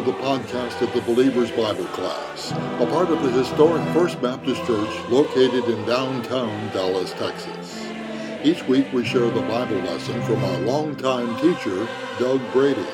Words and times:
To 0.00 0.06
the 0.06 0.12
podcast 0.12 0.80
of 0.80 0.94
the 0.94 1.02
Believer's 1.02 1.50
Bible 1.50 1.84
Class, 1.92 2.52
a 2.52 2.86
part 2.86 3.10
of 3.10 3.22
the 3.22 3.30
historic 3.32 3.82
First 3.92 4.22
Baptist 4.22 4.64
Church 4.64 4.88
located 5.10 5.64
in 5.64 5.84
downtown 5.84 6.72
Dallas, 6.72 7.12
Texas. 7.12 7.86
Each 8.42 8.62
week 8.62 8.90
we 8.94 9.04
share 9.04 9.28
the 9.28 9.42
Bible 9.42 9.76
lesson 9.76 10.22
from 10.22 10.42
our 10.42 10.58
longtime 10.60 11.38
teacher, 11.42 11.86
Doug 12.18 12.40
Brady. 12.50 12.86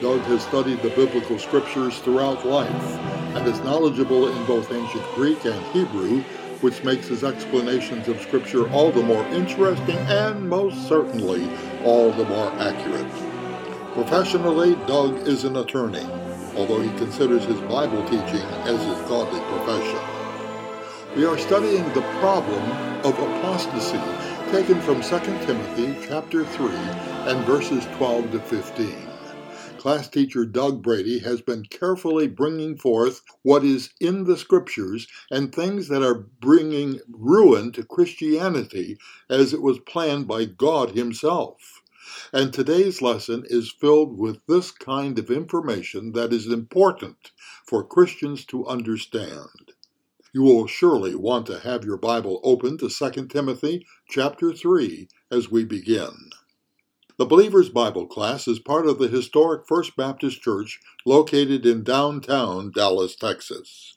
Doug 0.00 0.20
has 0.20 0.42
studied 0.42 0.80
the 0.80 0.88
biblical 0.88 1.38
scriptures 1.38 1.98
throughout 1.98 2.46
life 2.46 2.98
and 3.36 3.46
is 3.46 3.60
knowledgeable 3.60 4.34
in 4.34 4.46
both 4.46 4.72
ancient 4.72 5.04
Greek 5.14 5.44
and 5.44 5.62
Hebrew, 5.74 6.22
which 6.62 6.82
makes 6.84 7.08
his 7.08 7.22
explanations 7.22 8.08
of 8.08 8.18
Scripture 8.22 8.66
all 8.70 8.90
the 8.90 9.02
more 9.02 9.26
interesting 9.26 9.98
and 9.98 10.48
most 10.48 10.88
certainly 10.88 11.50
all 11.84 12.10
the 12.12 12.24
more 12.24 12.50
accurate. 12.52 13.30
Professionally, 13.92 14.76
Doug 14.86 15.26
is 15.26 15.44
an 15.44 15.56
attorney, 15.56 16.06
although 16.60 16.82
he 16.82 16.98
considers 16.98 17.46
his 17.46 17.58
Bible 17.62 18.02
teaching 18.04 18.46
as 18.68 18.84
his 18.84 19.08
godly 19.08 19.40
profession. 19.40 19.98
We 21.16 21.24
are 21.24 21.38
studying 21.38 21.84
the 21.94 22.02
problem 22.20 22.62
of 23.02 23.18
apostasy 23.18 23.96
taken 24.52 24.78
from 24.82 25.00
2 25.00 25.18
Timothy 25.46 25.96
chapter 26.06 26.44
3 26.44 26.68
and 26.68 27.46
verses 27.46 27.86
12 27.96 28.32
to 28.32 28.40
15. 28.40 29.08
Class 29.78 30.08
teacher 30.08 30.44
Doug 30.44 30.82
Brady 30.82 31.20
has 31.20 31.40
been 31.40 31.64
carefully 31.64 32.28
bringing 32.28 32.76
forth 32.76 33.22
what 33.40 33.64
is 33.64 33.94
in 33.98 34.24
the 34.24 34.36
scriptures 34.36 35.08
and 35.30 35.54
things 35.54 35.88
that 35.88 36.02
are 36.02 36.26
bringing 36.42 37.00
ruin 37.10 37.72
to 37.72 37.84
Christianity 37.84 38.98
as 39.30 39.54
it 39.54 39.62
was 39.62 39.78
planned 39.78 40.28
by 40.28 40.44
God 40.44 40.90
Himself. 40.90 41.79
And 42.32 42.52
today's 42.52 43.02
lesson 43.02 43.44
is 43.48 43.72
filled 43.72 44.16
with 44.16 44.38
this 44.46 44.70
kind 44.70 45.18
of 45.18 45.30
information 45.30 46.12
that 46.12 46.32
is 46.32 46.46
important 46.46 47.32
for 47.66 47.82
Christians 47.82 48.44
to 48.46 48.66
understand. 48.66 49.72
You 50.32 50.42
will 50.42 50.68
surely 50.68 51.16
want 51.16 51.46
to 51.46 51.58
have 51.58 51.84
your 51.84 51.96
Bible 51.96 52.40
open 52.44 52.78
to 52.78 52.88
2 52.88 53.26
Timothy 53.26 53.84
chapter 54.08 54.52
3 54.52 55.08
as 55.32 55.50
we 55.50 55.64
begin. 55.64 56.30
The 57.18 57.26
Believer's 57.26 57.68
Bible 57.68 58.06
class 58.06 58.46
is 58.46 58.60
part 58.60 58.86
of 58.86 59.00
the 59.00 59.08
historic 59.08 59.66
First 59.66 59.96
Baptist 59.96 60.40
Church 60.40 60.78
located 61.04 61.66
in 61.66 61.82
downtown 61.82 62.70
Dallas, 62.70 63.16
Texas. 63.16 63.89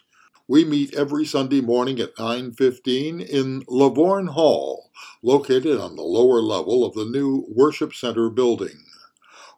We 0.45 0.65
meet 0.65 0.93
every 0.93 1.23
Sunday 1.23 1.61
morning 1.61 2.01
at 2.01 2.17
9:15 2.17 3.21
in 3.21 3.63
Lavorne 3.69 4.27
Hall, 4.27 4.91
located 5.21 5.79
on 5.79 5.95
the 5.95 6.03
lower 6.03 6.41
level 6.41 6.83
of 6.83 6.95
the 6.95 7.05
new 7.05 7.45
Worship 7.47 7.93
Center 7.93 8.29
building. 8.29 8.83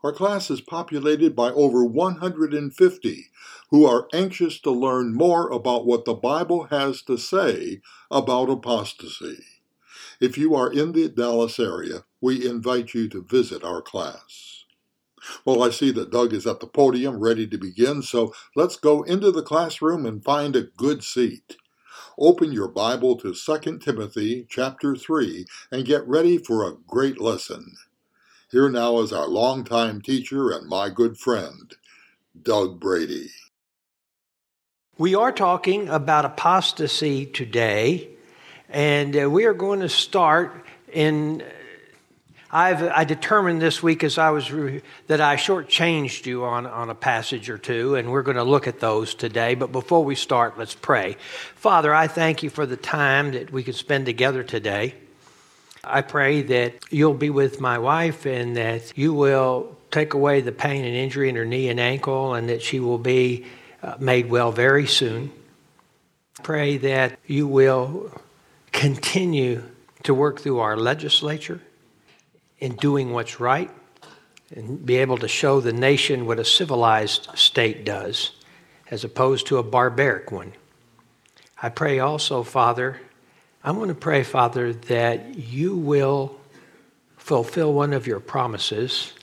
Our 0.04 0.14
class 0.14 0.52
is 0.52 0.62
populated 0.62 1.36
by 1.36 1.50
over 1.54 1.84
150 1.84 3.32
who 3.72 3.84
are 3.84 4.08
anxious 4.14 4.60
to 4.60 4.70
learn 4.70 5.16
more 5.16 5.50
about 5.50 5.88
what 5.88 6.06
the 6.06 6.14
Bible 6.14 6.66
has 6.66 7.02
to 7.04 7.18
say 7.18 7.82
about 8.12 8.52
apostasy. 8.52 9.44
If 10.22 10.38
you 10.38 10.54
are 10.54 10.72
in 10.72 10.92
the 10.92 11.10
Dallas 11.10 11.60
area, 11.60 12.06
we 12.22 12.48
invite 12.48 12.94
you 12.94 13.10
to 13.10 13.24
visit 13.24 13.64
our 13.64 13.82
class. 13.82 14.65
Well, 15.44 15.64
I 15.64 15.70
see 15.70 15.92
that 15.92 16.12
Doug 16.12 16.34
is 16.34 16.48
at 16.48 16.60
the 16.60 16.68
podium 16.68 17.20
ready 17.20 17.48
to 17.48 17.58
begin, 17.58 18.02
so 18.02 18.34
let's 18.56 18.76
go 18.76 19.04
into 19.04 19.32
the 19.32 19.44
classroom 19.44 20.06
and 20.06 20.24
find 20.24 20.56
a 20.56 20.64
good 20.64 21.04
seat. 21.04 21.58
Open 22.18 22.52
your 22.52 22.68
Bible 22.68 23.18
to 23.18 23.34
2 23.34 23.78
Timothy 23.80 24.46
chapter 24.50 24.96
3 24.96 25.46
and 25.72 25.86
get 25.86 26.08
ready 26.08 26.38
for 26.38 26.64
a 26.64 26.76
great 26.88 27.20
lesson. 27.20 27.76
Here 28.52 28.70
now 28.70 29.00
is 29.00 29.12
our 29.12 29.28
longtime 29.28 30.02
teacher 30.02 30.50
and 30.52 30.68
my 30.68 30.90
good 30.90 31.18
friend, 31.18 31.76
Doug 32.42 32.80
Brady. 32.80 33.32
We 34.98 35.14
are 35.14 35.34
talking 35.34 35.90
about 35.90 36.24
apostasy 36.24 37.26
today, 37.26 38.08
and 38.70 39.24
uh, 39.24 39.30
we 39.30 39.44
are 39.44 39.54
going 39.54 39.82
to 39.82 39.90
start 39.90 40.66
in 40.94 41.44
I've, 42.56 42.84
I 42.84 43.04
determined 43.04 43.62
this 43.62 43.84
week 43.84 44.02
as 44.02 44.18
I 44.18 44.30
was 44.30 44.50
re- 44.50 44.82
that 45.08 45.20
I 45.20 45.36
shortchanged 45.36 46.26
you 46.26 46.46
on, 46.46 46.66
on 46.66 46.90
a 46.90 46.96
passage 46.96 47.50
or 47.50 47.58
two, 47.58 47.96
and 47.96 48.10
we're 48.10 48.22
going 48.22 48.38
to 48.38 48.46
look 48.46 48.66
at 48.66 48.80
those 48.80 49.14
today. 49.14 49.56
But 49.56 49.74
before 49.74 50.06
we 50.06 50.16
start, 50.16 50.58
let's 50.58 50.74
pray. 50.74 51.18
Father, 51.56 51.94
I 51.94 52.08
thank 52.08 52.44
you 52.44 52.50
for 52.50 52.66
the 52.66 52.78
time 52.78 53.34
that 53.34 53.52
we 53.52 53.62
could 53.62 53.76
spend 53.76 54.06
together 54.06 54.42
today. 54.42 54.96
I 55.84 56.02
pray 56.02 56.44
that 56.44 56.76
you'll 56.90 57.14
be 57.14 57.30
with 57.30 57.60
my 57.60 57.78
wife 57.78 58.26
and 58.26 58.56
that 58.56 58.98
you 58.98 59.14
will 59.14 59.76
take 59.92 60.14
away 60.14 60.40
the 60.40 60.54
pain 60.54 60.86
and 60.86 60.96
injury 60.96 61.28
in 61.28 61.36
her 61.36 61.44
knee 61.44 61.68
and 61.68 61.78
ankle, 61.78 62.36
and 62.36 62.48
that 62.48 62.62
she 62.62 62.80
will 62.80 62.98
be 62.98 63.48
uh, 63.84 63.98
made 64.00 64.30
well 64.30 64.54
very 64.54 64.88
soon. 64.88 65.30
Pray 66.42 66.78
that 66.78 67.20
you 67.28 67.48
will 67.48 68.14
continue 68.72 69.62
to 70.04 70.14
work 70.14 70.40
through 70.40 70.60
our 70.60 70.78
legislature 70.78 71.60
in 72.66 72.76
doing 72.78 73.14
what's 73.14 73.40
right 73.40 73.70
and 74.56 74.84
be 74.84 74.96
able 74.96 75.20
to 75.20 75.28
show 75.28 75.62
the 75.62 75.72
nation 75.72 76.26
what 76.26 76.40
a 76.40 76.44
civilized 76.44 77.30
state 77.36 77.86
does 77.86 78.32
as 78.90 79.04
opposed 79.04 79.46
to 79.46 79.60
a 79.60 79.64
barbaric 79.64 80.32
one. 80.32 80.52
I 81.62 81.70
pray 81.70 82.00
also, 82.00 82.42
Father, 82.42 83.00
I 83.64 83.70
want 83.70 83.90
to 83.90 83.96
pray, 83.96 84.24
Father, 84.24 84.74
that 84.74 85.38
you 85.38 85.76
will 85.76 86.40
fulfill 87.18 87.72
one 87.72 87.94
of 87.94 88.08
your 88.08 88.20
promises 88.20 89.14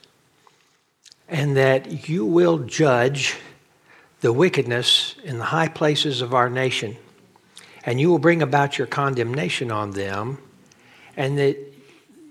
and 1.29 1.57
that 1.57 2.09
you 2.09 2.25
will 2.25 2.59
judge 2.59 3.37
the 4.21 4.33
wickedness 4.33 5.17
in 5.25 5.39
the 5.39 5.47
high 5.47 5.69
places 5.69 6.21
of 6.21 6.33
our 6.33 6.49
nation 6.49 6.97
and 7.85 8.01
you 8.01 8.09
will 8.09 8.21
bring 8.21 8.41
about 8.41 8.79
your 8.79 8.87
condemnation 8.87 9.73
on 9.73 9.91
them 9.91 10.39
and 11.17 11.37
that 11.39 11.72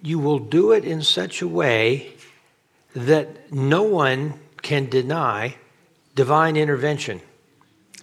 you 0.02 0.20
will 0.20 0.40
do 0.40 0.72
it 0.72 0.84
in 0.84 1.02
such 1.02 1.42
a 1.42 1.48
way 1.48 2.14
that 2.96 3.52
no 3.52 3.84
one 3.84 4.34
can 4.62 4.90
deny 4.90 5.56
divine 6.16 6.58
intervention 6.58 7.22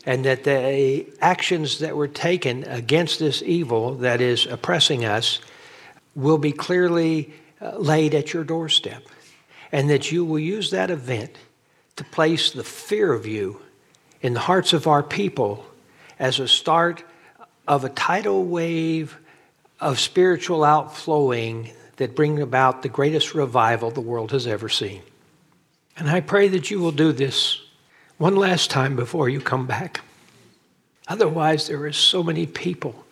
and 0.07 0.25
that 0.25 0.45
the 0.45 1.07
actions 1.21 1.81
that 1.81 1.97
were 1.97 2.09
taken 2.09 2.65
against 2.65 3.19
this 3.19 3.43
evil 3.43 3.95
that 3.97 4.21
is 4.21 4.47
oppressing 4.47 5.05
us 5.05 5.41
will 6.15 6.39
be 6.39 6.53
clearly 6.53 7.33
uh, 7.61 7.77
laid 7.77 8.15
at 8.15 8.33
your 8.33 8.45
doorstep 8.45 9.07
and 9.73 9.91
that 9.91 10.11
you 10.11 10.25
will 10.25 10.39
use 10.39 10.71
that 10.71 10.91
event 10.91 11.37
to 11.97 12.05
place 12.05 12.53
the 12.53 12.65
fear 12.65 13.13
of 13.13 13.27
you 13.27 13.61
in 14.23 14.33
the 14.33 14.41
hearts 14.41 14.73
of 14.73 14.87
our 14.87 15.03
people 15.03 15.67
as 16.19 16.39
a 16.39 16.49
start 16.49 17.05
of 17.67 17.85
a 17.85 17.89
tidal 17.91 18.45
wave 18.45 19.19
of 19.81 20.01
spiritual 20.01 20.65
outflowing 20.65 21.71
that 21.99 22.17
bring 22.17 22.41
about 22.41 22.83
the 22.83 22.89
greatest 22.89 23.35
revival 23.35 23.91
the 23.91 24.01
world 24.01 24.33
has 24.33 24.47
ever 24.47 24.69
seen. 24.69 25.03
And 25.97 26.09
I 26.09 26.21
pray 26.21 26.49
that 26.49 26.71
you 26.71 26.81
will 26.81 26.93
do 26.93 27.13
this 27.13 27.61
one 28.17 28.37
last 28.37 28.71
time 28.71 28.97
before 28.97 29.29
you 29.29 29.41
come 29.41 29.67
back. 29.67 30.01
Otherwise, 31.09 31.67
there 31.67 31.85
are 31.85 31.93
so 31.93 32.23
many 32.23 32.47
people 32.47 33.05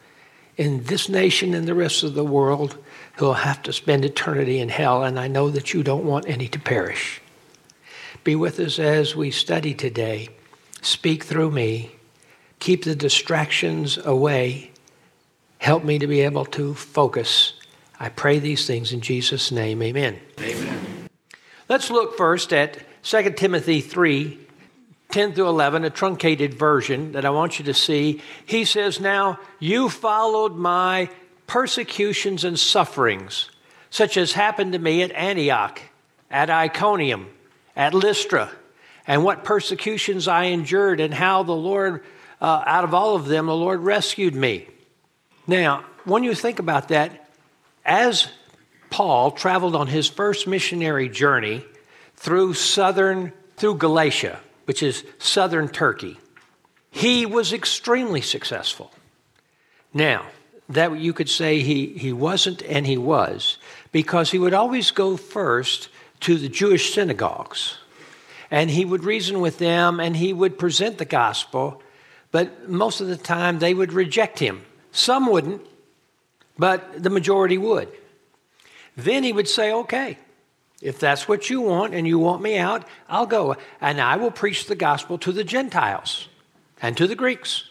in 0.57 0.85
this 0.85 1.09
nation 1.09 1.53
and 1.53 1.67
the 1.67 1.75
rest 1.75 2.03
of 2.03 2.15
the 2.15 2.25
world 2.25 2.77
who 3.17 3.27
will 3.27 3.35
have 3.35 3.63
to 3.63 3.73
spend 3.73 4.05
eternity 4.05 4.61
in 4.61 4.69
hell, 4.69 5.03
and 5.03 5.19
I 5.19 5.29
know 5.29 5.51
that 5.51 5.75
you 5.75 5.83
don't 5.83 6.05
want 6.05 6.29
any 6.29 6.49
to 6.49 6.59
perish. 6.59 7.21
Be 8.23 8.37
with 8.37 8.61
us 8.61 8.79
as 8.79 9.17
we 9.17 9.31
study 9.31 9.75
today. 9.75 10.29
Speak 10.81 11.25
through 11.25 11.51
me. 11.51 11.91
Keep 12.61 12.85
the 12.85 12.95
distractions 12.95 13.99
away. 13.99 14.71
Help 15.59 15.85
me 15.85 15.99
to 15.99 16.07
be 16.07 16.21
able 16.21 16.45
to 16.47 16.75
focus 16.75 17.55
I 17.99 18.09
pray 18.11 18.39
these 18.39 18.67
things 18.67 18.93
in 18.93 19.01
Jesus' 19.01 19.51
name. 19.51 19.83
Amen. 19.83 20.19
Amen. 20.41 21.09
Let's 21.69 21.91
look 21.91 22.17
first 22.17 22.53
at 22.53 22.79
2 23.03 23.31
Timothy 23.33 23.81
3 23.81 24.41
10 25.11 25.35
through 25.35 25.49
11, 25.49 25.85
a 25.85 25.91
truncated 25.91 26.55
version 26.55 27.13
that 27.13 27.25
I 27.25 27.31
want 27.31 27.59
you 27.59 27.65
to 27.67 27.75
see. 27.75 28.21
He 28.45 28.65
says, 28.65 29.01
Now 29.01 29.39
you 29.61 29.89
followed 29.89 30.57
my 30.57 31.09
persecutions 31.47 32.45
and 32.45 32.59
sufferings, 32.59 33.49
such 33.89 34.17
as 34.17 34.33
happened 34.33 34.73
to 34.73 34.79
me 34.79 35.03
at 35.03 35.13
Antioch, 35.13 35.81
at 36.31 36.51
Iconium, 36.51 37.29
at 37.77 37.95
Lystra, 37.95 38.51
and 39.07 39.23
what 39.23 39.45
persecutions 39.45 40.27
I 40.27 40.45
endured, 40.45 41.01
and 41.01 41.15
how 41.15 41.45
the 41.45 41.53
Lord, 41.53 42.05
uh, 42.41 42.65
out 42.67 42.85
of 42.85 42.93
all 42.93 43.15
of 43.15 43.27
them, 43.27 43.47
the 43.47 43.55
Lord 43.55 43.81
rescued 43.81 44.35
me. 44.35 44.67
Now, 45.47 45.85
when 46.05 46.25
you 46.25 46.35
think 46.35 46.59
about 46.59 46.89
that, 46.89 47.26
as 47.87 48.29
Paul 48.91 49.31
traveled 49.31 49.75
on 49.75 49.87
his 49.87 50.09
first 50.09 50.47
missionary 50.47 51.09
journey 51.09 51.65
through 52.17 52.55
southern, 52.55 53.33
through 53.57 53.77
Galatia, 53.77 54.41
which 54.67 54.83
is 54.83 55.05
southern 55.19 55.69
Turkey, 55.69 56.19
he 56.91 57.25
was 57.25 57.53
extremely 57.53 58.21
successful. 58.21 58.91
Now, 59.95 60.27
that 60.69 60.99
you 60.99 61.13
could 61.13 61.29
say 61.29 61.61
he, 61.61 61.87
he 61.87 62.13
wasn't 62.13 62.63
and 62.63 62.87
he 62.87 62.99
was, 62.99 63.59
because 63.93 64.33
he 64.33 64.39
would 64.39 64.55
always 64.55 64.91
go 64.91 65.17
first 65.17 65.89
to 66.21 66.37
the 66.37 66.49
Jewish 66.49 66.93
synagogues. 66.93 67.79
and 68.51 68.71
he 68.71 68.85
would 68.85 69.05
reason 69.05 69.41
with 69.41 69.59
them 69.59 70.01
and 70.01 70.17
he 70.17 70.33
would 70.33 70.59
present 70.59 70.99
the 70.99 71.05
gospel, 71.05 71.83
but 72.31 72.69
most 72.69 73.01
of 73.01 73.09
the 73.09 73.17
time 73.17 73.59
they 73.59 73.75
would 73.75 73.93
reject 73.93 74.39
him. 74.39 74.65
Some 74.93 75.27
wouldn't, 75.27 75.63
but 76.59 77.03
the 77.03 77.11
majority 77.11 77.59
would. 77.59 77.89
Then 78.97 79.23
he 79.23 79.33
would 79.33 79.49
say, 79.49 79.73
Okay, 79.73 80.19
if 80.83 80.99
that's 80.99 81.29
what 81.29 81.49
you 81.51 81.61
want 81.61 81.95
and 81.95 82.07
you 82.07 82.19
want 82.19 82.43
me 82.43 82.59
out, 82.59 82.87
I'll 83.09 83.27
go. 83.27 83.57
And 83.81 84.01
I 84.01 84.17
will 84.17 84.31
preach 84.31 84.67
the 84.67 84.75
gospel 84.75 85.19
to 85.19 85.33
the 85.33 85.45
Gentiles 85.45 86.29
and 86.83 86.97
to 86.97 87.07
the 87.07 87.15
Greeks. 87.15 87.65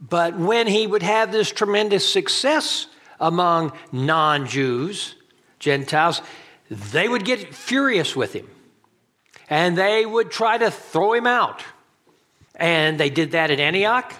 But 0.00 0.36
when 0.36 0.66
he 0.66 0.86
would 0.86 1.02
have 1.02 1.30
this 1.30 1.50
tremendous 1.50 2.10
success 2.10 2.86
among 3.18 3.72
non 3.92 4.46
Jews, 4.46 5.14
Gentiles, 5.58 6.22
they 6.70 7.08
would 7.08 7.24
get 7.24 7.54
furious 7.54 8.16
with 8.16 8.32
him 8.32 8.48
and 9.48 9.76
they 9.76 10.06
would 10.06 10.30
try 10.30 10.56
to 10.56 10.70
throw 10.70 11.12
him 11.12 11.26
out. 11.26 11.62
And 12.54 12.98
they 12.98 13.10
did 13.10 13.32
that 13.32 13.50
at 13.50 13.58
Antioch, 13.58 14.14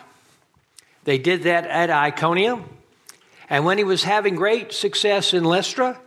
they 1.05 1.19
did 1.19 1.45
that 1.45 1.67
at 1.67 1.89
Iconium. 1.91 2.65
And 3.51 3.65
when 3.65 3.79
he 3.79 3.85
was 3.85 4.05
having 4.05 4.37
great 4.37 4.73
success 4.73 5.35
in 5.35 5.43
Lystra, 5.43 6.01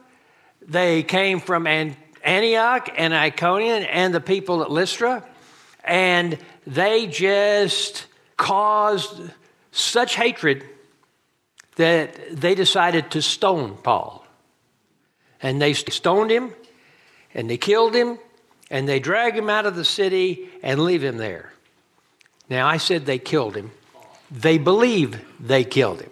they 0.66 1.04
came 1.04 1.42
from 1.42 1.68
Antioch 1.68 2.90
and 2.96 3.14
Iconium 3.14 3.86
and 3.90 4.14
the 4.14 4.22
people 4.22 4.64
at 4.64 4.72
Lystra, 4.72 5.28
and 5.84 6.38
they 6.66 7.06
just 7.08 8.06
caused 8.38 9.22
such 9.74 10.16
hatred 10.16 10.64
that 11.76 12.16
they 12.32 12.56
decided 12.56 13.12
to 13.12 13.22
stone 13.22 13.76
Paul. 13.84 14.26
And 15.42 15.62
they 15.62 15.74
stoned 15.74 16.32
him, 16.32 16.54
and 17.34 17.50
they 17.50 17.58
killed 17.58 17.94
him, 17.94 18.20
and 18.72 18.88
they 18.88 19.00
drag 19.00 19.36
him 19.36 19.50
out 19.50 19.66
of 19.66 19.76
the 19.76 19.84
city 19.84 20.48
and 20.62 20.80
leave 20.82 21.04
him 21.04 21.18
there. 21.18 21.52
Now, 22.50 22.68
I 22.68 22.78
said 22.78 23.06
they 23.06 23.20
killed 23.20 23.58
him. 23.58 23.72
They 24.32 24.58
believe 24.58 25.20
they 25.42 25.66
killed 25.66 26.00
him. 26.02 26.12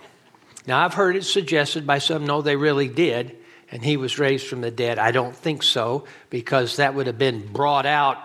Now, 0.67 0.83
I've 0.83 0.93
heard 0.93 1.15
it 1.15 1.23
suggested 1.23 1.87
by 1.87 1.97
some, 1.97 2.25
no, 2.25 2.41
they 2.41 2.55
really 2.55 2.87
did, 2.87 3.35
and 3.71 3.83
he 3.83 3.97
was 3.97 4.19
raised 4.19 4.47
from 4.47 4.61
the 4.61 4.71
dead. 4.71 4.99
I 4.99 5.11
don't 5.11 5.35
think 5.35 5.63
so, 5.63 6.05
because 6.29 6.75
that 6.75 6.93
would 6.93 7.07
have 7.07 7.17
been 7.17 7.47
brought 7.51 7.85
out 7.85 8.17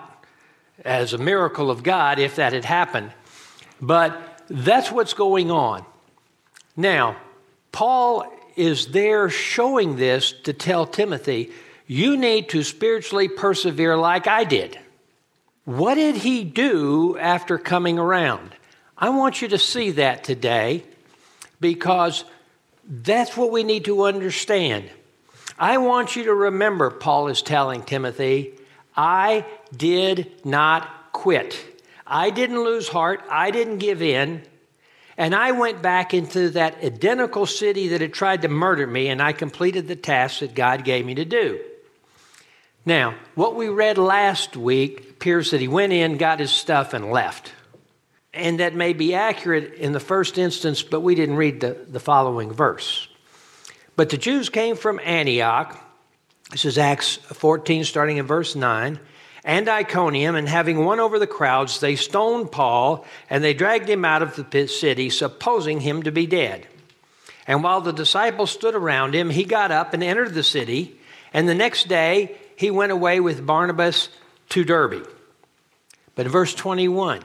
as 0.84 1.12
a 1.12 1.18
miracle 1.18 1.70
of 1.70 1.82
God 1.82 2.18
if 2.18 2.36
that 2.36 2.52
had 2.52 2.64
happened. 2.64 3.12
But 3.80 4.42
that's 4.48 4.92
what's 4.92 5.14
going 5.14 5.50
on. 5.50 5.84
Now, 6.76 7.16
Paul 7.72 8.30
is 8.56 8.88
there 8.88 9.30
showing 9.30 9.96
this 9.96 10.32
to 10.44 10.52
tell 10.52 10.86
Timothy, 10.86 11.52
you 11.86 12.16
need 12.16 12.48
to 12.50 12.62
spiritually 12.62 13.28
persevere 13.28 13.96
like 13.96 14.26
I 14.26 14.44
did. 14.44 14.78
What 15.64 15.94
did 15.94 16.16
he 16.16 16.44
do 16.44 17.16
after 17.18 17.58
coming 17.58 17.98
around? 17.98 18.54
I 18.96 19.10
want 19.10 19.42
you 19.42 19.48
to 19.48 19.58
see 19.58 19.92
that 19.92 20.24
today 20.24 20.84
because 21.60 22.24
that's 22.88 23.36
what 23.36 23.50
we 23.50 23.64
need 23.64 23.86
to 23.86 24.04
understand. 24.04 24.88
I 25.58 25.78
want 25.78 26.16
you 26.16 26.24
to 26.24 26.34
remember, 26.34 26.90
Paul 26.90 27.28
is 27.28 27.42
telling 27.42 27.82
Timothy, 27.82 28.54
I 28.96 29.46
did 29.74 30.44
not 30.44 31.12
quit. 31.12 31.58
I 32.06 32.30
didn't 32.30 32.62
lose 32.62 32.88
heart. 32.88 33.22
I 33.30 33.50
didn't 33.50 33.78
give 33.78 34.02
in. 34.02 34.42
And 35.18 35.34
I 35.34 35.52
went 35.52 35.80
back 35.80 36.12
into 36.12 36.50
that 36.50 36.84
identical 36.84 37.46
city 37.46 37.88
that 37.88 38.02
had 38.02 38.12
tried 38.12 38.42
to 38.42 38.48
murder 38.48 38.86
me, 38.86 39.08
and 39.08 39.22
I 39.22 39.32
completed 39.32 39.88
the 39.88 39.96
task 39.96 40.40
that 40.40 40.54
God 40.54 40.84
gave 40.84 41.06
me 41.06 41.14
to 41.14 41.24
do. 41.24 41.58
Now, 42.84 43.14
what 43.34 43.56
we 43.56 43.68
read 43.68 43.98
last 43.98 44.56
week 44.56 45.10
appears 45.10 45.50
that 45.50 45.60
he 45.60 45.68
went 45.68 45.92
in, 45.92 46.18
got 46.18 46.38
his 46.38 46.52
stuff, 46.52 46.92
and 46.92 47.10
left. 47.10 47.52
And 48.36 48.60
that 48.60 48.74
may 48.74 48.92
be 48.92 49.14
accurate 49.14 49.74
in 49.74 49.92
the 49.92 50.00
first 50.00 50.36
instance, 50.36 50.82
but 50.82 51.00
we 51.00 51.14
didn't 51.14 51.36
read 51.36 51.60
the, 51.60 51.76
the 51.88 52.00
following 52.00 52.52
verse. 52.52 53.08
But 53.96 54.10
the 54.10 54.18
Jews 54.18 54.50
came 54.50 54.76
from 54.76 55.00
Antioch. 55.02 55.82
This 56.50 56.66
is 56.66 56.76
Acts 56.76 57.16
14, 57.16 57.84
starting 57.84 58.18
in 58.18 58.26
verse 58.26 58.54
9 58.54 59.00
and 59.46 59.68
Iconium, 59.68 60.34
and 60.34 60.48
having 60.48 60.84
won 60.84 60.98
over 60.98 61.20
the 61.20 61.26
crowds, 61.26 61.78
they 61.78 61.94
stoned 61.94 62.50
Paul 62.50 63.06
and 63.30 63.42
they 63.42 63.54
dragged 63.54 63.88
him 63.88 64.04
out 64.04 64.20
of 64.20 64.50
the 64.50 64.66
city, 64.66 65.08
supposing 65.08 65.80
him 65.80 66.02
to 66.02 66.10
be 66.10 66.26
dead. 66.26 66.66
And 67.46 67.62
while 67.62 67.80
the 67.80 67.92
disciples 67.92 68.50
stood 68.50 68.74
around 68.74 69.14
him, 69.14 69.30
he 69.30 69.44
got 69.44 69.70
up 69.70 69.94
and 69.94 70.02
entered 70.02 70.34
the 70.34 70.42
city, 70.42 70.98
and 71.32 71.48
the 71.48 71.54
next 71.54 71.86
day 71.86 72.36
he 72.56 72.72
went 72.72 72.90
away 72.90 73.20
with 73.20 73.46
Barnabas 73.46 74.08
to 74.48 74.64
Derbe. 74.64 75.08
But 76.16 76.26
verse 76.26 76.54
21 76.54 77.22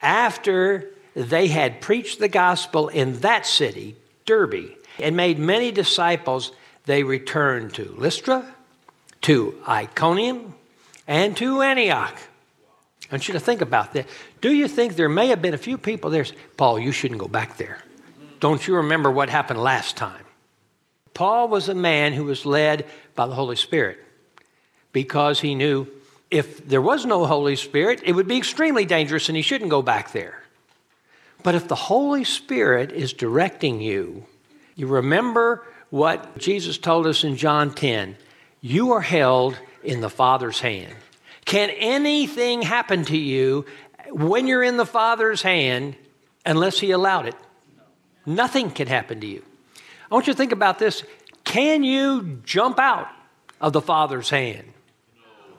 after 0.00 0.90
they 1.14 1.48
had 1.48 1.80
preached 1.80 2.18
the 2.18 2.28
gospel 2.28 2.88
in 2.88 3.20
that 3.20 3.46
city, 3.46 3.96
Derbe, 4.26 4.76
and 4.98 5.16
made 5.16 5.38
many 5.38 5.72
disciples, 5.72 6.52
they 6.84 7.02
returned 7.02 7.74
to 7.74 7.94
Lystra, 7.96 8.44
to 9.22 9.54
Iconium, 9.66 10.54
and 11.06 11.36
to 11.36 11.62
Antioch. 11.62 12.16
I 13.10 13.14
want 13.14 13.28
you 13.28 13.34
to 13.34 13.40
think 13.40 13.60
about 13.60 13.92
that. 13.92 14.06
Do 14.40 14.52
you 14.52 14.68
think 14.68 14.96
there 14.96 15.08
may 15.08 15.28
have 15.28 15.40
been 15.40 15.54
a 15.54 15.58
few 15.58 15.78
people 15.78 16.10
there? 16.10 16.26
Paul, 16.56 16.78
you 16.78 16.92
shouldn't 16.92 17.20
go 17.20 17.28
back 17.28 17.56
there. 17.56 17.78
Don't 18.40 18.66
you 18.66 18.76
remember 18.76 19.10
what 19.10 19.30
happened 19.30 19.62
last 19.62 19.96
time? 19.96 20.24
Paul 21.14 21.48
was 21.48 21.68
a 21.68 21.74
man 21.74 22.12
who 22.12 22.24
was 22.24 22.44
led 22.44 22.84
by 23.14 23.26
the 23.26 23.34
Holy 23.34 23.56
Spirit 23.56 23.98
because 24.92 25.40
he 25.40 25.54
knew 25.54 25.86
if 26.30 26.66
there 26.66 26.82
was 26.82 27.06
no 27.06 27.24
Holy 27.24 27.56
Spirit, 27.56 28.02
it 28.04 28.12
would 28.12 28.28
be 28.28 28.36
extremely 28.36 28.84
dangerous 28.84 29.28
and 29.28 29.36
he 29.36 29.42
shouldn't 29.42 29.70
go 29.70 29.82
back 29.82 30.12
there. 30.12 30.42
But 31.42 31.54
if 31.54 31.68
the 31.68 31.76
Holy 31.76 32.24
Spirit 32.24 32.92
is 32.92 33.12
directing 33.12 33.80
you, 33.80 34.26
you 34.74 34.86
remember 34.86 35.64
what 35.90 36.38
Jesus 36.38 36.78
told 36.78 37.06
us 37.06 37.24
in 37.24 37.36
John 37.36 37.72
10 37.72 38.16
you 38.60 38.92
are 38.92 39.00
held 39.00 39.56
in 39.84 40.00
the 40.00 40.10
Father's 40.10 40.58
hand. 40.58 40.92
Can 41.44 41.70
anything 41.70 42.62
happen 42.62 43.04
to 43.04 43.16
you 43.16 43.64
when 44.10 44.48
you're 44.48 44.62
in 44.62 44.76
the 44.76 44.86
Father's 44.86 45.42
hand 45.42 45.94
unless 46.44 46.80
He 46.80 46.90
allowed 46.90 47.26
it? 47.26 47.36
Nothing 48.24 48.70
can 48.70 48.88
happen 48.88 49.20
to 49.20 49.26
you. 49.26 49.44
I 50.10 50.14
want 50.14 50.26
you 50.26 50.32
to 50.32 50.36
think 50.36 50.50
about 50.50 50.80
this. 50.80 51.04
Can 51.44 51.84
you 51.84 52.40
jump 52.44 52.80
out 52.80 53.08
of 53.60 53.72
the 53.72 53.80
Father's 53.80 54.30
hand? 54.30 54.72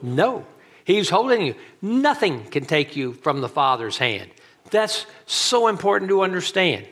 No. 0.02 0.44
He's 0.88 1.10
holding 1.10 1.42
you. 1.42 1.54
Nothing 1.82 2.44
can 2.44 2.64
take 2.64 2.96
you 2.96 3.12
from 3.12 3.42
the 3.42 3.48
Father's 3.48 3.98
hand. 3.98 4.30
That's 4.70 5.04
so 5.26 5.68
important 5.68 6.08
to 6.08 6.22
understand. 6.22 6.86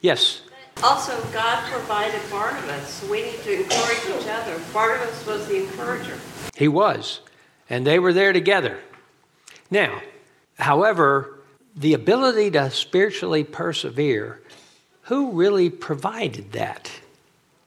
Yes. 0.00 0.42
Also, 0.84 1.20
God 1.32 1.68
provided 1.68 2.20
Barnabas. 2.30 2.88
So 2.88 3.10
we 3.10 3.22
need 3.22 3.40
to 3.42 3.64
encourage 3.64 4.04
each 4.06 4.28
other. 4.28 4.56
Barnabas 4.72 5.26
was 5.26 5.48
the 5.48 5.64
encourager. 5.64 6.16
He 6.54 6.68
was. 6.68 7.22
And 7.68 7.84
they 7.84 7.98
were 7.98 8.12
there 8.12 8.32
together. 8.32 8.78
Now, 9.68 10.00
however, 10.56 11.40
the 11.74 11.94
ability 11.94 12.52
to 12.52 12.70
spiritually 12.70 13.42
persevere, 13.42 14.40
who 15.02 15.32
really 15.32 15.70
provided 15.70 16.52
that? 16.52 16.88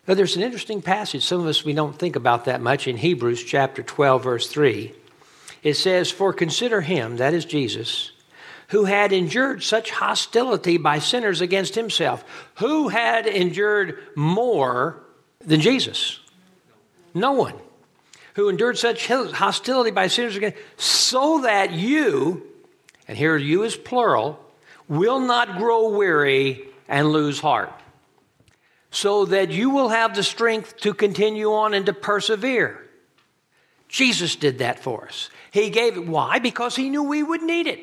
Now, 0.07 0.13
there's 0.13 0.37
an 0.37 0.43
interesting 0.43 0.81
passage. 0.81 1.25
Some 1.25 1.41
of 1.41 1.47
us, 1.47 1.65
we 1.65 1.73
don't 1.73 1.99
think 1.99 2.15
about 2.15 2.45
that 2.45 2.61
much 2.61 2.87
in 2.87 2.95
Hebrews 2.95 3.43
chapter 3.43 3.83
12, 3.83 4.23
verse 4.23 4.47
3. 4.47 4.93
It 5.65 5.73
says, 5.73 6.11
For 6.11 6.31
consider 6.31 6.81
him, 6.81 7.17
that 7.17 7.33
is 7.33 7.43
Jesus, 7.43 8.11
who 8.67 8.85
had 8.85 9.11
endured 9.11 9.63
such 9.63 9.89
hostility 9.89 10.77
by 10.77 10.99
sinners 10.99 11.41
against 11.41 11.73
himself. 11.73 12.23
Who 12.59 12.89
had 12.89 13.25
endured 13.25 13.97
more 14.15 15.01
than 15.39 15.61
Jesus? 15.61 16.19
No 17.15 17.31
one 17.31 17.55
who 18.35 18.47
endured 18.49 18.77
such 18.77 19.07
hostility 19.07 19.89
by 19.91 20.07
sinners 20.07 20.35
again, 20.35 20.53
so 20.77 21.41
that 21.41 21.71
you, 21.71 22.45
and 23.07 23.17
here 23.17 23.35
you 23.35 23.63
is 23.63 23.75
plural, 23.75 24.39
will 24.87 25.19
not 25.19 25.57
grow 25.57 25.89
weary 25.89 26.61
and 26.87 27.11
lose 27.11 27.39
heart. 27.39 27.71
So 28.91 29.25
that 29.25 29.49
you 29.49 29.71
will 29.71 29.89
have 29.89 30.15
the 30.15 30.23
strength 30.23 30.77
to 30.81 30.93
continue 30.93 31.51
on 31.53 31.73
and 31.73 31.85
to 31.87 31.93
persevere. 31.93 32.84
Jesus 33.87 34.35
did 34.35 34.59
that 34.59 34.79
for 34.79 35.05
us. 35.05 35.29
He 35.51 35.69
gave 35.69 35.97
it. 35.97 36.07
Why? 36.07 36.39
Because 36.39 36.75
he 36.75 36.89
knew 36.89 37.03
we 37.03 37.23
would 37.23 37.41
need 37.41 37.67
it. 37.67 37.79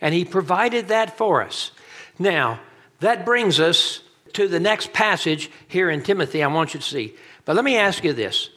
And 0.00 0.14
he 0.14 0.24
provided 0.24 0.88
that 0.88 1.16
for 1.16 1.42
us. 1.42 1.72
Now, 2.18 2.60
that 3.00 3.24
brings 3.24 3.60
us 3.60 4.00
to 4.34 4.48
the 4.48 4.60
next 4.60 4.92
passage 4.92 5.50
here 5.68 5.90
in 5.90 6.02
Timothy 6.02 6.42
I 6.42 6.46
want 6.48 6.74
you 6.74 6.80
to 6.80 6.86
see. 6.86 7.14
But 7.44 7.56
let 7.56 7.64
me 7.64 7.76
ask 7.76 8.04
you 8.04 8.12
this 8.12 8.50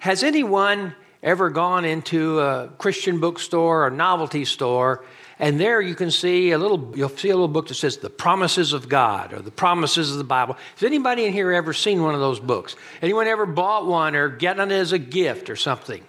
has 0.00 0.22
anyone 0.22 0.94
ever 1.22 1.48
gone 1.48 1.84
into 1.84 2.38
a 2.40 2.68
Christian 2.78 3.18
bookstore 3.18 3.86
or 3.86 3.90
novelty 3.90 4.44
store 4.44 5.04
and 5.38 5.60
there 5.60 5.80
you 5.80 5.94
can 5.94 6.10
see 6.10 6.52
a 6.52 6.58
little 6.58 6.92
you'll 6.94 7.08
see 7.08 7.30
a 7.30 7.34
little 7.34 7.48
book 7.48 7.68
that 7.68 7.74
says 7.74 7.98
the 7.98 8.10
promises 8.10 8.72
of 8.72 8.88
God 8.88 9.32
or 9.32 9.40
the 9.40 9.50
promises 9.50 10.10
of 10.10 10.18
the 10.18 10.24
Bible. 10.24 10.56
Has 10.74 10.84
anybody 10.84 11.24
in 11.24 11.32
here 11.32 11.52
ever 11.52 11.72
seen 11.72 12.02
one 12.02 12.14
of 12.14 12.20
those 12.20 12.40
books? 12.40 12.76
Anyone 13.02 13.26
ever 13.26 13.46
bought 13.46 13.86
one 13.86 14.14
or 14.14 14.28
gotten 14.28 14.70
it 14.70 14.74
as 14.74 14.92
a 14.92 14.98
gift 14.98 15.50
or 15.50 15.56
something? 15.56 16.02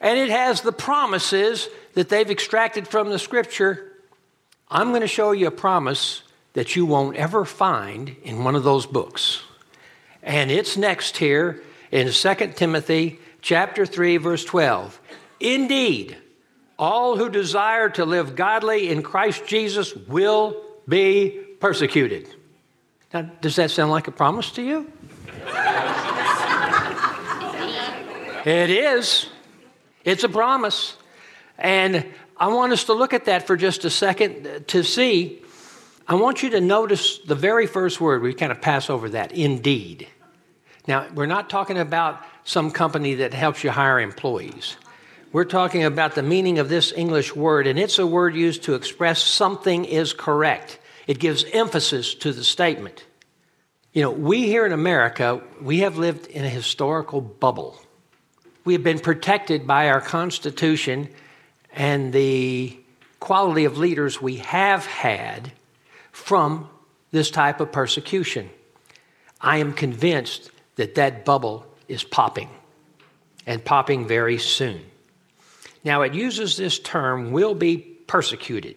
and 0.00 0.18
it 0.18 0.30
has 0.30 0.62
the 0.62 0.72
promises 0.72 1.68
that 1.94 2.08
they've 2.08 2.30
extracted 2.30 2.88
from 2.88 3.10
the 3.10 3.18
scripture. 3.18 3.92
I'm 4.68 4.88
going 4.88 5.02
to 5.02 5.06
show 5.06 5.32
you 5.32 5.46
a 5.46 5.52
promise 5.52 6.22
that 6.54 6.74
you 6.74 6.86
won't 6.86 7.16
ever 7.16 7.44
find 7.44 8.16
in 8.24 8.42
one 8.42 8.56
of 8.56 8.64
those 8.64 8.86
books. 8.86 9.42
And 10.22 10.50
it's 10.50 10.76
next 10.76 11.18
here 11.18 11.62
in 11.90 12.10
2 12.10 12.34
Timothy 12.56 13.18
chapter 13.42 13.84
3 13.84 14.16
verse 14.16 14.44
12. 14.44 14.98
Indeed, 15.38 16.16
all 16.80 17.16
who 17.18 17.28
desire 17.28 17.90
to 17.90 18.06
live 18.06 18.34
godly 18.34 18.88
in 18.88 19.02
Christ 19.02 19.46
Jesus 19.46 19.94
will 19.94 20.60
be 20.88 21.38
persecuted. 21.60 22.26
Now, 23.12 23.30
does 23.42 23.56
that 23.56 23.70
sound 23.70 23.90
like 23.90 24.08
a 24.08 24.12
promise 24.12 24.50
to 24.52 24.62
you? 24.62 24.90
it 28.46 28.70
is. 28.70 29.28
It's 30.04 30.24
a 30.24 30.28
promise. 30.28 30.96
And 31.58 32.06
I 32.38 32.48
want 32.48 32.72
us 32.72 32.84
to 32.84 32.94
look 32.94 33.12
at 33.12 33.26
that 33.26 33.46
for 33.46 33.56
just 33.56 33.84
a 33.84 33.90
second 33.90 34.64
to 34.68 34.82
see. 34.82 35.42
I 36.08 36.14
want 36.14 36.42
you 36.42 36.48
to 36.50 36.62
notice 36.62 37.18
the 37.18 37.34
very 37.34 37.66
first 37.66 38.00
word. 38.00 38.22
We 38.22 38.32
kind 38.32 38.50
of 38.50 38.62
pass 38.62 38.88
over 38.88 39.10
that 39.10 39.32
indeed. 39.32 40.08
Now, 40.88 41.06
we're 41.14 41.26
not 41.26 41.50
talking 41.50 41.76
about 41.76 42.24
some 42.44 42.70
company 42.70 43.16
that 43.16 43.34
helps 43.34 43.62
you 43.62 43.70
hire 43.70 44.00
employees. 44.00 44.76
We're 45.32 45.44
talking 45.44 45.84
about 45.84 46.16
the 46.16 46.24
meaning 46.24 46.58
of 46.58 46.68
this 46.68 46.92
English 46.92 47.36
word, 47.36 47.68
and 47.68 47.78
it's 47.78 48.00
a 48.00 48.06
word 48.06 48.34
used 48.34 48.64
to 48.64 48.74
express 48.74 49.22
something 49.22 49.84
is 49.84 50.12
correct. 50.12 50.80
It 51.06 51.20
gives 51.20 51.44
emphasis 51.52 52.16
to 52.16 52.32
the 52.32 52.42
statement. 52.42 53.04
You 53.92 54.02
know, 54.02 54.10
we 54.10 54.46
here 54.46 54.66
in 54.66 54.72
America, 54.72 55.40
we 55.62 55.80
have 55.80 55.98
lived 55.98 56.26
in 56.26 56.44
a 56.44 56.48
historical 56.48 57.20
bubble. 57.20 57.80
We 58.64 58.72
have 58.72 58.82
been 58.82 58.98
protected 58.98 59.68
by 59.68 59.88
our 59.88 60.00
Constitution 60.00 61.08
and 61.72 62.12
the 62.12 62.76
quality 63.20 63.66
of 63.66 63.78
leaders 63.78 64.20
we 64.20 64.36
have 64.36 64.84
had 64.84 65.52
from 66.10 66.68
this 67.12 67.30
type 67.30 67.60
of 67.60 67.70
persecution. 67.70 68.50
I 69.40 69.58
am 69.58 69.74
convinced 69.74 70.50
that 70.74 70.96
that 70.96 71.24
bubble 71.24 71.66
is 71.86 72.02
popping 72.02 72.50
and 73.46 73.64
popping 73.64 74.08
very 74.08 74.38
soon. 74.38 74.89
Now, 75.84 76.02
it 76.02 76.14
uses 76.14 76.56
this 76.56 76.78
term, 76.78 77.32
will 77.32 77.54
be 77.54 77.78
persecuted, 77.78 78.76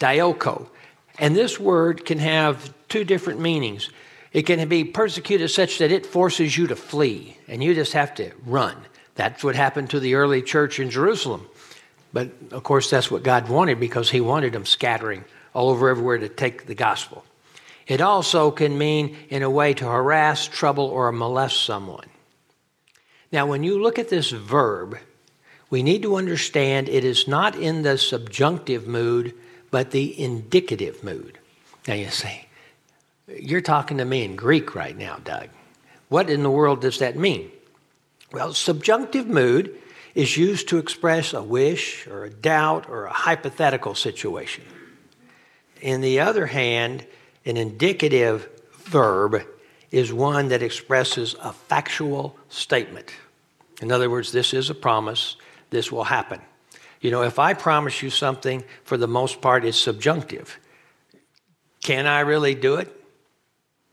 dioko. 0.00 0.68
And 1.18 1.36
this 1.36 1.60
word 1.60 2.04
can 2.04 2.18
have 2.18 2.72
two 2.88 3.04
different 3.04 3.40
meanings. 3.40 3.90
It 4.32 4.42
can 4.42 4.66
be 4.68 4.84
persecuted 4.84 5.50
such 5.50 5.78
that 5.78 5.92
it 5.92 6.06
forces 6.06 6.56
you 6.56 6.66
to 6.68 6.76
flee, 6.76 7.36
and 7.46 7.62
you 7.62 7.74
just 7.74 7.92
have 7.92 8.14
to 8.16 8.32
run. 8.46 8.76
That's 9.14 9.44
what 9.44 9.54
happened 9.54 9.90
to 9.90 10.00
the 10.00 10.14
early 10.14 10.42
church 10.42 10.80
in 10.80 10.90
Jerusalem. 10.90 11.46
But 12.12 12.30
of 12.52 12.62
course, 12.62 12.90
that's 12.90 13.10
what 13.10 13.22
God 13.22 13.48
wanted 13.48 13.78
because 13.78 14.10
He 14.10 14.20
wanted 14.20 14.52
them 14.52 14.66
scattering 14.66 15.24
all 15.52 15.68
over 15.70 15.88
everywhere 15.88 16.18
to 16.18 16.28
take 16.28 16.66
the 16.66 16.74
gospel. 16.74 17.24
It 17.86 18.00
also 18.00 18.50
can 18.50 18.78
mean, 18.78 19.16
in 19.28 19.42
a 19.42 19.50
way, 19.50 19.74
to 19.74 19.84
harass, 19.84 20.48
trouble, 20.48 20.86
or 20.86 21.12
molest 21.12 21.64
someone. 21.64 22.06
Now, 23.30 23.46
when 23.46 23.62
you 23.62 23.82
look 23.82 23.98
at 23.98 24.08
this 24.08 24.30
verb, 24.30 24.98
we 25.74 25.82
need 25.82 26.02
to 26.02 26.14
understand 26.14 26.88
it 26.88 27.02
is 27.02 27.26
not 27.26 27.56
in 27.56 27.82
the 27.82 27.98
subjunctive 27.98 28.86
mood, 28.86 29.34
but 29.72 29.90
the 29.90 30.22
indicative 30.22 31.02
mood. 31.02 31.36
Now, 31.88 31.94
you 31.94 32.10
say, 32.10 32.46
You're 33.26 33.60
talking 33.60 33.98
to 33.98 34.04
me 34.04 34.22
in 34.22 34.36
Greek 34.36 34.76
right 34.76 34.96
now, 34.96 35.16
Doug. 35.24 35.48
What 36.10 36.30
in 36.30 36.44
the 36.44 36.50
world 36.50 36.80
does 36.80 37.00
that 37.00 37.16
mean? 37.16 37.50
Well, 38.30 38.54
subjunctive 38.54 39.26
mood 39.26 39.76
is 40.14 40.36
used 40.36 40.68
to 40.68 40.78
express 40.78 41.34
a 41.34 41.42
wish 41.42 42.06
or 42.06 42.22
a 42.22 42.30
doubt 42.30 42.88
or 42.88 43.06
a 43.06 43.12
hypothetical 43.12 43.96
situation. 43.96 44.62
In 45.80 46.02
the 46.02 46.20
other 46.20 46.46
hand, 46.46 47.04
an 47.44 47.56
indicative 47.56 48.48
verb 48.84 49.42
is 49.90 50.12
one 50.12 50.50
that 50.50 50.62
expresses 50.62 51.34
a 51.42 51.52
factual 51.52 52.38
statement. 52.48 53.12
In 53.82 53.90
other 53.90 54.08
words, 54.08 54.30
this 54.30 54.54
is 54.54 54.70
a 54.70 54.74
promise, 54.76 55.34
this 55.74 55.92
will 55.92 56.04
happen. 56.04 56.40
You 57.00 57.10
know, 57.10 57.22
if 57.22 57.38
I 57.38 57.52
promise 57.52 58.02
you 58.02 58.08
something, 58.08 58.64
for 58.84 58.96
the 58.96 59.08
most 59.08 59.40
part, 59.40 59.64
it's 59.64 59.76
subjunctive. 59.76 60.58
Can 61.82 62.06
I 62.06 62.20
really 62.20 62.54
do 62.54 62.76
it? 62.76 62.90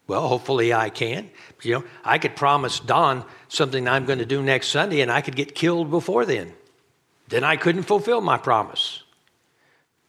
Well, 0.08 0.28
hopefully 0.28 0.74
I 0.74 0.90
can. 0.90 1.30
You 1.62 1.74
know, 1.74 1.84
I 2.04 2.18
could 2.18 2.36
promise 2.36 2.80
Don 2.80 3.26
something 3.50 3.88
I'm 3.88 4.06
going 4.06 4.20
to 4.20 4.26
do 4.26 4.42
next 4.42 4.70
Sunday 4.70 5.02
and 5.02 5.12
I 5.12 5.22
could 5.22 5.36
get 5.36 5.56
killed 5.56 5.90
before 5.92 6.26
then. 6.26 6.54
Then 7.28 7.44
I 7.44 7.56
couldn't 7.56 7.84
fulfill 7.84 8.22
my 8.22 8.38
promise. 8.38 9.04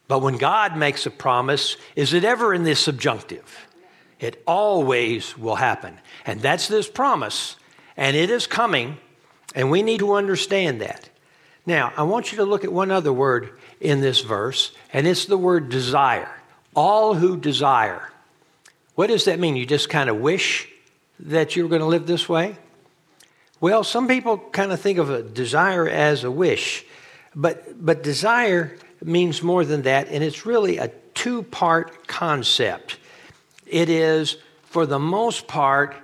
But 0.07 0.21
when 0.21 0.37
God 0.37 0.77
makes 0.77 1.05
a 1.05 1.11
promise, 1.11 1.77
is 1.95 2.13
it 2.13 2.23
ever 2.23 2.53
in 2.53 2.63
the 2.63 2.75
subjunctive? 2.75 3.67
It 4.19 4.41
always 4.45 5.37
will 5.37 5.55
happen. 5.55 5.99
And 6.25 6.41
that's 6.41 6.67
this 6.67 6.89
promise, 6.89 7.55
and 7.95 8.15
it 8.15 8.29
is 8.29 8.47
coming, 8.47 8.97
and 9.55 9.71
we 9.71 9.81
need 9.81 9.99
to 9.99 10.13
understand 10.13 10.81
that. 10.81 11.09
Now, 11.65 11.93
I 11.95 12.03
want 12.03 12.31
you 12.31 12.37
to 12.39 12.43
look 12.43 12.63
at 12.63 12.73
one 12.73 12.91
other 12.91 13.13
word 13.13 13.51
in 13.79 14.01
this 14.01 14.21
verse, 14.21 14.71
and 14.91 15.07
it's 15.07 15.25
the 15.25 15.37
word 15.37 15.69
desire. 15.69 16.31
All 16.75 17.13
who 17.13 17.37
desire. 17.37 18.11
What 18.95 19.07
does 19.07 19.25
that 19.25 19.39
mean? 19.39 19.55
You 19.55 19.65
just 19.65 19.89
kind 19.89 20.09
of 20.09 20.17
wish 20.17 20.67
that 21.19 21.55
you 21.55 21.63
were 21.63 21.69
going 21.69 21.81
to 21.81 21.87
live 21.87 22.05
this 22.05 22.27
way? 22.27 22.57
Well, 23.61 23.83
some 23.83 24.07
people 24.07 24.37
kind 24.37 24.71
of 24.73 24.81
think 24.81 24.99
of 24.99 25.09
a 25.09 25.23
desire 25.23 25.87
as 25.87 26.25
a 26.25 26.31
wish, 26.31 26.85
but, 27.33 27.83
but 27.83 28.03
desire 28.03 28.75
means 29.01 29.41
more 29.41 29.63
than 29.63 29.83
that, 29.83 30.09
and 30.09 30.23
it's 30.23 30.45
really 30.45 30.77
a 30.77 30.91
two 31.13 31.43
part 31.43 32.07
concept. 32.07 32.97
It 33.65 33.89
is, 33.89 34.37
for 34.63 34.85
the 34.85 34.99
most 34.99 35.47
part, 35.47 35.95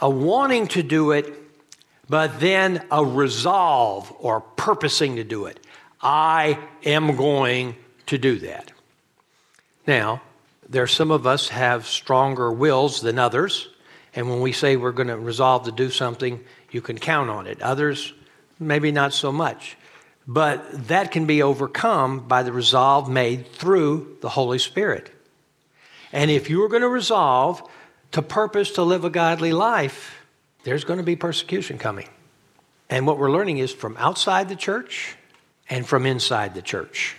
a 0.00 0.08
wanting 0.08 0.68
to 0.68 0.82
do 0.82 1.10
it, 1.10 1.34
but 2.08 2.40
then 2.40 2.82
a 2.90 3.04
resolve 3.04 4.12
or 4.18 4.40
purposing 4.40 5.16
to 5.16 5.24
do 5.24 5.46
it. 5.46 5.60
I 6.00 6.58
am 6.84 7.16
going 7.16 7.76
to 8.06 8.18
do 8.18 8.38
that. 8.40 8.72
Now, 9.86 10.22
there 10.68 10.86
some 10.86 11.10
of 11.10 11.26
us 11.26 11.48
have 11.48 11.86
stronger 11.86 12.52
wills 12.52 13.00
than 13.00 13.18
others, 13.18 13.68
and 14.14 14.28
when 14.28 14.40
we 14.40 14.52
say 14.52 14.76
we're 14.76 14.92
going 14.92 15.08
to 15.08 15.18
resolve 15.18 15.64
to 15.64 15.72
do 15.72 15.90
something, 15.90 16.44
you 16.70 16.80
can 16.80 16.98
count 16.98 17.30
on 17.30 17.46
it. 17.46 17.62
Others, 17.62 18.12
maybe 18.58 18.92
not 18.92 19.12
so 19.12 19.32
much. 19.32 19.76
But 20.26 20.88
that 20.88 21.10
can 21.10 21.24
be 21.24 21.42
overcome 21.42 22.28
by 22.28 22.42
the 22.42 22.52
resolve 22.52 23.08
made 23.08 23.50
through 23.52 24.18
the 24.20 24.28
Holy 24.28 24.58
Spirit. 24.58 25.10
And 26.12 26.30
if 26.30 26.50
you 26.50 26.62
are 26.62 26.68
going 26.68 26.82
to 26.82 26.88
resolve 26.88 27.62
to 28.12 28.20
purpose 28.20 28.72
to 28.72 28.82
live 28.82 29.04
a 29.04 29.10
godly 29.10 29.52
life, 29.52 30.17
there's 30.68 30.84
going 30.84 30.98
to 30.98 31.04
be 31.04 31.16
persecution 31.16 31.78
coming. 31.78 32.08
And 32.90 33.06
what 33.06 33.18
we're 33.18 33.30
learning 33.30 33.56
is 33.56 33.72
from 33.72 33.96
outside 33.96 34.50
the 34.50 34.56
church 34.56 35.16
and 35.70 35.86
from 35.86 36.04
inside 36.04 36.54
the 36.54 36.60
church. 36.60 37.16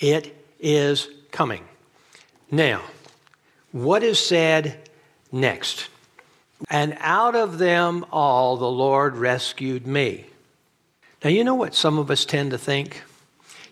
It 0.00 0.36
is 0.58 1.08
coming. 1.30 1.64
Now, 2.50 2.82
what 3.70 4.02
is 4.02 4.18
said 4.18 4.88
next? 5.30 5.88
And 6.68 6.96
out 6.98 7.36
of 7.36 7.58
them 7.58 8.04
all 8.10 8.56
the 8.56 8.70
Lord 8.70 9.16
rescued 9.16 9.86
me. 9.86 10.26
Now, 11.22 11.30
you 11.30 11.44
know 11.44 11.54
what 11.54 11.76
some 11.76 11.98
of 11.98 12.10
us 12.10 12.24
tend 12.24 12.50
to 12.50 12.58
think? 12.58 13.04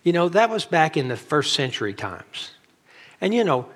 You 0.05 0.13
know, 0.13 0.29
that 0.29 0.51
was 0.51 0.65
back 0.65 0.97
in 0.97 1.09
the 1.09 1.17
first 1.17 1.53
century 1.53 1.95
times. 1.95 2.53
And 3.21 3.35
you 3.35 3.43
know, 3.43 3.67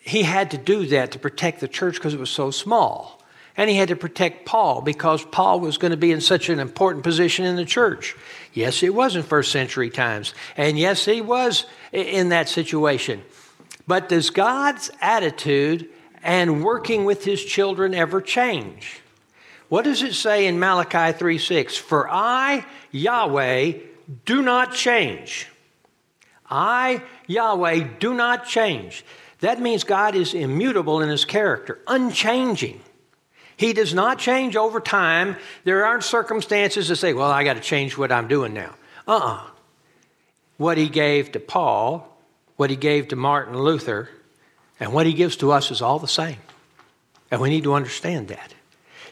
he 0.00 0.24
had 0.24 0.50
to 0.50 0.58
do 0.58 0.86
that 0.86 1.12
to 1.12 1.20
protect 1.20 1.60
the 1.60 1.68
church 1.68 1.94
because 1.94 2.14
it 2.14 2.20
was 2.20 2.30
so 2.30 2.50
small. 2.50 3.20
And 3.56 3.70
he 3.70 3.76
had 3.76 3.88
to 3.88 3.96
protect 3.96 4.46
Paul 4.46 4.80
because 4.80 5.24
Paul 5.24 5.60
was 5.60 5.78
going 5.78 5.92
to 5.92 5.96
be 5.96 6.10
in 6.10 6.20
such 6.20 6.48
an 6.48 6.58
important 6.58 7.04
position 7.04 7.44
in 7.44 7.56
the 7.56 7.64
church. 7.64 8.16
Yes, 8.52 8.82
it 8.82 8.94
was 8.94 9.14
in 9.14 9.22
first 9.22 9.52
century 9.52 9.90
times. 9.90 10.34
And 10.56 10.78
yes, 10.78 11.04
he 11.04 11.20
was 11.20 11.66
in 11.92 12.30
that 12.30 12.48
situation. 12.48 13.22
But 13.86 14.08
does 14.08 14.30
God's 14.30 14.90
attitude 15.00 15.88
and 16.22 16.64
working 16.64 17.04
with 17.04 17.24
his 17.24 17.44
children 17.44 17.94
ever 17.94 18.20
change? 18.20 19.00
What 19.68 19.84
does 19.84 20.02
it 20.02 20.14
say 20.14 20.46
in 20.46 20.58
Malachi 20.58 21.16
3 21.16 21.38
6? 21.38 21.76
For 21.76 22.08
I, 22.10 22.64
Yahweh, 22.90 23.72
do 24.24 24.42
not 24.42 24.74
change. 24.74 25.48
I, 26.48 27.02
Yahweh, 27.26 27.88
do 27.98 28.14
not 28.14 28.46
change. 28.46 29.04
That 29.40 29.60
means 29.60 29.84
God 29.84 30.14
is 30.14 30.34
immutable 30.34 31.00
in 31.00 31.08
his 31.08 31.24
character, 31.24 31.80
unchanging. 31.86 32.80
He 33.56 33.72
does 33.72 33.94
not 33.94 34.18
change 34.18 34.56
over 34.56 34.80
time. 34.80 35.36
There 35.64 35.84
aren't 35.84 36.04
circumstances 36.04 36.88
to 36.88 36.96
say, 36.96 37.12
well, 37.12 37.30
I 37.30 37.44
got 37.44 37.54
to 37.54 37.60
change 37.60 37.96
what 37.96 38.10
I'm 38.10 38.28
doing 38.28 38.52
now. 38.52 38.74
Uh 39.06 39.16
uh-uh. 39.16 39.34
uh 39.34 39.50
What 40.56 40.78
he 40.78 40.88
gave 40.88 41.32
to 41.32 41.40
Paul, 41.40 42.16
what 42.56 42.70
he 42.70 42.76
gave 42.76 43.08
to 43.08 43.16
Martin 43.16 43.56
Luther, 43.56 44.08
and 44.80 44.92
what 44.92 45.06
he 45.06 45.12
gives 45.12 45.36
to 45.36 45.52
us 45.52 45.70
is 45.70 45.82
all 45.82 45.98
the 45.98 46.08
same. 46.08 46.38
And 47.30 47.40
we 47.40 47.50
need 47.50 47.64
to 47.64 47.74
understand 47.74 48.28
that. 48.28 48.54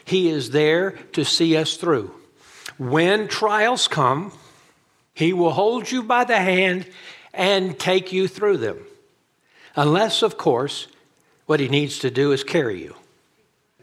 He 0.05 0.29
is 0.29 0.51
there 0.51 0.91
to 1.13 1.23
see 1.23 1.55
us 1.55 1.77
through. 1.77 2.13
When 2.77 3.27
trials 3.27 3.87
come, 3.87 4.33
He 5.13 5.31
will 5.31 5.51
hold 5.51 5.91
you 5.91 6.03
by 6.03 6.23
the 6.23 6.37
hand 6.37 6.87
and 7.33 7.77
take 7.77 8.11
you 8.11 8.27
through 8.27 8.57
them. 8.57 8.79
Unless, 9.75 10.21
of 10.21 10.37
course, 10.37 10.87
what 11.45 11.59
he 11.59 11.67
needs 11.67 11.99
to 11.99 12.11
do 12.11 12.31
is 12.31 12.43
carry 12.43 12.81
you. 12.81 12.95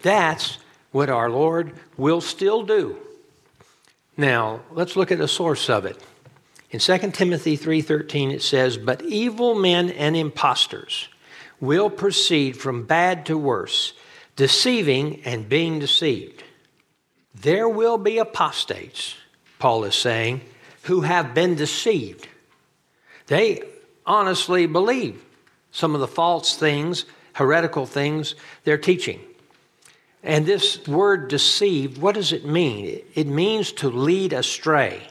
That's 0.03 0.59
what 0.93 1.09
our 1.09 1.31
Lord 1.31 1.73
will 1.97 2.21
still 2.21 2.63
do. 2.63 2.97
Now, 4.17 4.61
let's 4.73 4.97
look 4.97 5.13
at 5.13 5.19
the 5.19 5.29
source 5.29 5.71
of 5.71 5.85
it. 5.85 6.03
In 6.71 6.79
2 6.79 7.15
Timothy 7.15 7.57
3:13 7.57 8.31
it 8.31 8.43
says, 8.43 8.77
"But 8.77 9.03
evil 9.03 9.55
men 9.55 9.91
and 9.91 10.17
impostors 10.17 11.09
will 11.61 11.91
proceed 11.91 12.57
from 12.57 12.85
bad 12.85 13.27
to 13.27 13.37
worse, 13.37 13.93
deceiving 14.37 15.21
and 15.25 15.49
being 15.49 15.79
deceived." 15.79 16.43
There 17.35 17.69
will 17.69 17.99
be 17.99 18.19
apostates, 18.19 19.15
Paul 19.59 19.85
is 19.85 19.95
saying, 19.95 20.43
who 20.83 21.03
have 21.03 21.35
been 21.35 21.55
deceived. 21.55 22.27
They 23.27 23.63
honestly 24.07 24.67
believe 24.67 25.23
some 25.71 25.95
of 25.95 26.01
the 26.01 26.09
false 26.09 26.57
things, 26.57 27.05
heretical 27.35 27.87
things 27.87 28.35
they're 28.65 28.79
teaching. 28.79 29.21
And 30.23 30.45
this 30.45 30.87
word 30.87 31.29
deceived, 31.29 31.99
what 31.99 32.15
does 32.15 32.33
it 32.33 32.45
mean? 32.45 33.03
It 33.15 33.27
means 33.27 33.73
to 33.73 33.89
lead 33.89 34.33
astray, 34.33 35.03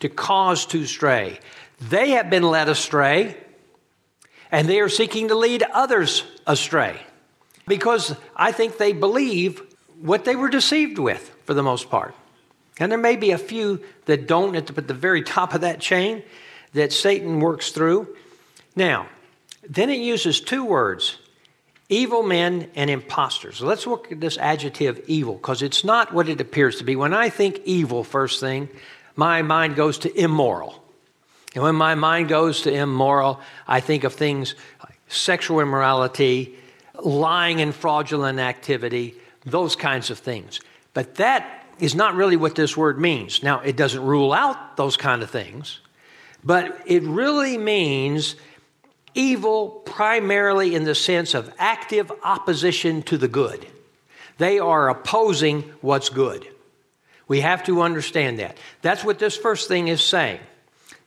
to 0.00 0.08
cause 0.08 0.64
to 0.66 0.86
stray. 0.86 1.40
They 1.80 2.10
have 2.10 2.30
been 2.30 2.42
led 2.42 2.68
astray, 2.68 3.36
and 4.50 4.68
they 4.68 4.80
are 4.80 4.88
seeking 4.88 5.28
to 5.28 5.34
lead 5.34 5.62
others 5.62 6.24
astray 6.46 6.98
because 7.66 8.16
I 8.34 8.52
think 8.52 8.78
they 8.78 8.92
believe 8.92 9.62
what 10.00 10.24
they 10.24 10.34
were 10.34 10.48
deceived 10.48 10.98
with 10.98 11.36
for 11.44 11.54
the 11.54 11.62
most 11.62 11.90
part. 11.90 12.14
And 12.80 12.90
there 12.90 12.98
may 12.98 13.16
be 13.16 13.32
a 13.32 13.38
few 13.38 13.82
that 14.06 14.26
don't 14.26 14.56
at 14.56 14.68
the, 14.68 14.78
at 14.78 14.88
the 14.88 14.94
very 14.94 15.22
top 15.22 15.52
of 15.52 15.60
that 15.60 15.80
chain 15.80 16.22
that 16.72 16.92
Satan 16.92 17.40
works 17.40 17.70
through. 17.70 18.16
Now, 18.74 19.08
then 19.68 19.90
it 19.90 19.98
uses 19.98 20.40
two 20.40 20.64
words 20.64 21.18
evil 21.88 22.22
men 22.22 22.70
and 22.74 22.90
impostors. 22.90 23.60
let's 23.60 23.86
look 23.86 24.12
at 24.12 24.20
this 24.20 24.36
adjective 24.38 25.02
evil 25.06 25.34
because 25.34 25.62
it's 25.62 25.84
not 25.84 26.12
what 26.12 26.28
it 26.28 26.40
appears 26.40 26.76
to 26.76 26.84
be. 26.84 26.96
When 26.96 27.14
I 27.14 27.30
think 27.30 27.62
evil, 27.64 28.04
first 28.04 28.40
thing, 28.40 28.68
my 29.16 29.42
mind 29.42 29.74
goes 29.74 29.98
to 30.00 30.20
immoral. 30.20 30.84
And 31.54 31.64
when 31.64 31.74
my 31.74 31.94
mind 31.94 32.28
goes 32.28 32.62
to 32.62 32.72
immoral, 32.72 33.40
I 33.66 33.80
think 33.80 34.04
of 34.04 34.14
things 34.14 34.54
like 34.80 34.98
sexual 35.08 35.60
immorality, 35.60 36.54
lying 37.02 37.60
and 37.60 37.74
fraudulent 37.74 38.38
activity, 38.38 39.14
those 39.44 39.74
kinds 39.74 40.10
of 40.10 40.18
things. 40.18 40.60
But 40.92 41.14
that 41.16 41.64
is 41.78 41.94
not 41.94 42.14
really 42.14 42.36
what 42.36 42.54
this 42.54 42.76
word 42.76 43.00
means. 43.00 43.42
Now, 43.42 43.60
it 43.60 43.76
doesn't 43.76 44.04
rule 44.04 44.32
out 44.32 44.76
those 44.76 44.96
kind 44.96 45.22
of 45.22 45.30
things, 45.30 45.80
but 46.44 46.82
it 46.86 47.02
really 47.02 47.56
means 47.56 48.36
evil 49.18 49.68
primarily 49.84 50.76
in 50.76 50.84
the 50.84 50.94
sense 50.94 51.34
of 51.34 51.52
active 51.58 52.10
opposition 52.22 53.02
to 53.02 53.18
the 53.18 53.28
good. 53.28 53.66
They 54.38 54.60
are 54.60 54.88
opposing 54.88 55.62
what's 55.80 56.08
good. 56.08 56.46
We 57.26 57.40
have 57.40 57.64
to 57.64 57.82
understand 57.82 58.38
that. 58.38 58.56
That's 58.80 59.04
what 59.04 59.18
this 59.18 59.36
first 59.36 59.66
thing 59.66 59.88
is 59.88 60.00
saying. 60.00 60.38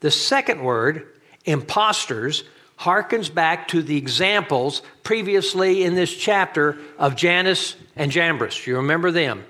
The 0.02 0.12
second 0.12 0.62
word, 0.62 1.08
impostors, 1.46 2.44
harkens 2.78 3.34
back 3.34 3.70
to 3.70 3.82
the 3.82 3.98
examples 3.98 4.82
previously 5.04 5.84
in 5.84 5.96
this 5.96 6.14
chapter 6.14 6.78
of 7.00 7.16
Jannes 7.16 7.76
and 7.96 8.12
Jambres. 8.12 8.68
You 8.68 8.78
remember 8.78 9.12
them? 9.12 9.46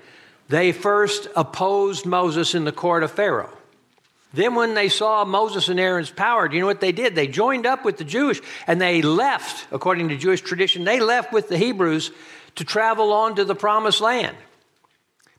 They 0.48 0.70
first 0.70 1.26
opposed 1.34 2.06
Moses 2.06 2.54
in 2.54 2.64
the 2.64 2.72
court 2.72 3.02
of 3.02 3.10
Pharaoh. 3.10 3.50
Then, 4.34 4.54
when 4.54 4.74
they 4.74 4.88
saw 4.88 5.24
Moses 5.24 5.68
and 5.68 5.78
Aaron's 5.78 6.10
power, 6.10 6.48
do 6.48 6.56
you 6.56 6.60
know 6.60 6.66
what 6.66 6.80
they 6.80 6.92
did? 6.92 7.14
They 7.14 7.26
joined 7.26 7.66
up 7.66 7.84
with 7.84 7.98
the 7.98 8.04
Jewish 8.04 8.40
and 8.66 8.80
they 8.80 9.02
left, 9.02 9.66
according 9.70 10.08
to 10.08 10.16
Jewish 10.16 10.40
tradition, 10.40 10.84
they 10.84 11.00
left 11.00 11.32
with 11.32 11.48
the 11.48 11.58
Hebrews 11.58 12.10
to 12.56 12.64
travel 12.64 13.12
on 13.12 13.36
to 13.36 13.44
the 13.44 13.54
promised 13.54 14.00
land. 14.00 14.36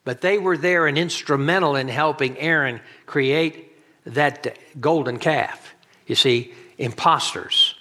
But 0.03 0.21
they 0.21 0.37
were 0.37 0.57
there 0.57 0.85
and 0.85 0.97
instrumental 0.97 1.75
in 1.75 1.87
helping 1.87 2.37
Aaron 2.37 2.81
create 3.05 3.71
that 4.05 4.57
golden 4.79 5.17
calf. 5.17 5.73
You 6.07 6.15
see, 6.15 6.53
imposters. 6.77 7.75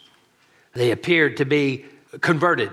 They 0.72 0.90
appeared 0.90 1.38
to 1.38 1.44
be 1.44 1.84
converted, 2.20 2.70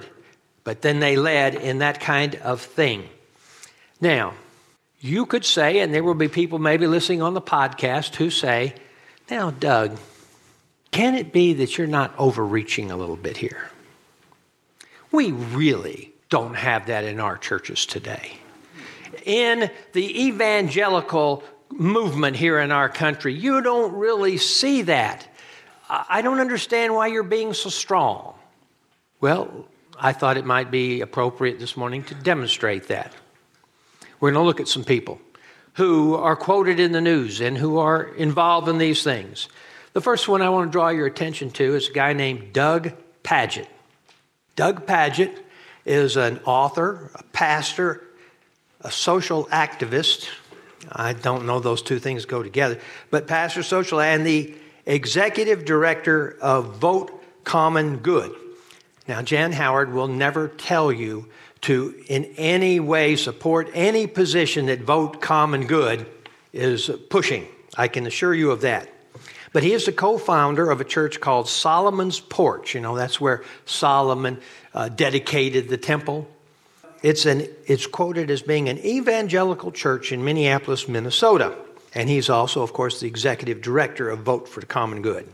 but 0.63 0.82
then 0.82 0.99
they 0.99 1.15
led 1.15 1.56
in 1.56 1.80
that 1.80 1.99
kind 1.99 2.36
of 2.36 2.62
thing. 2.62 3.10
Now, 3.99 4.34
you 4.99 5.25
could 5.25 5.45
say, 5.45 5.79
and 5.79 5.93
there 5.93 6.03
will 6.03 6.13
be 6.13 6.27
people 6.27 6.59
maybe 6.59 6.88
listening 6.88 7.21
on 7.21 7.33
the 7.33 7.41
podcast 7.41 8.15
who 8.15 8.29
say, 8.29 8.75
Now, 9.29 9.51
Doug, 9.51 9.97
can 10.91 11.15
it 11.15 11.31
be 11.31 11.53
that 11.53 11.77
you're 11.77 11.88
not 11.88 12.13
overreaching 12.17 12.91
a 12.91 12.97
little 12.97 13.15
bit 13.15 13.38
here? 13.38 13.69
We 15.12 15.31
really 15.31 16.12
don't 16.29 16.55
have 16.55 16.88
that 16.88 17.03
in 17.03 17.19
our 17.19 17.38
churches 17.38 17.85
today. 17.85 18.33
In 19.25 19.71
the 19.93 20.27
evangelical 20.27 21.43
movement 21.71 22.35
here 22.35 22.59
in 22.59 22.71
our 22.71 22.89
country, 22.89 23.33
you 23.33 23.62
don't 23.62 23.93
really 23.93 24.38
see 24.38 24.83
that. 24.83 25.27
I 25.89 26.21
don't 26.21 26.39
understand 26.39 26.93
why 26.93 27.07
you're 27.07 27.23
being 27.23 27.53
so 27.53 27.69
strong. 27.69 28.35
Well, 29.21 29.65
I 29.97 30.13
thought 30.13 30.38
it 30.38 30.45
might 30.45 30.69
be 30.69 31.01
appropriate 31.01 31.59
this 31.59 31.75
morning 31.75 32.03
to 32.03 32.15
demonstrate 32.15 32.88
that. 32.88 33.13
We're 34.19 34.32
going 34.32 34.43
to 34.43 34.47
look 34.47 34.60
at 34.60 34.67
some 34.67 34.84
people 34.84 35.19
who 35.73 36.15
are 36.15 36.36
quoted 36.36 36.79
in 36.79 36.91
the 36.91 37.01
news 37.01 37.41
and 37.41 37.58
who 37.58 37.77
are 37.77 38.03
involved 38.03 38.67
in 38.67 38.77
these 38.77 39.03
things. 39.03 39.47
The 39.93 40.01
first 40.01 40.27
one 40.27 40.41
I 40.41 40.49
want 40.49 40.69
to 40.69 40.71
draw 40.71 40.89
your 40.89 41.08
attention 41.08 41.51
to 41.51 41.75
is 41.75 41.89
a 41.89 41.93
guy 41.93 42.13
named 42.13 42.53
Doug 42.53 42.91
Pagitt. 43.23 43.67
Doug 44.55 44.86
Pagitt 44.86 45.38
is 45.86 46.17
an 46.17 46.39
author, 46.45 47.12
a 47.15 47.23
pastor, 47.23 48.03
a 48.82 48.91
social 48.91 49.45
activist. 49.45 50.29
I 50.91 51.13
don't 51.13 51.45
know 51.45 51.60
those 51.60 51.82
two 51.82 51.99
things 51.99 52.25
go 52.25 52.43
together, 52.43 52.79
but 53.10 53.27
pastor, 53.27 53.63
social, 53.63 53.99
and 53.99 54.25
the 54.25 54.53
executive 54.86 55.65
director 55.65 56.38
of 56.41 56.77
Vote 56.77 57.23
Common 57.43 57.97
Good. 57.97 58.36
Now, 59.08 59.21
Jan 59.21 59.51
Howard 59.53 59.91
will 59.91 60.08
never 60.08 60.49
tell 60.49 60.91
you 60.91 61.27
to 61.62 62.04
in 62.08 62.26
any 62.38 62.80
way 62.80 63.15
support 63.15 63.69
any 63.74 64.08
position 64.08 64.67
that 64.67 64.82
Vote 64.82 65.22
Common 65.22 65.67
Good 65.67 66.06
is 66.54 66.89
pushing. 67.10 67.48
I 67.78 67.88
can 67.88 68.08
assure 68.08 68.34
you 68.34 68.52
of 68.52 68.62
that. 68.62 68.89
But 69.52 69.63
he 69.63 69.74
is 69.74 69.86
the 69.86 69.91
co 69.91 70.17
founder 70.17 70.69
of 70.69 70.80
a 70.80 70.84
church 70.84 71.19
called 71.19 71.48
Solomon's 71.50 72.19
Porch. 72.19 72.76
You 72.76 72.82
know, 72.82 72.95
that's 72.95 73.19
where 73.19 73.43
Solomon 73.65 74.39
uh, 74.74 74.89
dedicated 74.89 75.69
the 75.69 75.78
temple. 75.78 76.28
It's, 77.02 77.26
an, 77.26 77.48
it's 77.65 77.88
quoted 77.88 78.30
as 78.30 78.41
being 78.41 78.69
an 78.69 78.78
evangelical 78.80 79.72
church 79.72 80.12
in 80.12 80.24
Minneapolis, 80.24 80.88
Minnesota. 80.88 81.56
And 81.95 82.10
he's 82.10 82.30
also, 82.30 82.62
of 82.62 82.74
course, 82.74 83.00
the 83.00 83.08
executive 83.08 83.62
director 83.62 84.10
of 84.10 84.19
Vote 84.19 84.48
for 84.48 84.60
the 84.60 84.65
Common 84.65 85.02
Good. 85.02 85.28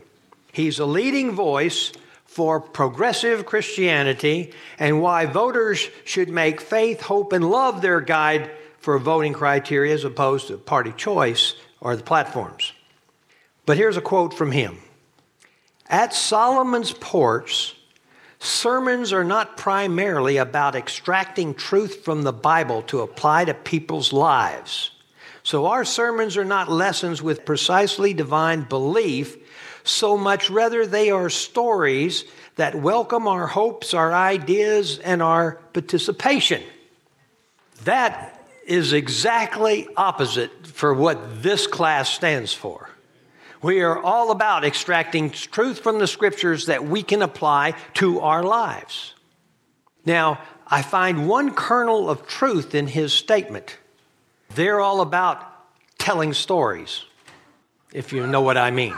He's 0.52 0.78
a 0.78 0.86
leading 0.86 1.32
voice 1.32 1.92
for 2.26 2.60
progressive 2.60 3.46
Christianity 3.46 4.52
and 4.78 5.00
why 5.00 5.26
voters 5.26 5.88
should 6.04 6.28
make 6.28 6.60
faith, 6.60 7.00
hope, 7.00 7.32
and 7.32 7.48
love 7.48 7.80
their 7.80 8.00
guide 8.00 8.50
for 8.78 8.98
voting 8.98 9.32
criteria 9.32 9.94
as 9.94 10.04
opposed 10.04 10.48
to 10.48 10.58
party 10.58 10.92
choice 10.92 11.54
or 11.80 11.96
the 11.96 12.02
platforms. 12.02 12.72
But 13.64 13.76
here's 13.76 13.96
a 13.96 14.02
quote 14.02 14.34
from 14.34 14.52
him 14.52 14.78
At 15.88 16.14
Solomon's 16.14 16.92
porch, 16.92 17.76
sermons 18.38 19.12
are 19.12 19.24
not 19.24 19.56
primarily 19.56 20.36
about 20.36 20.76
extracting 20.76 21.54
truth 21.54 22.04
from 22.04 22.22
the 22.22 22.32
Bible 22.32 22.82
to 22.82 23.00
apply 23.00 23.46
to 23.46 23.54
people's 23.54 24.12
lives. 24.12 24.90
So 25.42 25.66
our 25.66 25.84
sermons 25.84 26.36
are 26.36 26.44
not 26.44 26.70
lessons 26.70 27.22
with 27.22 27.44
precisely 27.44 28.12
divine 28.12 28.62
belief 28.62 29.36
so 29.88 30.16
much 30.16 30.50
rather 30.50 30.86
they 30.86 31.10
are 31.10 31.30
stories 31.30 32.24
that 32.56 32.74
welcome 32.74 33.28
our 33.28 33.46
hopes, 33.46 33.94
our 33.94 34.12
ideas, 34.12 34.98
and 34.98 35.22
our 35.22 35.52
participation. 35.72 36.62
That 37.84 38.44
is 38.66 38.92
exactly 38.92 39.86
opposite 39.96 40.66
for 40.66 40.92
what 40.92 41.42
this 41.42 41.66
class 41.66 42.10
stands 42.10 42.52
for. 42.52 42.90
We 43.62 43.80
are 43.80 44.02
all 44.02 44.30
about 44.30 44.64
extracting 44.64 45.30
truth 45.30 45.80
from 45.80 45.98
the 45.98 46.06
scriptures 46.06 46.66
that 46.66 46.84
we 46.84 47.02
can 47.02 47.22
apply 47.22 47.74
to 47.94 48.20
our 48.20 48.42
lives. 48.42 49.14
Now, 50.04 50.40
I 50.66 50.82
find 50.82 51.28
one 51.28 51.54
kernel 51.54 52.10
of 52.10 52.26
truth 52.26 52.74
in 52.74 52.86
his 52.86 53.12
statement. 53.12 53.78
They're 54.54 54.80
all 54.80 55.00
about 55.00 55.44
telling 55.98 56.32
stories, 56.32 57.04
if 57.92 58.12
you 58.12 58.26
know 58.26 58.40
what 58.40 58.56
I 58.56 58.70
mean. 58.70 58.94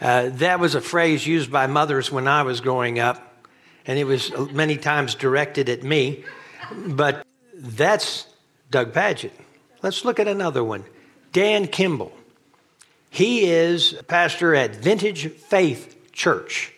Uh, 0.00 0.28
that 0.30 0.60
was 0.60 0.74
a 0.74 0.80
phrase 0.80 1.26
used 1.26 1.50
by 1.50 1.66
mothers 1.66 2.12
when 2.12 2.28
I 2.28 2.42
was 2.42 2.60
growing 2.60 2.98
up, 2.98 3.44
and 3.86 3.98
it 3.98 4.04
was 4.04 4.30
many 4.52 4.76
times 4.76 5.14
directed 5.14 5.68
at 5.68 5.82
me. 5.82 6.24
But 6.86 7.26
that's 7.54 8.26
Doug 8.70 8.92
Pagitt. 8.92 9.32
Let's 9.82 10.04
look 10.04 10.20
at 10.20 10.28
another 10.28 10.62
one 10.62 10.84
Dan 11.32 11.66
Kimball. 11.66 12.12
He 13.10 13.44
is 13.44 13.94
a 13.94 14.02
pastor 14.02 14.54
at 14.54 14.76
Vintage 14.76 15.30
Faith 15.30 16.12
Church. 16.12 16.72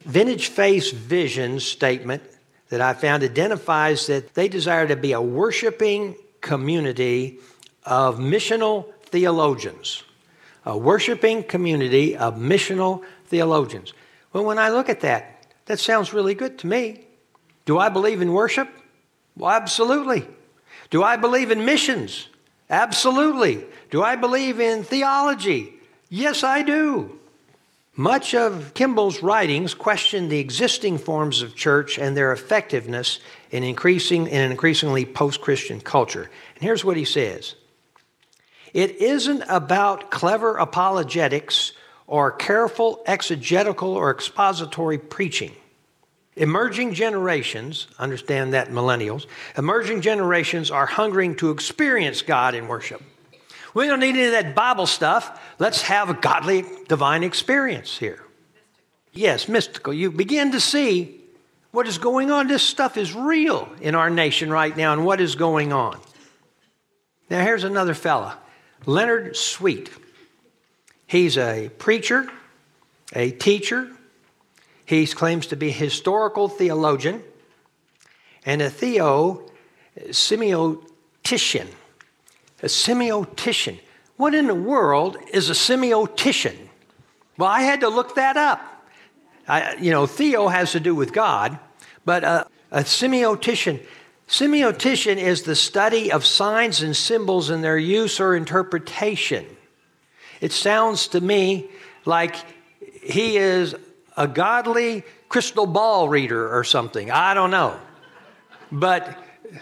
Vintage 0.00 0.48
Faith's 0.48 0.90
vision 0.90 1.60
statement 1.60 2.22
that 2.70 2.80
I 2.80 2.94
found 2.94 3.22
identifies 3.22 4.06
that 4.06 4.34
they 4.34 4.48
desire 4.48 4.86
to 4.86 4.96
be 4.96 5.12
a 5.12 5.20
worshiping 5.20 6.16
community 6.40 7.38
of 7.84 8.18
missional 8.18 8.86
theologians. 9.02 10.02
A 10.64 10.76
worshiping 10.76 11.42
community 11.42 12.16
of 12.16 12.36
missional 12.36 13.02
theologians. 13.26 13.92
Well, 14.32 14.44
when 14.44 14.58
I 14.58 14.70
look 14.70 14.88
at 14.88 15.00
that, 15.00 15.46
that 15.66 15.78
sounds 15.78 16.12
really 16.12 16.34
good 16.34 16.58
to 16.60 16.66
me. 16.66 17.06
Do 17.64 17.78
I 17.78 17.88
believe 17.88 18.22
in 18.22 18.32
worship? 18.32 18.68
Well, 19.36 19.50
absolutely. 19.50 20.26
Do 20.90 21.02
I 21.02 21.16
believe 21.16 21.50
in 21.50 21.64
missions? 21.64 22.28
Absolutely. 22.68 23.64
Do 23.90 24.02
I 24.02 24.16
believe 24.16 24.60
in 24.60 24.84
theology? 24.84 25.74
Yes, 26.08 26.42
I 26.44 26.62
do. 26.62 27.18
Much 27.94 28.34
of 28.34 28.72
Kimball's 28.72 29.22
writings 29.22 29.74
question 29.74 30.28
the 30.28 30.38
existing 30.38 30.96
forms 30.96 31.42
of 31.42 31.54
church 31.54 31.98
and 31.98 32.16
their 32.16 32.32
effectiveness 32.32 33.18
in, 33.50 33.62
increasing, 33.62 34.26
in 34.26 34.40
an 34.40 34.50
increasingly 34.50 35.04
post 35.04 35.42
Christian 35.42 35.78
culture. 35.78 36.30
And 36.54 36.64
here's 36.64 36.84
what 36.84 36.96
he 36.96 37.04
says 37.04 37.54
It 38.72 38.96
isn't 38.96 39.44
about 39.48 40.10
clever 40.10 40.56
apologetics 40.56 41.72
or 42.06 42.30
careful 42.30 43.02
exegetical 43.06 43.90
or 43.90 44.10
expository 44.10 44.98
preaching. 44.98 45.52
Emerging 46.36 46.94
generations, 46.94 47.88
understand 47.98 48.54
that 48.54 48.68
millennials, 48.70 49.26
emerging 49.58 50.00
generations 50.00 50.70
are 50.70 50.86
hungering 50.86 51.36
to 51.36 51.50
experience 51.50 52.22
God 52.22 52.54
in 52.54 52.68
worship. 52.68 53.02
We 53.74 53.86
don't 53.86 54.00
need 54.00 54.16
any 54.16 54.26
of 54.26 54.32
that 54.32 54.54
Bible 54.54 54.86
stuff. 54.86 55.40
Let's 55.58 55.82
have 55.82 56.10
a 56.10 56.14
godly, 56.14 56.64
divine 56.88 57.22
experience 57.22 57.98
here. 57.98 58.22
Yes, 59.12 59.48
mystical. 59.48 59.92
You 59.92 60.10
begin 60.10 60.52
to 60.52 60.60
see 60.60 61.20
what 61.70 61.86
is 61.86 61.98
going 61.98 62.30
on. 62.30 62.48
This 62.48 62.62
stuff 62.62 62.96
is 62.96 63.14
real 63.14 63.68
in 63.80 63.94
our 63.94 64.10
nation 64.10 64.50
right 64.50 64.74
now 64.74 64.92
and 64.92 65.04
what 65.04 65.20
is 65.20 65.34
going 65.34 65.72
on. 65.72 65.98
Now, 67.28 67.42
here's 67.42 67.64
another 67.64 67.94
fella, 67.94 68.38
Leonard 68.86 69.36
Sweet. 69.36 69.90
He's 71.06 71.36
a 71.36 71.70
preacher, 71.78 72.28
a 73.14 73.30
teacher. 73.30 73.90
He 74.84 75.06
claims 75.06 75.46
to 75.48 75.56
be 75.56 75.68
a 75.68 75.72
historical 75.72 76.48
theologian 76.48 77.22
and 78.44 78.60
a 78.60 78.70
theo 78.70 79.50
semiotician 80.08 81.68
a 82.62 82.66
semiotician. 82.66 83.78
What 84.16 84.34
in 84.34 84.46
the 84.46 84.54
world 84.54 85.16
is 85.32 85.50
a 85.50 85.54
semiotician? 85.54 86.56
Well, 87.36 87.48
I 87.48 87.62
had 87.62 87.80
to 87.80 87.88
look 87.88 88.14
that 88.14 88.36
up. 88.36 88.60
I, 89.48 89.74
you 89.80 89.90
know, 89.90 90.06
theo 90.06 90.48
has 90.48 90.72
to 90.72 90.80
do 90.80 90.94
with 90.94 91.12
God, 91.12 91.58
but 92.04 92.22
uh, 92.22 92.44
a, 92.70 92.80
a 92.80 92.82
semiotician. 92.82 93.84
Semiotician 94.32 95.18
is 95.18 95.42
the 95.42 95.54
study 95.54 96.10
of 96.10 96.24
signs 96.24 96.80
and 96.80 96.96
symbols 96.96 97.50
and 97.50 97.62
their 97.62 97.76
use 97.76 98.18
or 98.18 98.34
interpretation. 98.34 99.44
It 100.40 100.52
sounds 100.52 101.08
to 101.08 101.20
me 101.20 101.68
like 102.06 102.36
he 103.02 103.36
is 103.36 103.74
a 104.16 104.26
godly 104.26 105.04
crystal 105.28 105.66
ball 105.66 106.08
reader 106.08 106.50
or 106.56 106.64
something. 106.64 107.10
I 107.10 107.34
don't 107.34 107.50
know. 107.50 107.78
But 108.72 109.18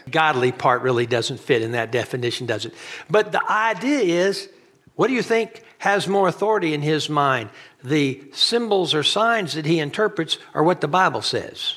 godly 0.09 0.52
part 0.52 0.83
really 0.83 1.04
doesn't 1.04 1.40
fit 1.40 1.62
in 1.62 1.72
that 1.72 1.90
definition, 1.90 2.46
does 2.46 2.64
it? 2.64 2.72
But 3.11 3.33
the 3.33 3.42
idea 3.50 4.24
is 4.24 4.48
what 4.94 5.09
do 5.09 5.14
you 5.14 5.22
think 5.22 5.64
has 5.78 6.06
more 6.06 6.28
authority 6.28 6.74
in 6.74 6.83
his 6.83 7.09
mind? 7.09 7.50
The 7.83 8.22
symbols 8.35 8.94
or 8.94 9.02
signs 9.02 9.54
that 9.54 9.66
he 9.66 9.80
interprets 9.80 10.38
or 10.54 10.62
what 10.62 10.80
the 10.80 10.87
Bible 10.87 11.22
says? 11.22 11.74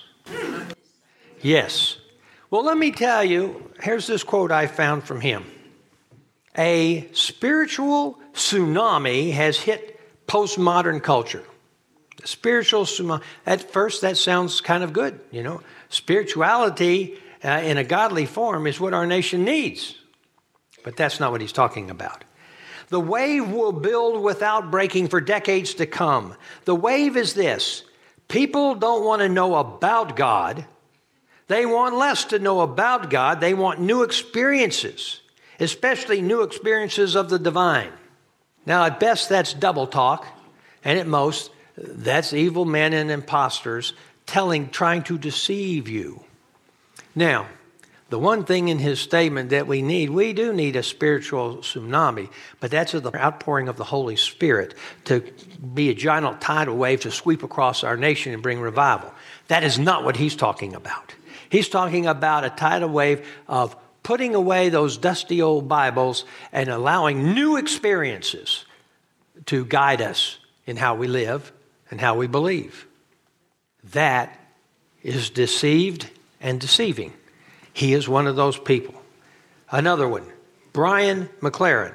Yes. 1.42 1.98
Well, 2.54 2.66
let 2.66 2.78
me 2.78 2.92
tell 2.92 3.24
you, 3.24 3.72
here's 3.82 4.06
this 4.06 4.24
quote 4.24 4.52
I 4.52 4.68
found 4.68 5.06
from 5.06 5.22
him. 5.22 5.44
A 6.56 7.10
spiritual 7.12 8.20
tsunami 8.36 9.32
has 9.32 9.58
hit 9.58 10.00
postmodern 10.28 11.02
culture. 11.02 11.42
Spiritual 12.26 12.86
tsunami. 12.86 13.24
At 13.48 13.72
first, 13.72 14.02
that 14.02 14.18
sounds 14.18 14.62
kind 14.62 14.84
of 14.84 14.94
good, 14.94 15.20
you 15.32 15.42
know. 15.42 15.62
Spirituality 15.90 17.18
uh, 17.44 17.50
in 17.64 17.78
a 17.78 17.84
godly 17.84 18.28
form 18.28 18.68
is 18.68 18.80
what 18.80 18.94
our 18.94 19.08
nation 19.08 19.44
needs. 19.44 19.96
But 20.84 20.96
that's 20.96 21.20
not 21.20 21.32
what 21.32 21.42
he's 21.42 21.54
talking 21.54 21.90
about. 21.90 22.24
The 22.90 23.00
wave 23.00 23.50
will 23.50 23.72
build 23.72 24.22
without 24.22 24.70
breaking 24.70 25.08
for 25.08 25.20
decades 25.22 25.74
to 25.74 25.88
come. 25.88 26.36
The 26.66 26.76
wave 26.76 27.18
is 27.18 27.34
this 27.34 27.84
people 28.28 28.76
don't 28.76 29.04
want 29.04 29.24
to 29.24 29.28
know 29.28 29.56
about 29.56 30.16
God. 30.16 30.68
They 31.48 31.66
want 31.66 31.96
less 31.96 32.26
to 32.26 32.40
know 32.40 32.62
about 32.62 33.10
God. 33.10 33.40
They 33.40 33.54
want 33.54 33.80
new 33.80 34.04
experiences, 34.04 35.20
especially 35.60 36.22
new 36.22 36.42
experiences 36.42 37.16
of 37.16 37.30
the 37.30 37.40
divine. 37.40 37.92
Now, 38.66 38.86
at 38.86 39.00
best, 39.00 39.30
that's 39.30 39.54
double 39.54 39.88
talk, 39.88 40.26
and 40.84 40.98
at 40.98 41.08
most, 41.08 41.52
that's 41.78 42.34
evil 42.34 42.66
men 42.66 42.94
and 42.94 43.12
impostors 43.12 43.94
telling, 44.26 44.70
trying 44.70 45.04
to 45.04 45.18
deceive 45.18 45.90
you. 45.90 46.24
Now, 47.14 47.48
the 48.10 48.20
one 48.20 48.46
thing 48.46 48.68
in 48.68 48.78
his 48.78 49.00
statement 49.00 49.50
that 49.50 49.66
we 49.66 49.82
need, 49.82 50.12
we 50.12 50.34
do 50.34 50.54
need 50.54 50.76
a 50.76 50.84
spiritual 50.84 51.58
tsunami, 51.58 52.30
but 52.60 52.70
that's 52.70 52.92
the 52.92 53.16
outpouring 53.16 53.68
of 53.68 53.78
the 53.78 53.84
Holy 53.84 54.16
Spirit 54.16 54.76
to 55.06 55.22
be 55.74 55.90
a 55.90 55.96
giant 55.96 56.40
tidal 56.40 56.78
wave 56.78 57.02
to 57.02 57.12
sweep 57.12 57.42
across 57.42 57.84
our 57.84 57.98
nation 57.98 58.32
and 58.32 58.44
bring 58.44 58.60
revival. 58.60 59.12
That 59.48 59.64
is 59.64 59.80
not 59.80 60.04
what 60.04 60.16
he's 60.16 60.36
talking 60.36 60.76
about. 60.76 61.16
He's 61.54 61.70
talking 61.70 62.08
about 62.08 62.46
a 62.46 62.50
tidal 62.50 62.90
wave 62.90 63.24
of 63.48 63.76
putting 64.02 64.34
away 64.34 64.70
those 64.70 64.98
dusty 64.98 65.40
old 65.40 65.68
Bibles 65.68 66.26
and 66.52 66.68
allowing 66.68 67.36
new 67.36 67.58
experiences 67.58 68.66
to 69.46 69.64
guide 69.64 70.02
us 70.02 70.40
in 70.66 70.78
how 70.78 70.96
we 70.96 71.06
live 71.06 71.52
and 71.92 72.02
how 72.02 72.16
we 72.16 72.26
believe. 72.26 72.88
That 73.92 74.36
is 75.04 75.30
deceived 75.30 76.10
and 76.42 76.60
deceiving. 76.60 77.14
He 77.72 77.94
is 77.94 78.10
one 78.10 78.26
of 78.26 78.36
those 78.36 78.58
people. 78.58 78.96
Another 79.70 80.08
one, 80.08 80.26
Brian 80.74 81.30
McLaren. 81.40 81.94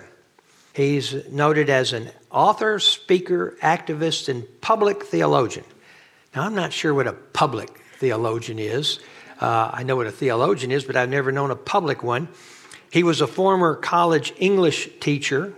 He's 0.73 1.29
noted 1.33 1.69
as 1.69 1.93
an 1.93 2.13
author, 2.31 2.79
speaker, 2.79 3.57
activist, 3.61 4.29
and 4.29 4.47
public 4.61 5.03
theologian. 5.03 5.67
Now, 6.33 6.45
I'm 6.45 6.55
not 6.55 6.73
sure 6.73 6.95
what 6.95 7.09
a 7.09 7.13
public 7.13 7.71
theologian 7.99 8.61
is. 8.61 9.01
Uh, 9.41 9.71
I 9.73 9.83
know 9.83 9.97
what 9.97 10.07
a 10.07 10.13
theologian 10.13 10.71
is, 10.73 10.85
but 10.85 10.97
I've 10.97 11.09
never 11.09 11.31
known 11.31 11.51
a 11.51 11.57
public 11.57 12.03
one. 12.03 12.29
He 12.91 13.03
was 13.03 13.21
a 13.21 13.27
former 13.27 13.75
college 13.75 14.33
English 14.39 14.89
teacher, 15.01 15.55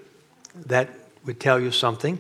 that 0.67 0.91
would 1.25 1.41
tell 1.41 1.61
you 1.61 1.71
something, 1.71 2.19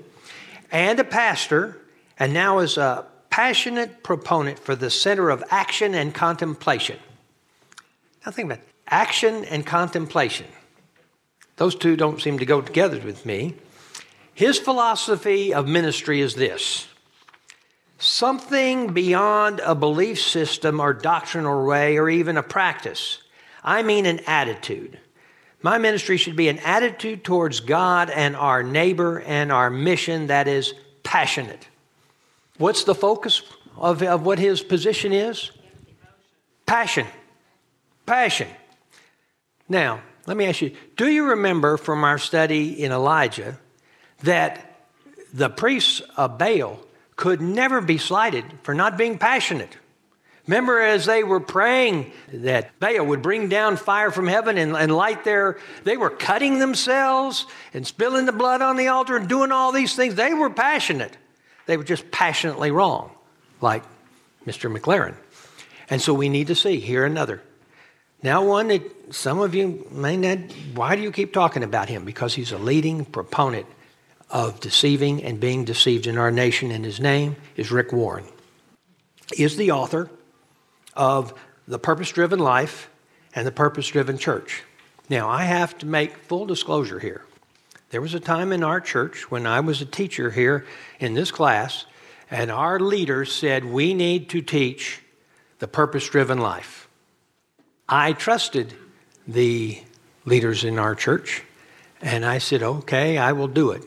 and 0.70 0.98
a 1.00 1.04
pastor, 1.04 1.78
and 2.18 2.32
now 2.32 2.60
is 2.60 2.76
a 2.76 3.06
passionate 3.28 4.02
proponent 4.02 4.58
for 4.58 4.74
the 4.74 4.90
center 4.90 5.30
of 5.30 5.42
action 5.50 5.94
and 5.94 6.14
contemplation. 6.14 6.98
Now, 8.24 8.32
think 8.32 8.46
about 8.46 8.58
it. 8.58 8.68
action 8.86 9.44
and 9.44 9.64
contemplation. 9.64 10.46
Those 11.56 11.74
two 11.74 11.96
don't 11.96 12.20
seem 12.20 12.38
to 12.38 12.46
go 12.46 12.60
together 12.60 13.00
with 13.00 13.24
me. 13.26 13.54
His 14.34 14.58
philosophy 14.58 15.52
of 15.52 15.68
ministry 15.68 16.20
is 16.20 16.34
this 16.34 16.86
something 18.00 18.92
beyond 18.92 19.60
a 19.60 19.74
belief 19.74 20.20
system 20.20 20.80
or 20.80 20.92
doctrinal 20.92 21.64
way 21.66 21.98
or 21.98 22.08
even 22.08 22.36
a 22.36 22.42
practice. 22.42 23.22
I 23.62 23.82
mean, 23.82 24.06
an 24.06 24.20
attitude. 24.26 24.98
My 25.62 25.76
ministry 25.76 26.16
should 26.16 26.36
be 26.36 26.48
an 26.48 26.58
attitude 26.60 27.22
towards 27.22 27.60
God 27.60 28.08
and 28.08 28.34
our 28.34 28.62
neighbor 28.62 29.20
and 29.20 29.52
our 29.52 29.68
mission 29.68 30.28
that 30.28 30.48
is 30.48 30.72
passionate. 31.02 31.68
What's 32.56 32.84
the 32.84 32.94
focus 32.94 33.42
of, 33.76 34.02
of 34.02 34.24
what 34.24 34.38
his 34.38 34.62
position 34.62 35.12
is? 35.12 35.50
Passion. 36.64 37.06
Passion. 38.06 38.48
Now, 39.68 40.00
let 40.26 40.36
me 40.36 40.46
ask 40.46 40.62
you 40.62 40.74
do 40.96 41.08
you 41.08 41.30
remember 41.30 41.76
from 41.76 42.04
our 42.04 42.18
study 42.18 42.82
in 42.82 42.92
Elijah 42.92 43.58
that 44.22 44.86
the 45.34 45.50
priests 45.50 46.00
of 46.16 46.38
Baal 46.38 46.80
could 47.20 47.42
never 47.42 47.82
be 47.82 47.98
slighted 47.98 48.46
for 48.62 48.74
not 48.74 48.96
being 48.96 49.18
passionate? 49.18 49.76
Remember, 50.46 50.80
as 50.80 51.04
they 51.04 51.22
were 51.22 51.38
praying 51.38 52.12
that 52.32 52.80
Baal 52.80 53.04
would 53.04 53.20
bring 53.20 53.50
down 53.50 53.76
fire 53.76 54.10
from 54.10 54.26
heaven 54.26 54.56
and, 54.56 54.74
and, 54.74 54.90
light 54.90 55.22
their, 55.22 55.58
they 55.84 55.98
were 55.98 56.08
cutting 56.08 56.58
themselves 56.58 57.44
and 57.74 57.86
spilling 57.86 58.24
the 58.24 58.32
blood 58.32 58.62
on 58.62 58.78
the 58.78 58.88
altar 58.88 59.18
and 59.18 59.28
doing 59.28 59.52
all 59.52 59.70
these 59.70 59.94
things. 59.94 60.14
They 60.14 60.32
were 60.32 60.48
passionate. 60.48 61.14
They 61.66 61.76
were 61.76 61.84
just 61.84 62.10
passionately 62.10 62.70
wrong, 62.70 63.10
like 63.60 63.82
Mr. 64.46 64.74
McLaren. 64.74 65.14
And 65.90 66.00
so 66.00 66.14
we 66.14 66.30
need 66.30 66.46
to 66.46 66.54
see 66.54 66.80
here 66.80 67.04
another. 67.04 67.42
Now, 68.22 68.46
one 68.46 68.68
that 68.68 69.14
some 69.14 69.40
of 69.40 69.54
you 69.54 69.86
may 69.90 70.16
not, 70.16 70.38
why 70.74 70.96
do 70.96 71.02
you 71.02 71.12
keep 71.12 71.34
talking 71.34 71.62
about 71.62 71.90
him? 71.90 72.06
Because 72.06 72.34
he's 72.34 72.50
a 72.50 72.58
leading 72.58 73.04
proponent 73.04 73.66
of 74.30 74.60
deceiving 74.60 75.22
and 75.24 75.40
being 75.40 75.64
deceived 75.64 76.06
in 76.06 76.16
our 76.16 76.30
nation, 76.30 76.70
and 76.70 76.84
his 76.84 77.00
name 77.00 77.36
is 77.56 77.70
Rick 77.70 77.92
Warren. 77.92 78.24
He 79.34 79.44
is 79.44 79.56
the 79.56 79.72
author 79.72 80.10
of 80.96 81.34
The 81.66 81.78
Purpose 81.78 82.10
Driven 82.10 82.38
Life 82.38 82.88
and 83.34 83.46
The 83.46 83.52
Purpose 83.52 83.88
Driven 83.88 84.18
Church. 84.18 84.62
Now, 85.08 85.28
I 85.28 85.44
have 85.44 85.76
to 85.78 85.86
make 85.86 86.16
full 86.16 86.46
disclosure 86.46 87.00
here. 87.00 87.24
There 87.90 88.00
was 88.00 88.14
a 88.14 88.20
time 88.20 88.52
in 88.52 88.62
our 88.62 88.80
church 88.80 89.30
when 89.30 89.46
I 89.46 89.60
was 89.60 89.80
a 89.80 89.86
teacher 89.86 90.30
here 90.30 90.64
in 91.00 91.14
this 91.14 91.32
class, 91.32 91.86
and 92.30 92.50
our 92.50 92.78
leaders 92.78 93.32
said 93.32 93.64
we 93.64 93.94
need 93.94 94.28
to 94.30 94.40
teach 94.40 95.02
the 95.58 95.66
purpose 95.66 96.08
driven 96.08 96.38
life. 96.38 96.88
I 97.88 98.12
trusted 98.12 98.74
the 99.26 99.82
leaders 100.24 100.62
in 100.62 100.78
our 100.78 100.94
church, 100.94 101.42
and 102.00 102.24
I 102.24 102.38
said, 102.38 102.62
okay, 102.62 103.18
I 103.18 103.32
will 103.32 103.48
do 103.48 103.72
it. 103.72 103.84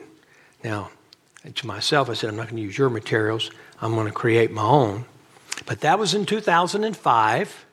Now, 0.63 0.91
to 1.53 1.67
myself, 1.67 2.09
I 2.09 2.13
said, 2.13 2.29
I'm 2.29 2.37
not 2.37 2.47
going 2.47 2.57
to 2.57 2.63
use 2.63 2.77
your 2.77 2.89
materials, 2.89 3.51
I'm 3.81 3.93
going 3.95 4.07
to 4.07 4.13
create 4.13 4.51
my 4.51 4.63
own. 4.63 5.05
But 5.65 5.81
that 5.81 5.99
was 5.99 6.13
in 6.13 6.25
2005, 6.25 7.65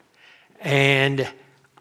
and 0.61 1.29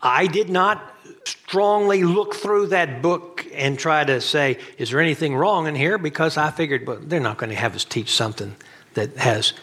I 0.01 0.27
did 0.27 0.49
not 0.49 0.95
strongly 1.25 2.03
look 2.03 2.35
through 2.35 2.67
that 2.67 3.01
book 3.01 3.45
and 3.53 3.77
try 3.77 4.03
to 4.03 4.21
say, 4.21 4.59
is 4.77 4.91
there 4.91 4.99
anything 4.99 5.35
wrong 5.35 5.67
in 5.67 5.75
here? 5.75 5.97
Because 5.97 6.37
I 6.37 6.51
figured, 6.51 6.87
well, 6.87 6.99
they're 7.01 7.19
not 7.19 7.37
going 7.37 7.49
to 7.49 7.55
have 7.55 7.75
us 7.75 7.83
teach 7.83 8.13
something 8.13 8.55
that 8.93 9.17
has 9.17 9.53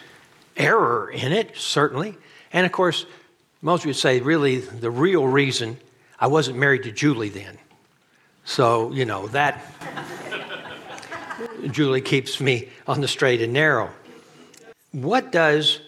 error 0.55 1.09
in 1.09 1.31
it, 1.31 1.57
certainly. 1.57 2.17
And 2.53 2.65
of 2.65 2.71
course, 2.71 3.05
most 3.61 3.85
would 3.85 3.95
say, 3.95 4.19
really, 4.19 4.57
the 4.59 4.91
real 4.91 5.27
reason 5.27 5.77
I 6.19 6.27
wasn't 6.27 6.57
married 6.57 6.83
to 6.83 6.91
Julie 6.91 7.29
then. 7.29 7.57
So, 8.45 8.91
you 8.91 9.05
know, 9.05 9.27
that 9.27 9.65
Julie 11.71 12.01
keeps 12.01 12.39
me 12.39 12.69
on 12.87 13.01
the 13.01 13.07
straight 13.07 13.41
and 13.41 13.53
narrow. 13.53 13.89
What 14.91 15.31
does 15.31 15.79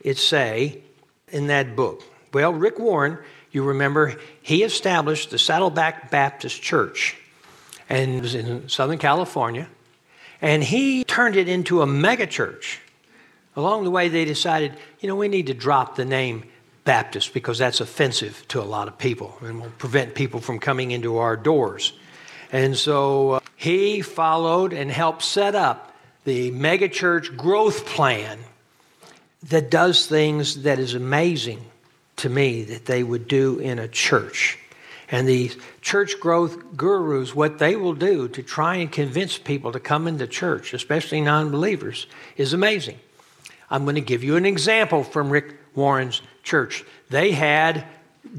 it 0.00 0.18
say 0.18 0.82
in 1.28 1.48
that 1.48 1.76
book? 1.76 2.02
Well, 2.32 2.52
Rick 2.52 2.78
Warren, 2.78 3.18
you 3.50 3.62
remember, 3.62 4.16
he 4.42 4.62
established 4.62 5.30
the 5.30 5.38
Saddleback 5.38 6.10
Baptist 6.10 6.62
Church 6.62 7.16
and 7.88 8.20
was 8.20 8.34
in 8.34 8.68
Southern 8.68 8.98
California. 8.98 9.68
And 10.40 10.62
he 10.62 11.04
turned 11.04 11.36
it 11.36 11.48
into 11.48 11.82
a 11.82 11.86
megachurch. 11.86 12.78
Along 13.56 13.84
the 13.84 13.90
way, 13.90 14.08
they 14.08 14.24
decided, 14.24 14.74
you 15.00 15.08
know, 15.08 15.16
we 15.16 15.28
need 15.28 15.48
to 15.48 15.54
drop 15.54 15.96
the 15.96 16.04
name 16.04 16.44
Baptist 16.84 17.34
because 17.34 17.58
that's 17.58 17.80
offensive 17.80 18.46
to 18.48 18.60
a 18.60 18.64
lot 18.64 18.88
of 18.88 18.96
people 18.98 19.36
and 19.40 19.60
will 19.60 19.70
prevent 19.78 20.14
people 20.14 20.40
from 20.40 20.58
coming 20.58 20.90
into 20.90 21.18
our 21.18 21.36
doors. 21.36 21.92
And 22.52 22.76
so 22.76 23.37
he 23.58 24.02
followed 24.02 24.72
and 24.72 24.88
helped 24.88 25.22
set 25.22 25.56
up 25.56 25.92
the 26.22 26.52
megachurch 26.52 27.36
growth 27.36 27.86
plan 27.86 28.38
that 29.42 29.68
does 29.68 30.06
things 30.06 30.62
that 30.62 30.78
is 30.78 30.94
amazing 30.94 31.60
to 32.14 32.28
me 32.28 32.62
that 32.62 32.86
they 32.86 33.02
would 33.02 33.26
do 33.26 33.58
in 33.58 33.80
a 33.80 33.88
church. 33.88 34.60
And 35.10 35.26
the 35.26 35.50
church 35.80 36.20
growth 36.20 36.76
gurus, 36.76 37.34
what 37.34 37.58
they 37.58 37.74
will 37.74 37.94
do 37.94 38.28
to 38.28 38.44
try 38.44 38.76
and 38.76 38.92
convince 38.92 39.38
people 39.38 39.72
to 39.72 39.80
come 39.80 40.06
into 40.06 40.28
church, 40.28 40.72
especially 40.72 41.20
non 41.20 41.50
believers, 41.50 42.06
is 42.36 42.52
amazing. 42.52 43.00
I'm 43.68 43.82
going 43.82 43.96
to 43.96 44.00
give 44.00 44.22
you 44.22 44.36
an 44.36 44.46
example 44.46 45.02
from 45.02 45.30
Rick 45.30 45.56
Warren's 45.74 46.22
church. 46.44 46.84
They 47.10 47.32
had 47.32 47.84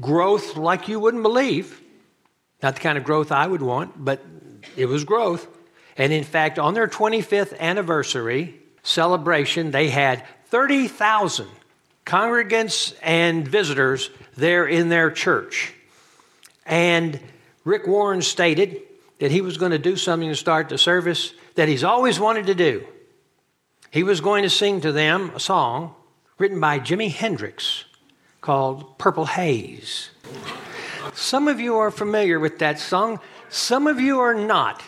growth 0.00 0.56
like 0.56 0.88
you 0.88 0.98
wouldn't 0.98 1.22
believe. 1.22 1.78
Not 2.62 2.76
the 2.76 2.80
kind 2.80 2.96
of 2.96 3.04
growth 3.04 3.30
I 3.30 3.46
would 3.46 3.62
want, 3.62 4.02
but 4.02 4.24
it 4.76 4.86
was 4.86 5.04
growth. 5.04 5.46
And 5.96 6.12
in 6.12 6.24
fact, 6.24 6.58
on 6.58 6.74
their 6.74 6.88
25th 6.88 7.58
anniversary 7.58 8.60
celebration, 8.82 9.70
they 9.70 9.88
had 9.88 10.24
30,000 10.46 11.46
congregants 12.06 12.94
and 13.02 13.46
visitors 13.46 14.10
there 14.36 14.66
in 14.66 14.88
their 14.88 15.10
church. 15.10 15.74
And 16.66 17.20
Rick 17.64 17.86
Warren 17.86 18.22
stated 18.22 18.80
that 19.18 19.30
he 19.30 19.40
was 19.40 19.58
going 19.58 19.72
to 19.72 19.78
do 19.78 19.96
something 19.96 20.28
to 20.28 20.36
start 20.36 20.68
the 20.68 20.78
service 20.78 21.34
that 21.54 21.68
he's 21.68 21.84
always 21.84 22.18
wanted 22.18 22.46
to 22.46 22.54
do. 22.54 22.86
He 23.90 24.02
was 24.02 24.20
going 24.20 24.44
to 24.44 24.50
sing 24.50 24.80
to 24.82 24.92
them 24.92 25.32
a 25.34 25.40
song 25.40 25.94
written 26.38 26.58
by 26.58 26.80
Jimi 26.80 27.10
Hendrix 27.10 27.84
called 28.40 28.98
Purple 28.98 29.26
Haze. 29.26 30.10
Some 31.12 31.48
of 31.48 31.60
you 31.60 31.76
are 31.76 31.90
familiar 31.90 32.38
with 32.38 32.60
that 32.60 32.78
song, 32.78 33.20
some 33.50 33.86
of 33.86 34.00
you 34.00 34.20
are 34.20 34.34
not. 34.34 34.82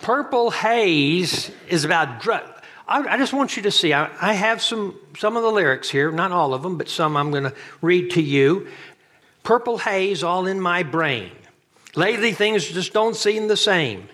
Purple 0.00 0.50
Haze 0.50 1.50
is 1.68 1.84
about 1.84 2.20
drug. 2.20 2.42
I, 2.90 3.14
I, 3.14 3.18
just 3.18 3.32
want 3.32 3.56
you 3.56 3.62
to 3.62 3.70
see. 3.70 3.92
I, 3.92 4.10
I 4.20 4.32
have 4.32 4.60
some 4.60 4.98
some 5.16 5.36
of 5.36 5.44
the 5.44 5.50
lyrics 5.50 5.88
here, 5.88 6.10
not 6.10 6.32
all 6.32 6.52
of 6.52 6.62
them, 6.62 6.76
but 6.76 6.88
some 6.88 7.16
I'm 7.16 7.30
going 7.30 7.44
to 7.44 7.54
read 7.80 8.10
to 8.12 8.22
you. 8.22 8.66
Purple 9.44 9.78
haze 9.78 10.22
all 10.22 10.46
in 10.46 10.60
my 10.60 10.82
brain. 10.82 11.30
Lately, 11.94 12.32
things 12.32 12.66
just 12.66 12.92
don't 12.92 13.16
seem 13.16 13.48
the 13.48 13.56
same. 13.56 14.08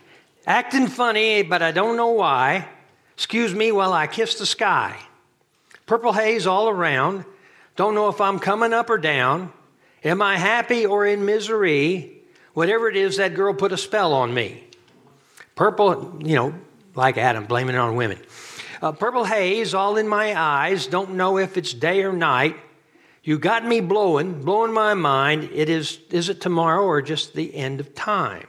Acting 0.47 0.87
funny, 0.87 1.43
but 1.43 1.63
I 1.63 1.73
don't 1.73 1.97
know 1.97 2.11
why. 2.11 2.69
Excuse 3.15 3.55
me 3.55 3.73
while 3.73 3.93
I 3.93 4.07
kiss 4.07 4.39
the 4.39 4.47
sky. 4.47 4.97
Purple 5.87 6.13
haze 6.13 6.47
all 6.47 6.69
around. 6.69 7.25
Don't 7.77 7.95
know 7.95 8.09
if 8.09 8.21
I'm 8.21 8.39
coming 8.39 8.73
up 8.73 8.91
or 8.91 8.99
down. 8.99 9.53
Am 10.05 10.21
I 10.23 10.37
happy 10.37 10.87
or 10.87 11.07
in 11.07 11.25
misery? 11.25 12.16
Whatever 12.57 12.89
it 12.89 12.97
is, 12.97 13.19
that 13.19 13.35
girl 13.35 13.53
put 13.53 13.73
a 13.73 13.77
spell 13.77 14.15
on 14.15 14.33
me. 14.33 14.65
Purple, 15.57 16.23
you 16.25 16.37
know, 16.37 16.55
like 16.95 17.19
Adam, 17.19 17.45
blaming 17.45 17.75
it 17.75 17.79
on 17.79 17.97
women. 17.97 18.19
Uh, 18.81 18.93
purple 18.93 19.25
haze 19.25 19.75
all 19.75 19.99
in 19.99 20.09
my 20.09 20.35
eyes. 20.35 20.87
Don't 20.87 21.17
know 21.17 21.37
if 21.37 21.59
it's 21.59 21.75
day 21.75 22.03
or 22.03 22.15
night. 22.15 22.57
You 23.23 23.39
got 23.39 23.67
me 23.67 23.83
blowing, 23.83 24.43
blowing 24.43 24.73
my 24.73 24.95
mind. 24.95 25.51
It 25.53 25.69
is, 25.69 25.99
is 26.09 26.31
it 26.31 26.41
tomorrow 26.41 26.83
or 26.83 27.03
just 27.03 27.35
the 27.35 27.55
end 27.55 27.79
of 27.79 27.95
time? 27.95 28.47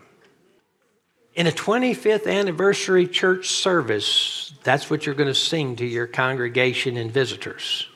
In 1.33 1.45
a 1.45 1.51
25th 1.51 2.31
anniversary 2.31 3.07
church 3.07 3.49
service, 3.49 4.53
that's 4.63 4.89
what 4.89 5.05
you're 5.05 5.15
going 5.15 5.27
to 5.27 5.35
sing 5.35 5.75
to 5.75 5.85
your 5.85 6.07
congregation 6.07 6.95
and 6.95 7.11
visitors. 7.11 7.89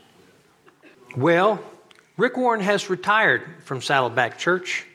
Well, 1.15 1.63
Rick 2.17 2.35
Warren 2.35 2.59
has 2.59 2.89
retired 2.89 3.63
from 3.63 3.81
Saddleback 3.81 4.37
Church 4.37 4.87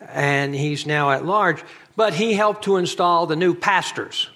and 0.00 0.54
he's 0.54 0.86
now 0.86 1.10
at 1.10 1.24
large, 1.24 1.62
but 1.96 2.14
he 2.14 2.34
helped 2.34 2.64
to 2.64 2.76
install 2.76 3.26
the 3.26 3.36
new 3.36 3.54
pastors. 3.54 4.28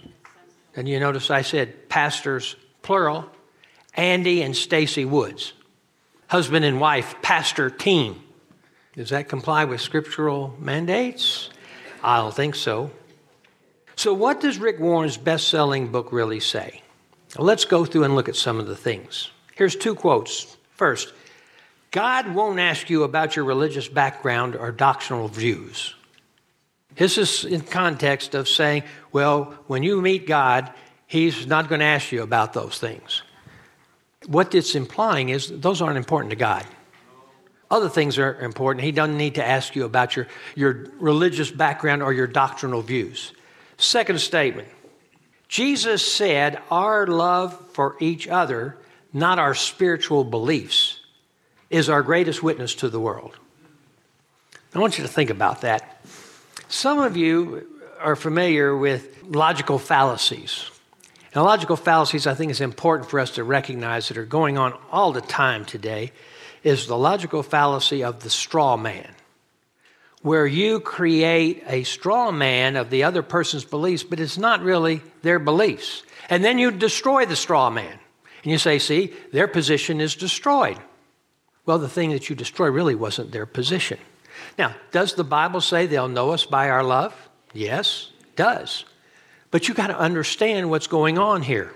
And 0.76 0.88
you 0.88 1.00
notice 1.00 1.30
I 1.30 1.42
said 1.42 1.88
pastors, 1.88 2.56
plural, 2.82 3.28
Andy 3.94 4.42
and 4.42 4.56
Stacy 4.56 5.04
Woods 5.04 5.52
husband 6.28 6.64
and 6.64 6.80
wife 6.80 7.16
pastor 7.22 7.70
team. 7.70 8.22
Does 8.94 9.10
that 9.10 9.28
comply 9.28 9.64
with 9.64 9.80
scriptural 9.80 10.54
mandates? 10.58 11.50
I 12.02 12.18
don't 12.18 12.34
think 12.34 12.54
so. 12.54 12.90
So, 13.96 14.14
what 14.14 14.40
does 14.40 14.58
Rick 14.58 14.78
Warren's 14.78 15.16
best 15.16 15.48
selling 15.48 15.90
book 15.90 16.12
really 16.12 16.40
say? 16.40 16.82
Let's 17.36 17.64
go 17.64 17.84
through 17.84 18.04
and 18.04 18.14
look 18.14 18.28
at 18.28 18.36
some 18.36 18.60
of 18.60 18.66
the 18.66 18.76
things. 18.76 19.30
Here's 19.54 19.74
two 19.74 19.94
quotes. 19.94 20.56
First, 20.70 21.12
God 21.90 22.34
won't 22.34 22.58
ask 22.58 22.90
you 22.90 23.02
about 23.02 23.36
your 23.36 23.44
religious 23.44 23.88
background 23.88 24.56
or 24.56 24.72
doctrinal 24.72 25.28
views. 25.28 25.94
This 26.96 27.16
is 27.16 27.44
in 27.44 27.60
context 27.62 28.34
of 28.34 28.48
saying, 28.48 28.82
well, 29.12 29.54
when 29.66 29.82
you 29.82 30.00
meet 30.02 30.26
God, 30.26 30.72
He's 31.06 31.46
not 31.46 31.68
going 31.68 31.80
to 31.80 31.86
ask 31.86 32.12
you 32.12 32.22
about 32.22 32.52
those 32.52 32.78
things 32.78 33.22
what 34.26 34.54
it's 34.54 34.74
implying 34.74 35.30
is 35.30 35.48
those 35.48 35.80
aren't 35.80 35.96
important 35.96 36.30
to 36.30 36.36
God. 36.36 36.64
Other 37.70 37.88
things 37.88 38.18
are 38.18 38.38
important. 38.40 38.84
He 38.84 38.92
doesn't 38.92 39.16
need 39.16 39.34
to 39.36 39.46
ask 39.46 39.74
you 39.76 39.84
about 39.84 40.16
your, 40.16 40.26
your 40.54 40.86
religious 40.98 41.50
background 41.50 42.02
or 42.02 42.12
your 42.12 42.26
doctrinal 42.26 42.82
views. 42.82 43.32
Second 43.76 44.20
statement 44.20 44.68
Jesus 45.48 46.06
said 46.06 46.60
our 46.70 47.06
love 47.06 47.58
for 47.72 47.96
each 48.00 48.28
other, 48.28 48.76
not 49.12 49.38
our 49.38 49.54
spiritual 49.54 50.24
beliefs, 50.24 50.97
is 51.70 51.88
our 51.88 52.02
greatest 52.02 52.42
witness 52.42 52.74
to 52.76 52.88
the 52.88 53.00
world. 53.00 53.36
I 54.74 54.78
want 54.78 54.98
you 54.98 55.04
to 55.04 55.10
think 55.10 55.30
about 55.30 55.62
that. 55.62 56.04
Some 56.68 56.98
of 56.98 57.16
you 57.16 57.66
are 58.00 58.16
familiar 58.16 58.76
with 58.76 59.22
logical 59.24 59.78
fallacies. 59.78 60.70
Now, 61.34 61.44
logical 61.44 61.76
fallacies, 61.76 62.26
I 62.26 62.34
think, 62.34 62.50
is 62.50 62.60
important 62.60 63.10
for 63.10 63.20
us 63.20 63.32
to 63.32 63.44
recognize 63.44 64.08
that 64.08 64.18
are 64.18 64.24
going 64.24 64.56
on 64.58 64.78
all 64.90 65.12
the 65.12 65.20
time 65.20 65.64
today, 65.64 66.12
is 66.62 66.86
the 66.86 66.96
logical 66.96 67.42
fallacy 67.42 68.02
of 68.02 68.22
the 68.22 68.30
straw 68.30 68.76
man, 68.76 69.14
where 70.22 70.46
you 70.46 70.80
create 70.80 71.62
a 71.66 71.84
straw 71.84 72.30
man 72.30 72.76
of 72.76 72.90
the 72.90 73.04
other 73.04 73.22
person's 73.22 73.64
beliefs, 73.64 74.02
but 74.02 74.20
it's 74.20 74.38
not 74.38 74.62
really 74.62 75.02
their 75.22 75.38
beliefs. 75.38 76.02
And 76.28 76.44
then 76.44 76.58
you 76.58 76.70
destroy 76.70 77.26
the 77.26 77.36
straw 77.36 77.70
man. 77.70 77.98
And 78.42 78.52
you 78.52 78.58
say, 78.58 78.78
see, 78.78 79.12
their 79.32 79.48
position 79.48 80.00
is 80.00 80.14
destroyed. 80.14 80.78
Well, 81.68 81.78
the 81.78 81.86
thing 81.86 82.12
that 82.12 82.30
you 82.30 82.34
destroy 82.34 82.70
really 82.70 82.94
wasn't 82.94 83.30
their 83.30 83.44
position. 83.44 83.98
Now, 84.56 84.74
does 84.90 85.12
the 85.12 85.22
Bible 85.22 85.60
say 85.60 85.84
they'll 85.84 86.08
know 86.08 86.30
us 86.30 86.46
by 86.46 86.70
our 86.70 86.82
love? 86.82 87.14
Yes, 87.52 88.10
does. 88.36 88.86
But 89.50 89.68
you 89.68 89.74
got 89.74 89.88
to 89.88 89.98
understand 89.98 90.70
what's 90.70 90.86
going 90.86 91.18
on 91.18 91.42
here. 91.42 91.74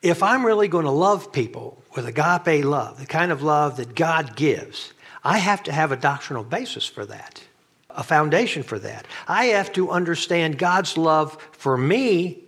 If 0.00 0.22
I'm 0.22 0.46
really 0.46 0.68
going 0.68 0.86
to 0.86 0.90
love 0.90 1.32
people 1.32 1.82
with 1.94 2.06
agape 2.06 2.64
love, 2.64 2.98
the 2.98 3.04
kind 3.04 3.30
of 3.30 3.42
love 3.42 3.76
that 3.76 3.94
God 3.94 4.36
gives, 4.36 4.94
I 5.22 5.36
have 5.36 5.62
to 5.64 5.72
have 5.72 5.92
a 5.92 5.96
doctrinal 5.96 6.42
basis 6.42 6.86
for 6.86 7.04
that, 7.04 7.42
a 7.90 8.02
foundation 8.02 8.62
for 8.62 8.78
that. 8.78 9.06
I 9.28 9.46
have 9.48 9.70
to 9.74 9.90
understand 9.90 10.56
God's 10.56 10.96
love 10.96 11.36
for 11.52 11.76
me 11.76 12.42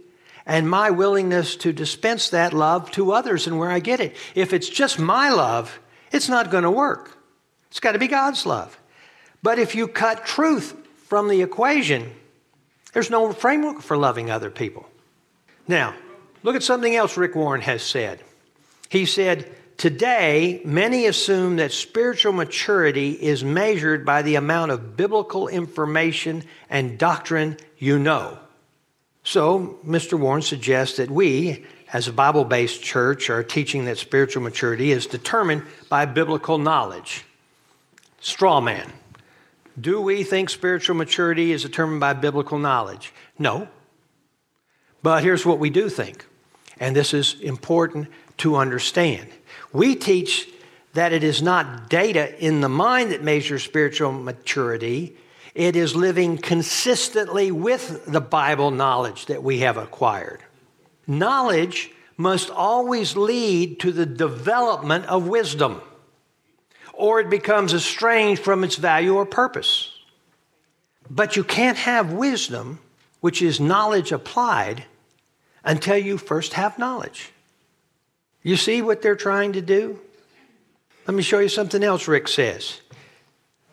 and 0.46 0.70
my 0.70 0.88
willingness 0.88 1.54
to 1.56 1.74
dispense 1.74 2.30
that 2.30 2.54
love 2.54 2.90
to 2.92 3.12
others 3.12 3.46
and 3.46 3.58
where 3.58 3.70
I 3.70 3.78
get 3.78 4.00
it. 4.00 4.16
If 4.34 4.54
it's 4.54 4.70
just 4.70 4.98
my 4.98 5.28
love, 5.28 5.78
it's 6.12 6.28
not 6.28 6.50
going 6.50 6.64
to 6.64 6.70
work. 6.70 7.16
It's 7.70 7.80
got 7.80 7.92
to 7.92 7.98
be 7.98 8.08
God's 8.08 8.46
love. 8.46 8.78
But 9.42 9.58
if 9.58 9.74
you 9.74 9.88
cut 9.88 10.26
truth 10.26 10.74
from 11.04 11.28
the 11.28 11.42
equation, 11.42 12.12
there's 12.92 13.10
no 13.10 13.32
framework 13.32 13.82
for 13.82 13.96
loving 13.96 14.30
other 14.30 14.50
people. 14.50 14.88
Now, 15.68 15.94
look 16.42 16.56
at 16.56 16.62
something 16.62 16.94
else 16.94 17.16
Rick 17.16 17.34
Warren 17.34 17.60
has 17.60 17.82
said. 17.82 18.20
He 18.88 19.04
said, 19.04 19.52
Today, 19.76 20.62
many 20.64 21.04
assume 21.04 21.56
that 21.56 21.70
spiritual 21.70 22.32
maturity 22.32 23.10
is 23.10 23.44
measured 23.44 24.06
by 24.06 24.22
the 24.22 24.36
amount 24.36 24.70
of 24.70 24.96
biblical 24.96 25.48
information 25.48 26.44
and 26.70 26.98
doctrine 26.98 27.58
you 27.76 27.98
know. 27.98 28.38
So, 29.22 29.78
Mr. 29.84 30.18
Warren 30.18 30.40
suggests 30.40 30.96
that 30.96 31.10
we, 31.10 31.66
as 31.96 32.08
a 32.08 32.12
Bible 32.12 32.44
based 32.44 32.82
church, 32.82 33.30
are 33.30 33.42
teaching 33.42 33.86
that 33.86 33.96
spiritual 33.96 34.42
maturity 34.42 34.92
is 34.92 35.06
determined 35.06 35.62
by 35.88 36.04
biblical 36.04 36.58
knowledge. 36.58 37.24
Straw 38.20 38.60
man. 38.60 38.92
Do 39.80 40.02
we 40.02 40.22
think 40.22 40.50
spiritual 40.50 40.94
maturity 40.94 41.52
is 41.52 41.62
determined 41.62 42.00
by 42.00 42.12
biblical 42.12 42.58
knowledge? 42.58 43.14
No. 43.38 43.68
But 45.02 45.22
here's 45.22 45.46
what 45.46 45.58
we 45.58 45.70
do 45.70 45.88
think, 45.88 46.26
and 46.78 46.94
this 46.94 47.14
is 47.14 47.40
important 47.40 48.08
to 48.38 48.56
understand. 48.56 49.28
We 49.72 49.94
teach 49.94 50.50
that 50.92 51.14
it 51.14 51.24
is 51.24 51.40
not 51.40 51.88
data 51.88 52.38
in 52.44 52.60
the 52.60 52.68
mind 52.68 53.12
that 53.12 53.22
measures 53.22 53.64
spiritual 53.64 54.12
maturity, 54.12 55.16
it 55.54 55.76
is 55.76 55.96
living 55.96 56.36
consistently 56.36 57.50
with 57.50 58.04
the 58.04 58.20
Bible 58.20 58.70
knowledge 58.70 59.24
that 59.26 59.42
we 59.42 59.60
have 59.60 59.78
acquired. 59.78 60.42
Knowledge 61.06 61.90
must 62.16 62.50
always 62.50 63.16
lead 63.16 63.80
to 63.80 63.92
the 63.92 64.06
development 64.06 65.04
of 65.06 65.28
wisdom 65.28 65.80
or 66.96 67.20
it 67.20 67.30
becomes 67.30 67.74
estranged 67.74 68.42
from 68.42 68.64
its 68.64 68.76
value 68.76 69.14
or 69.14 69.26
purpose. 69.26 69.92
But 71.08 71.36
you 71.36 71.44
can't 71.44 71.76
have 71.76 72.12
wisdom, 72.12 72.80
which 73.20 73.42
is 73.42 73.60
knowledge 73.60 74.10
applied, 74.10 74.84
until 75.62 75.96
you 75.96 76.16
first 76.16 76.54
have 76.54 76.78
knowledge. 76.78 77.32
You 78.42 78.56
see 78.56 78.80
what 78.80 79.02
they're 79.02 79.14
trying 79.14 79.52
to 79.52 79.60
do? 79.60 80.00
Let 81.06 81.14
me 81.14 81.22
show 81.22 81.38
you 81.38 81.48
something 81.48 81.84
else 81.84 82.08
Rick 82.08 82.28
says. 82.28 82.80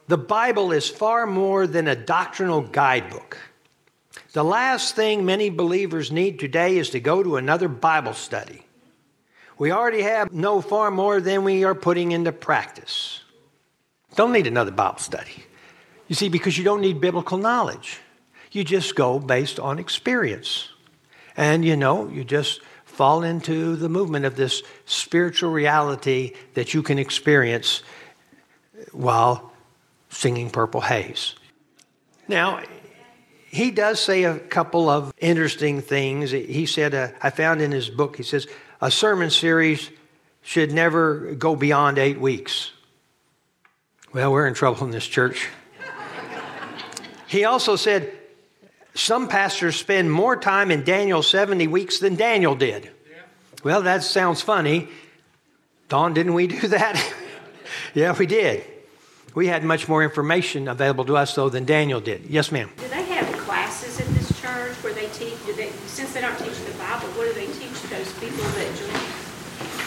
The 0.08 0.18
Bible 0.18 0.72
is 0.72 0.90
far 0.90 1.26
more 1.26 1.66
than 1.66 1.88
a 1.88 1.96
doctrinal 1.96 2.62
guidebook. 2.62 3.38
The 4.34 4.44
last 4.44 4.96
thing 4.96 5.26
many 5.26 5.52
believers 5.52 6.12
need 6.12 6.40
today 6.40 6.78
is 6.78 6.90
to 6.92 7.00
go 7.00 7.22
to 7.22 7.38
another 7.38 7.68
Bible 7.68 8.14
study. 8.14 8.66
We 9.60 9.72
already 9.72 10.02
have 10.02 10.34
know 10.34 10.60
far 10.60 10.90
more 10.90 11.22
than 11.22 11.44
we 11.44 11.64
are 11.64 11.76
putting 11.76 12.12
into 12.12 12.32
practice. 12.32 13.22
Don't 14.16 14.32
need 14.32 14.48
another 14.48 14.72
Bible 14.72 14.98
study. 14.98 15.46
You 16.08 16.16
see, 16.16 16.30
because 16.30 16.58
you 16.58 16.64
don't 16.64 16.82
need 16.82 17.00
biblical 17.00 17.38
knowledge. 17.38 18.00
You 18.52 18.64
just 18.64 18.96
go 18.96 19.20
based 19.20 19.60
on 19.60 19.78
experience. 19.78 20.70
And 21.38 21.64
you 21.64 21.78
know, 21.78 22.08
you 22.10 22.24
just 22.24 22.62
fall 22.86 23.22
into 23.22 23.76
the 23.76 23.90
movement 23.90 24.26
of 24.26 24.36
this 24.36 24.64
spiritual 24.86 25.52
reality 25.52 26.34
that 26.56 26.74
you 26.74 26.82
can 26.82 26.98
experience 26.98 27.84
while 28.92 29.54
singing 30.10 30.50
Purple 30.50 30.82
Haze. 30.82 31.36
Now, 32.28 32.64
he 33.54 33.70
does 33.70 34.00
say 34.00 34.24
a 34.24 34.40
couple 34.40 34.90
of 34.90 35.14
interesting 35.20 35.82
things. 35.82 36.32
He 36.32 36.66
said, 36.66 36.96
uh, 36.96 37.10
I 37.22 37.30
found 37.30 37.62
in 37.62 37.72
his 37.72 37.88
book, 37.88 38.18
he 38.18 38.24
says, 38.24 38.48
a 38.82 38.90
sermon 38.90 39.30
series 39.30 39.92
should 40.42 40.72
never 40.72 41.36
go 41.36 41.56
beyond 41.56 42.00
eight 42.00 42.20
weeks. 42.20 42.72
Well, 44.12 44.32
we're 44.32 44.48
in 44.48 44.56
trouble 44.56 44.84
in 44.86 44.90
this 44.92 45.06
church. 45.06 45.50
he 47.28 47.46
also 47.46 47.76
said, 47.76 48.12
some 48.96 49.28
pastors 49.28 49.76
spend 49.76 50.12
more 50.12 50.36
time 50.36 50.72
in 50.72 50.84
Daniel 50.84 51.22
70 51.22 51.68
weeks 51.68 52.00
than 52.00 52.16
Daniel 52.16 52.56
did. 52.56 52.86
Yeah. 52.86 53.18
Well, 53.64 53.84
that 53.84 54.04
sounds 54.04 54.42
funny. 54.42 54.90
Don, 55.90 56.16
didn't 56.16 56.34
we 56.34 56.48
do 56.48 56.70
that? 56.70 57.14
yeah, 57.94 58.16
we 58.18 58.26
did. 58.26 58.66
We 59.36 59.46
had 59.46 59.64
much 59.64 59.88
more 59.88 60.04
information 60.04 60.68
available 60.68 61.06
to 61.06 61.18
us, 61.18 61.36
though, 61.36 61.50
than 61.50 61.66
Daniel 61.66 62.00
did. 62.00 62.26
Yes, 62.26 62.52
ma'am. 62.52 62.72
Do 62.78 62.88
they 62.88 63.04
have 63.04 63.32
classes 63.40 64.00
at 64.00 64.08
this 64.16 64.34
church 65.14 65.34
where 65.46 65.56
they 65.56 65.72
since 65.86 66.14
they 66.14 66.24
aren't 66.24 66.40
teaching 66.40 66.66
the 66.66 66.78
Bible, 66.78 67.08
what 67.16 67.28
do 67.28 67.34
they 67.34 67.48
teach 67.48 67.82
those 67.90 68.12
people 68.20 68.44
that 68.44 68.76
join? 68.76 69.00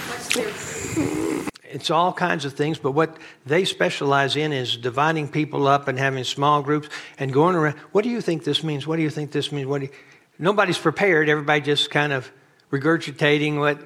What's 0.08 0.28
their 0.34 1.46
it's 1.68 1.90
all 1.90 2.12
kinds 2.12 2.44
of 2.44 2.54
things, 2.54 2.78
but 2.78 2.92
what 2.92 3.18
they 3.44 3.64
specialize 3.64 4.36
in 4.36 4.52
is 4.52 4.76
dividing 4.76 5.28
people 5.28 5.66
up 5.66 5.88
and 5.88 5.98
having 5.98 6.24
small 6.24 6.62
groups 6.62 6.88
and 7.18 7.32
going 7.32 7.56
around. 7.56 7.76
What 7.92 8.02
do 8.02 8.10
you 8.10 8.20
think 8.20 8.44
this 8.44 8.62
means? 8.62 8.86
What 8.86 8.96
do 8.96 9.02
you 9.02 9.10
think 9.10 9.32
this 9.32 9.52
means? 9.52 9.66
What 9.66 9.80
do 9.80 9.86
you... 9.86 9.92
Nobody's 10.38 10.78
prepared. 10.78 11.28
Everybody 11.28 11.60
just 11.62 11.90
kind 11.90 12.12
of 12.12 12.30
regurgitating 12.70 13.58
what 13.58 13.78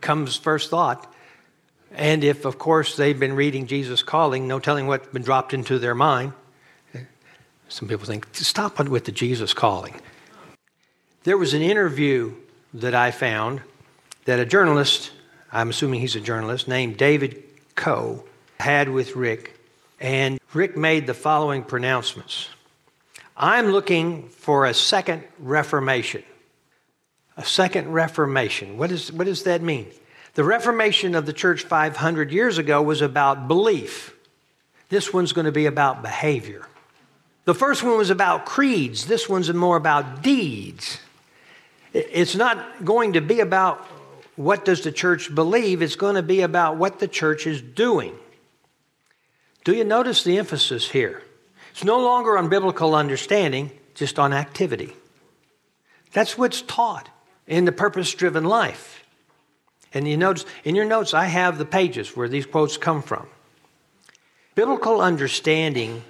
comes 0.00 0.36
first 0.36 0.70
thought. 0.70 1.12
And 1.94 2.22
if, 2.24 2.44
of 2.44 2.58
course, 2.58 2.96
they've 2.96 3.18
been 3.18 3.34
reading 3.34 3.66
Jesus 3.66 4.02
Calling, 4.02 4.46
no 4.46 4.58
telling 4.58 4.86
what's 4.86 5.08
been 5.08 5.22
dropped 5.22 5.52
into 5.52 5.78
their 5.78 5.94
mind. 5.94 6.32
Some 7.68 7.88
people 7.88 8.06
think, 8.06 8.28
stop 8.32 8.78
with 8.88 9.04
the 9.04 9.12
Jesus 9.12 9.54
Calling. 9.54 10.00
There 11.24 11.38
was 11.38 11.54
an 11.54 11.62
interview 11.62 12.34
that 12.74 12.94
I 12.94 13.10
found 13.10 13.60
that 14.24 14.38
a 14.38 14.44
journalist 14.44 15.12
I'm 15.52 15.68
assuming 15.68 16.00
he's 16.00 16.16
a 16.16 16.20
journalist, 16.20 16.66
named 16.66 16.96
David 16.96 17.44
Kuo, 17.76 18.24
had 18.58 18.88
with 18.88 19.14
Rick. 19.14 19.58
And 20.00 20.40
Rick 20.54 20.78
made 20.78 21.06
the 21.06 21.14
following 21.14 21.62
pronouncements 21.62 22.48
I'm 23.36 23.68
looking 23.68 24.28
for 24.28 24.66
a 24.66 24.74
second 24.74 25.24
Reformation. 25.38 26.22
A 27.36 27.44
second 27.44 27.92
Reformation. 27.92 28.78
What, 28.78 28.90
is, 28.90 29.12
what 29.12 29.24
does 29.24 29.44
that 29.44 29.62
mean? 29.62 29.86
The 30.34 30.44
Reformation 30.44 31.14
of 31.14 31.26
the 31.26 31.32
church 31.32 31.64
500 31.64 32.30
years 32.30 32.58
ago 32.58 32.82
was 32.82 33.02
about 33.02 33.48
belief. 33.48 34.14
This 34.88 35.12
one's 35.12 35.32
going 35.32 35.46
to 35.46 35.52
be 35.52 35.66
about 35.66 36.02
behavior. 36.02 36.66
The 37.44 37.54
first 37.54 37.82
one 37.82 37.96
was 37.96 38.10
about 38.10 38.46
creeds. 38.46 39.06
This 39.06 39.28
one's 39.28 39.52
more 39.52 39.76
about 39.76 40.22
deeds. 40.22 40.98
It's 41.92 42.34
not 42.34 42.84
going 42.84 43.14
to 43.14 43.20
be 43.20 43.40
about 43.40 43.86
what 44.36 44.64
does 44.64 44.82
the 44.82 44.92
church 44.92 45.34
believe? 45.34 45.82
It's 45.82 45.96
going 45.96 46.14
to 46.14 46.22
be 46.22 46.40
about 46.40 46.76
what 46.76 46.98
the 46.98 47.08
church 47.08 47.46
is 47.46 47.60
doing. 47.60 48.14
Do 49.64 49.74
you 49.74 49.84
notice 49.84 50.24
the 50.24 50.38
emphasis 50.38 50.90
here? 50.90 51.22
It's 51.70 51.84
no 51.84 52.00
longer 52.00 52.36
on 52.38 52.48
biblical 52.48 52.94
understanding, 52.94 53.70
just 53.94 54.18
on 54.18 54.32
activity. 54.32 54.94
That's 56.12 56.36
what's 56.36 56.62
taught 56.62 57.08
in 57.46 57.64
the 57.64 57.72
purpose 57.72 58.12
driven 58.14 58.44
life. 58.44 59.04
And 59.94 60.08
you 60.08 60.16
notice 60.16 60.46
in 60.64 60.74
your 60.74 60.84
notes, 60.84 61.12
I 61.12 61.26
have 61.26 61.58
the 61.58 61.64
pages 61.64 62.16
where 62.16 62.28
these 62.28 62.46
quotes 62.46 62.76
come 62.76 63.02
from. 63.02 63.26
Biblical 64.54 65.00
understanding 65.00 66.02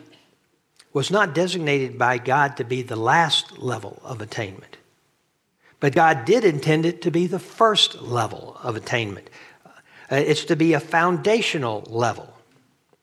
was 0.93 1.11
not 1.11 1.35
designated 1.35 1.99
by 1.99 2.19
God 2.19 2.57
to 2.57 2.65
be 2.65 2.83
the 2.83 2.97
last 2.97 3.59
level 3.59 4.01
of 4.05 4.21
attainment. 4.21 4.77
But 5.83 5.97
God 5.97 6.25
did 6.27 6.45
intend 6.45 6.87
it 6.87 7.03
to 7.03 7.11
be 7.11 7.27
the 7.27 7.41
first 7.41 8.03
level 8.03 8.57
of 8.63 8.77
attainment. 8.77 9.29
Uh, 10.09 10.15
it's 10.15 10.45
to 10.45 10.55
be 10.55 10.75
a 10.75 10.81
foundational 10.81 11.83
level. 11.89 12.33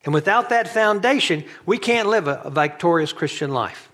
And 0.05 0.13
without 0.13 0.47
that 0.47 0.69
foundation, 0.69 1.43
we 1.65 1.77
can't 1.77 2.07
live 2.07 2.30
a, 2.30 2.39
a 2.45 2.49
victorious 2.49 3.11
Christian 3.11 3.51
life. 3.51 3.89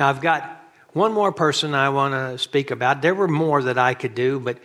Now, 0.00 0.08
I've 0.08 0.22
got 0.22 0.64
one 0.94 1.12
more 1.12 1.32
person 1.32 1.74
I 1.74 1.90
want 1.90 2.14
to 2.14 2.38
speak 2.38 2.70
about. 2.70 3.02
There 3.02 3.14
were 3.14 3.28
more 3.28 3.62
that 3.62 3.76
I 3.76 3.92
could 3.92 4.14
do, 4.14 4.40
but 4.40 4.56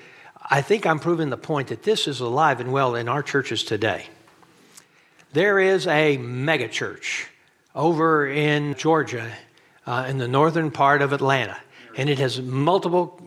I 0.50 0.62
think 0.62 0.86
I'm 0.86 1.00
proving 1.00 1.30
the 1.30 1.36
point 1.36 1.68
that 1.68 1.84
this 1.84 2.08
is 2.08 2.22
alive 2.22 2.62
and 2.62 2.72
well 2.72 2.96
in 2.96 3.10
our 3.10 3.22
churches 3.22 3.66
today. 3.66 4.08
There 5.34 5.60
is 5.60 5.86
a 5.86 6.18
megachurch 6.18 7.26
over 7.76 8.26
in 8.26 8.76
Georgia, 8.76 9.30
uh, 9.86 10.06
in 10.08 10.18
the 10.18 10.30
northern 10.30 10.72
part 10.72 11.02
of 11.02 11.12
Atlanta, 11.12 11.58
and 11.98 12.10
it 12.10 12.20
has 12.20 12.42
multiple 12.42 13.20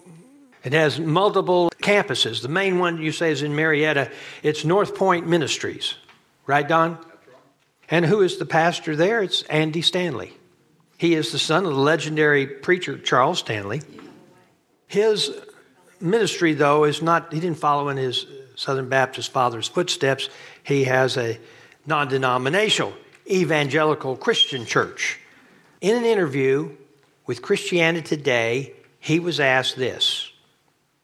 it 0.67 0.73
has 0.73 0.99
multiple 0.99 1.71
campuses. 1.81 2.43
The 2.43 2.49
main 2.49 2.81
one 2.81 3.01
you 3.01 3.12
say 3.12 3.31
is 3.31 3.43
in 3.43 3.55
Marietta. 3.55 4.11
It's 4.43 4.64
North 4.64 4.97
Point 4.97 5.29
Ministries. 5.29 5.95
Right, 6.45 6.67
Don? 6.67 6.97
Right. 6.97 7.07
And 7.89 8.05
who 8.05 8.21
is 8.21 8.39
the 8.39 8.47
pastor 8.47 8.97
there? 8.97 9.23
It's 9.23 9.43
Andy 9.43 9.81
Stanley. 9.81 10.33
He 10.99 11.14
is 11.14 11.31
the 11.31 11.39
son 11.39 11.67
of 11.67 11.73
the 11.73 11.81
legendary 11.81 12.49
preacher 12.49 12.99
Charles 12.99 13.39
Stanley. 13.39 13.81
His 14.89 15.31
ministry, 16.01 16.53
though, 16.55 16.83
is 16.83 17.01
not, 17.01 17.33
he 17.33 17.39
didn't 17.39 17.59
follow 17.59 17.89
in 17.89 17.97
his 17.97 18.27
Southern 18.57 18.89
Baptist 18.89 19.31
father's 19.31 19.69
footsteps. 19.69 20.29
He 20.64 20.83
has 20.83 21.17
a 21.17 21.39
non 21.87 22.09
denominational 22.09 22.93
evangelical 23.31 24.17
Christian 24.17 24.67
church. 24.67 25.21
In 25.81 25.97
an 25.97 26.05
interview 26.05 26.75
with 27.25 27.41
Christianity 27.41 28.17
Today, 28.17 28.73
he 28.99 29.21
was 29.21 29.39
asked 29.39 29.77
this 29.77 30.26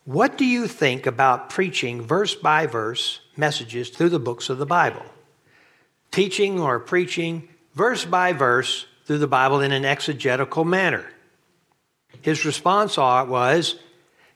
What 0.05 0.37
do 0.37 0.45
you 0.45 0.67
think 0.67 1.07
about 1.07 1.51
preaching 1.51 2.03
verse 2.03 2.35
by 2.35 2.67
verse 2.67 3.21
messages 3.37 3.89
through 3.89 4.09
the 4.09 4.19
books 4.19 4.49
of 4.49 4.59
the 4.59 4.67
Bible? 4.67 5.05
Teaching 6.11 6.59
or 6.59 6.81
preaching 6.81 7.49
verse 7.75 8.05
by 8.05 8.33
verse 8.33 8.87
through 9.07 9.19
the 9.19 9.29
Bible 9.29 9.61
in 9.61 9.71
an 9.71 9.85
exegetical 9.85 10.65
manner. 10.65 11.07
His 12.21 12.45
response 12.45 12.97
was 12.97 13.77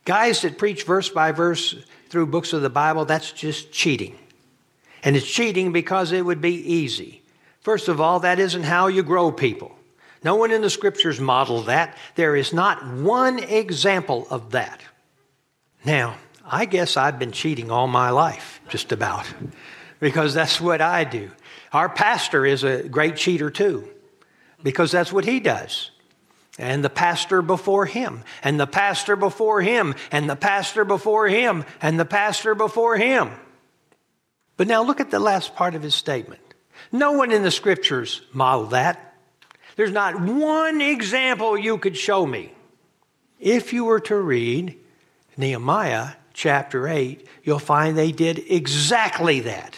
guys 0.04 0.42
that 0.42 0.58
preach 0.58 0.84
verse 0.84 1.08
by 1.08 1.32
verse 1.32 1.74
through 2.08 2.26
books 2.26 2.52
of 2.52 2.62
the 2.62 2.70
Bible, 2.70 3.04
that's 3.04 3.32
just 3.32 3.72
cheating. 3.72 4.16
And 5.02 5.16
it's 5.16 5.26
cheating 5.26 5.72
because 5.72 6.12
it 6.12 6.24
would 6.24 6.40
be 6.40 6.54
easy. 6.54 7.22
First 7.60 7.88
of 7.88 8.00
all, 8.00 8.20
that 8.20 8.38
isn't 8.38 8.62
how 8.62 8.86
you 8.86 9.02
grow 9.02 9.32
people. 9.32 9.76
No 10.22 10.36
one 10.36 10.52
in 10.52 10.62
the 10.62 10.70
scriptures 10.70 11.20
modeled 11.20 11.66
that. 11.66 11.96
There 12.14 12.36
is 12.36 12.52
not 12.52 12.86
one 12.86 13.40
example 13.40 14.26
of 14.30 14.52
that. 14.52 14.80
Now, 15.86 16.16
I 16.44 16.64
guess 16.64 16.96
I've 16.96 17.18
been 17.20 17.30
cheating 17.30 17.70
all 17.70 17.86
my 17.86 18.10
life, 18.10 18.60
just 18.68 18.90
about, 18.90 19.24
because 20.00 20.34
that's 20.34 20.60
what 20.60 20.80
I 20.80 21.04
do. 21.04 21.30
Our 21.72 21.88
pastor 21.88 22.44
is 22.44 22.64
a 22.64 22.82
great 22.88 23.14
cheater 23.14 23.50
too, 23.50 23.88
because 24.64 24.90
that's 24.90 25.12
what 25.12 25.24
he 25.24 25.38
does. 25.38 25.92
And 26.58 26.82
the 26.82 26.90
pastor 26.90 27.40
before 27.40 27.86
him, 27.86 28.24
and 28.42 28.58
the 28.58 28.66
pastor 28.66 29.14
before 29.14 29.62
him, 29.62 29.94
and 30.10 30.28
the 30.28 30.34
pastor 30.34 30.84
before 30.84 31.28
him, 31.28 31.64
and 31.80 32.00
the 32.00 32.04
pastor 32.04 32.56
before 32.56 32.96
him. 32.96 33.30
But 34.56 34.66
now 34.66 34.82
look 34.82 34.98
at 34.98 35.12
the 35.12 35.20
last 35.20 35.54
part 35.54 35.76
of 35.76 35.82
his 35.82 35.94
statement. 35.94 36.40
No 36.90 37.12
one 37.12 37.30
in 37.30 37.44
the 37.44 37.50
scriptures 37.52 38.22
modeled 38.32 38.70
that. 38.70 39.14
There's 39.76 39.92
not 39.92 40.18
one 40.18 40.80
example 40.80 41.56
you 41.56 41.78
could 41.78 41.96
show 41.96 42.26
me. 42.26 42.52
If 43.38 43.72
you 43.72 43.84
were 43.84 44.00
to 44.00 44.16
read 44.16 44.78
Nehemiah 45.36 46.10
chapter 46.32 46.88
8, 46.88 47.26
you'll 47.42 47.58
find 47.58 47.96
they 47.96 48.12
did 48.12 48.38
exactly 48.50 49.40
that. 49.40 49.76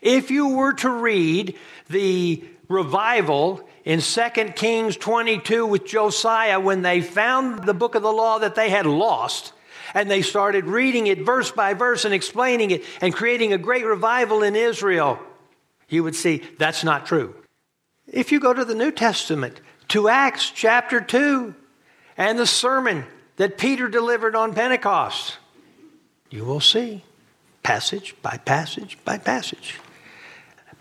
If 0.00 0.30
you 0.30 0.48
were 0.48 0.74
to 0.74 0.90
read 0.90 1.56
the 1.88 2.44
revival 2.68 3.68
in 3.84 4.00
2 4.00 4.28
Kings 4.54 4.96
22 4.96 5.66
with 5.66 5.86
Josiah 5.86 6.60
when 6.60 6.82
they 6.82 7.00
found 7.00 7.64
the 7.64 7.74
book 7.74 7.94
of 7.94 8.02
the 8.02 8.12
law 8.12 8.38
that 8.38 8.54
they 8.54 8.70
had 8.70 8.86
lost, 8.86 9.52
and 9.94 10.10
they 10.10 10.22
started 10.22 10.66
reading 10.66 11.06
it 11.06 11.24
verse 11.24 11.50
by 11.50 11.74
verse 11.74 12.04
and 12.04 12.12
explaining 12.12 12.70
it 12.70 12.84
and 13.00 13.14
creating 13.14 13.52
a 13.52 13.58
great 13.58 13.86
revival 13.86 14.42
in 14.42 14.54
Israel, 14.54 15.18
you 15.88 16.04
would 16.04 16.14
see 16.14 16.42
that's 16.58 16.84
not 16.84 17.06
true. 17.06 17.34
If 18.06 18.30
you 18.30 18.40
go 18.40 18.52
to 18.52 18.64
the 18.64 18.74
New 18.74 18.90
Testament, 18.90 19.60
to 19.88 20.08
Acts 20.08 20.50
chapter 20.50 21.00
2, 21.00 21.54
and 22.16 22.38
the 22.38 22.46
sermon 22.46 23.04
that 23.38 23.56
Peter 23.56 23.88
delivered 23.88 24.36
on 24.36 24.54
Pentecost, 24.54 25.38
you 26.30 26.44
will 26.44 26.60
see 26.60 27.02
passage 27.62 28.14
by 28.20 28.36
passage 28.36 28.98
by 29.04 29.16
passage, 29.18 29.80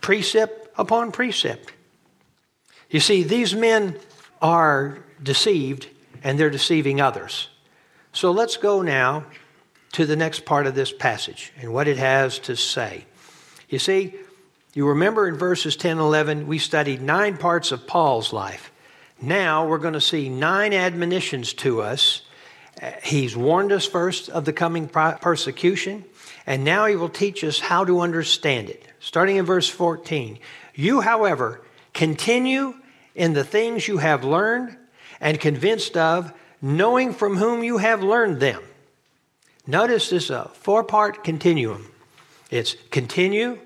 precept 0.01 0.67
upon 0.77 1.11
precept. 1.11 1.71
You 2.89 2.99
see, 2.99 3.23
these 3.23 3.55
men 3.55 3.97
are 4.41 4.99
deceived 5.21 5.87
and 6.23 6.39
they're 6.39 6.49
deceiving 6.49 6.99
others. 7.01 7.49
So 8.11 8.31
let's 8.31 8.57
go 8.57 8.81
now 8.81 9.25
to 9.93 10.05
the 10.05 10.15
next 10.15 10.45
part 10.45 10.67
of 10.67 10.75
this 10.75 10.91
passage 10.91 11.53
and 11.59 11.73
what 11.73 11.87
it 11.87 11.97
has 11.97 12.39
to 12.39 12.55
say. 12.55 13.05
You 13.69 13.79
see, 13.79 14.15
you 14.73 14.87
remember 14.87 15.27
in 15.27 15.35
verses 15.35 15.75
10 15.75 15.91
and 15.91 15.99
11, 15.99 16.47
we 16.47 16.57
studied 16.57 17.01
nine 17.01 17.37
parts 17.37 17.71
of 17.71 17.87
Paul's 17.87 18.31
life. 18.31 18.71
Now 19.21 19.67
we're 19.67 19.77
going 19.79 19.93
to 19.93 20.01
see 20.01 20.29
nine 20.29 20.73
admonitions 20.73 21.53
to 21.55 21.81
us. 21.81 22.21
He's 23.03 23.35
warned 23.35 23.71
us 23.71 23.85
first 23.85 24.29
of 24.29 24.45
the 24.45 24.53
coming 24.53 24.87
persecution, 24.87 26.05
and 26.45 26.63
now 26.63 26.85
he 26.85 26.95
will 26.95 27.09
teach 27.09 27.43
us 27.43 27.59
how 27.59 27.85
to 27.85 28.01
understand 28.01 28.69
it. 28.69 28.87
Starting 28.99 29.37
in 29.37 29.45
verse 29.45 29.67
14 29.67 30.39
You, 30.75 31.01
however, 31.01 31.61
continue 31.93 32.75
in 33.15 33.33
the 33.33 33.43
things 33.43 33.87
you 33.87 33.97
have 33.97 34.23
learned 34.23 34.77
and 35.19 35.39
convinced 35.39 35.97
of, 35.97 36.31
knowing 36.61 37.13
from 37.13 37.37
whom 37.37 37.63
you 37.63 37.79
have 37.79 38.03
learned 38.03 38.39
them. 38.39 38.61
Notice 39.65 40.09
this 40.09 40.29
uh, 40.29 40.45
a 40.45 40.49
four 40.49 40.83
part 40.83 41.23
continuum 41.23 41.91
it's 42.49 42.75
continue, 42.91 43.59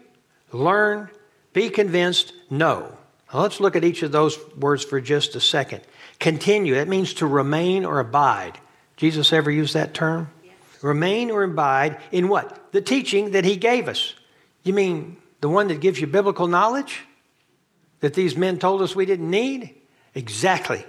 learn, 0.51 1.09
be 1.53 1.69
convinced, 1.69 2.33
know. 2.49 2.97
Now 3.31 3.41
let's 3.41 3.59
look 3.59 3.75
at 3.75 3.83
each 3.83 4.01
of 4.03 4.11
those 4.11 4.37
words 4.55 4.83
for 4.83 4.99
just 4.99 5.35
a 5.35 5.39
second. 5.39 5.81
Continue, 6.19 6.75
that 6.75 6.87
means 6.87 7.13
to 7.15 7.27
remain 7.27 7.85
or 7.85 7.99
abide. 7.99 8.57
Jesus 9.01 9.33
ever 9.33 9.49
used 9.49 9.73
that 9.73 9.95
term? 9.95 10.29
Yes. 10.43 10.53
Remain 10.83 11.31
or 11.31 11.41
abide 11.41 11.97
in 12.11 12.27
what? 12.27 12.71
The 12.71 12.81
teaching 12.81 13.31
that 13.31 13.43
he 13.43 13.55
gave 13.55 13.87
us. 13.87 14.13
You 14.61 14.73
mean 14.73 15.17
the 15.39 15.49
one 15.49 15.69
that 15.69 15.81
gives 15.81 15.99
you 15.99 16.05
biblical 16.05 16.47
knowledge? 16.47 17.01
That 18.01 18.13
these 18.13 18.37
men 18.37 18.59
told 18.59 18.83
us 18.83 18.95
we 18.95 19.07
didn't 19.07 19.27
need? 19.27 19.73
Exactly. 20.13 20.85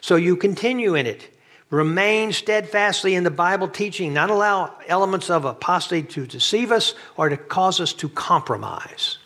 So 0.00 0.16
you 0.16 0.34
continue 0.34 0.96
in 0.96 1.06
it. 1.06 1.32
Remain 1.70 2.32
steadfastly 2.32 3.14
in 3.14 3.22
the 3.22 3.30
Bible 3.30 3.68
teaching, 3.68 4.12
not 4.12 4.28
allow 4.28 4.74
elements 4.88 5.30
of 5.30 5.44
apostasy 5.44 6.02
to 6.02 6.26
deceive 6.26 6.72
us 6.72 6.96
or 7.16 7.28
to 7.28 7.36
cause 7.36 7.80
us 7.80 7.92
to 7.92 8.08
compromise. 8.08 9.18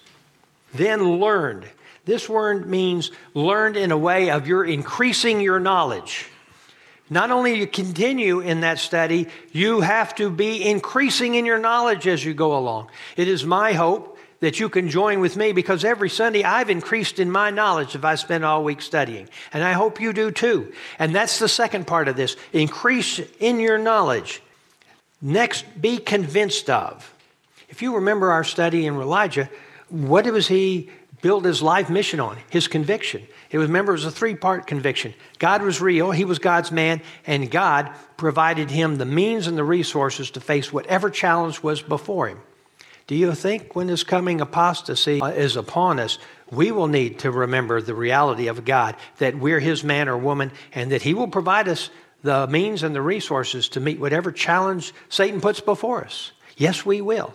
Then 0.75 1.21
learned. 1.21 1.65
This 2.05 2.29
word 2.29 2.69
means 2.69 3.13
learned 3.33 3.79
in 3.79 3.93
a 3.93 3.97
way 3.99 4.29
of 4.31 4.47
you're 4.47 4.67
increasing 4.67 5.41
your 5.41 5.59
knowledge. 5.59 6.29
Not 7.09 7.31
only 7.31 7.59
you 7.59 7.67
continue 7.67 8.41
in 8.41 8.61
that 8.61 8.79
study, 8.79 9.29
you 9.53 9.81
have 9.81 10.15
to 10.17 10.29
be 10.29 10.65
increasing 10.65 11.37
in 11.37 11.47
your 11.47 11.59
knowledge 11.59 12.09
as 12.09 12.25
you 12.25 12.35
go 12.35 12.57
along. 12.57 12.89
It 13.17 13.29
is 13.29 13.45
my 13.45 13.75
hope 13.75 14.19
that 14.41 14.61
you 14.61 14.69
can 14.69 14.89
join 14.89 15.21
with 15.21 15.37
me 15.37 15.53
because 15.53 15.85
every 15.85 16.11
Sunday 16.11 16.45
I've 16.45 16.69
increased 16.69 17.19
in 17.19 17.31
my 17.31 17.51
knowledge 17.51 17.95
if 17.95 18.05
I 18.05 18.17
spend 18.17 18.45
all 18.45 18.65
week 18.65 18.83
studying. 18.83 19.29
And 19.53 19.63
I 19.63 19.73
hope 19.73 20.01
you 20.01 20.13
do 20.13 20.31
too. 20.31 20.73
And 20.99 21.15
that's 21.15 21.39
the 21.39 21.49
second 21.49 21.87
part 21.87 22.09
of 22.09 22.17
this 22.17 22.37
increase 22.53 23.21
in 23.39 23.61
your 23.61 23.79
knowledge. 23.79 24.43
Next, 25.23 25.65
be 25.81 25.99
convinced 25.99 26.69
of. 26.69 27.15
If 27.69 27.83
you 27.83 27.95
remember 27.95 28.31
our 28.31 28.45
study 28.45 28.87
in 28.87 28.95
Elijah, 28.95 29.49
what 29.89 30.27
was 30.27 30.49
he 30.49 30.91
build 31.23 31.45
his 31.45 31.63
life 31.63 31.89
mission 31.89 32.21
on? 32.21 32.37
His 32.51 32.69
conviction. 32.69 33.27
It 33.51 33.59
was, 33.59 33.69
remember, 33.69 33.93
it 33.93 33.97
was 33.97 34.05
a 34.05 34.11
three 34.11 34.35
part 34.35 34.67
conviction. 34.67 35.15
God 35.39 35.63
was 35.63 35.81
real, 35.81 36.11
he 36.11 36.25
was 36.25 36.39
God's 36.39 36.73
man, 36.73 37.01
and 37.27 37.51
God 37.51 37.91
provided 38.17 38.71
him 38.71 38.97
the 38.97 39.05
means 39.05 39.47
and 39.47 39.57
the 39.57 39.65
resources 39.65 40.31
to 40.33 40.41
face 40.41 40.73
whatever 40.73 41.11
challenge 41.11 41.63
was 41.63 41.83
before 41.83 42.29
him. 42.29 42.41
Do 43.07 43.15
you 43.15 43.33
think 43.35 43.77
when 43.77 43.87
this 43.87 44.03
coming 44.03 44.41
apostasy 44.41 45.21
is 45.21 45.55
upon 45.55 46.01
us, 46.01 46.19
we 46.51 46.73
will 46.73 46.89
need 46.89 47.21
to 47.21 47.31
remember 47.31 47.81
the 47.81 47.95
reality 47.95 48.49
of 48.49 48.65
God, 48.65 48.97
that 49.19 49.39
we're 49.39 49.61
His 49.61 49.85
man 49.85 50.09
or 50.09 50.19
woman, 50.19 50.51
and 50.73 50.91
that 50.91 51.03
He 51.03 51.15
will 51.15 51.29
provide 51.29 51.69
us 51.69 51.91
the 52.23 52.49
means 52.49 52.83
and 52.83 52.95
the 52.95 53.03
resources 53.03 53.69
to 53.71 53.81
meet 53.81 54.01
whatever 54.01 54.33
challenge 54.33 54.93
Satan 55.09 55.41
puts 55.41 55.61
before 55.61 56.05
us? 56.05 56.33
Yes, 56.57 56.85
we 56.85 57.01
will. 57.01 57.33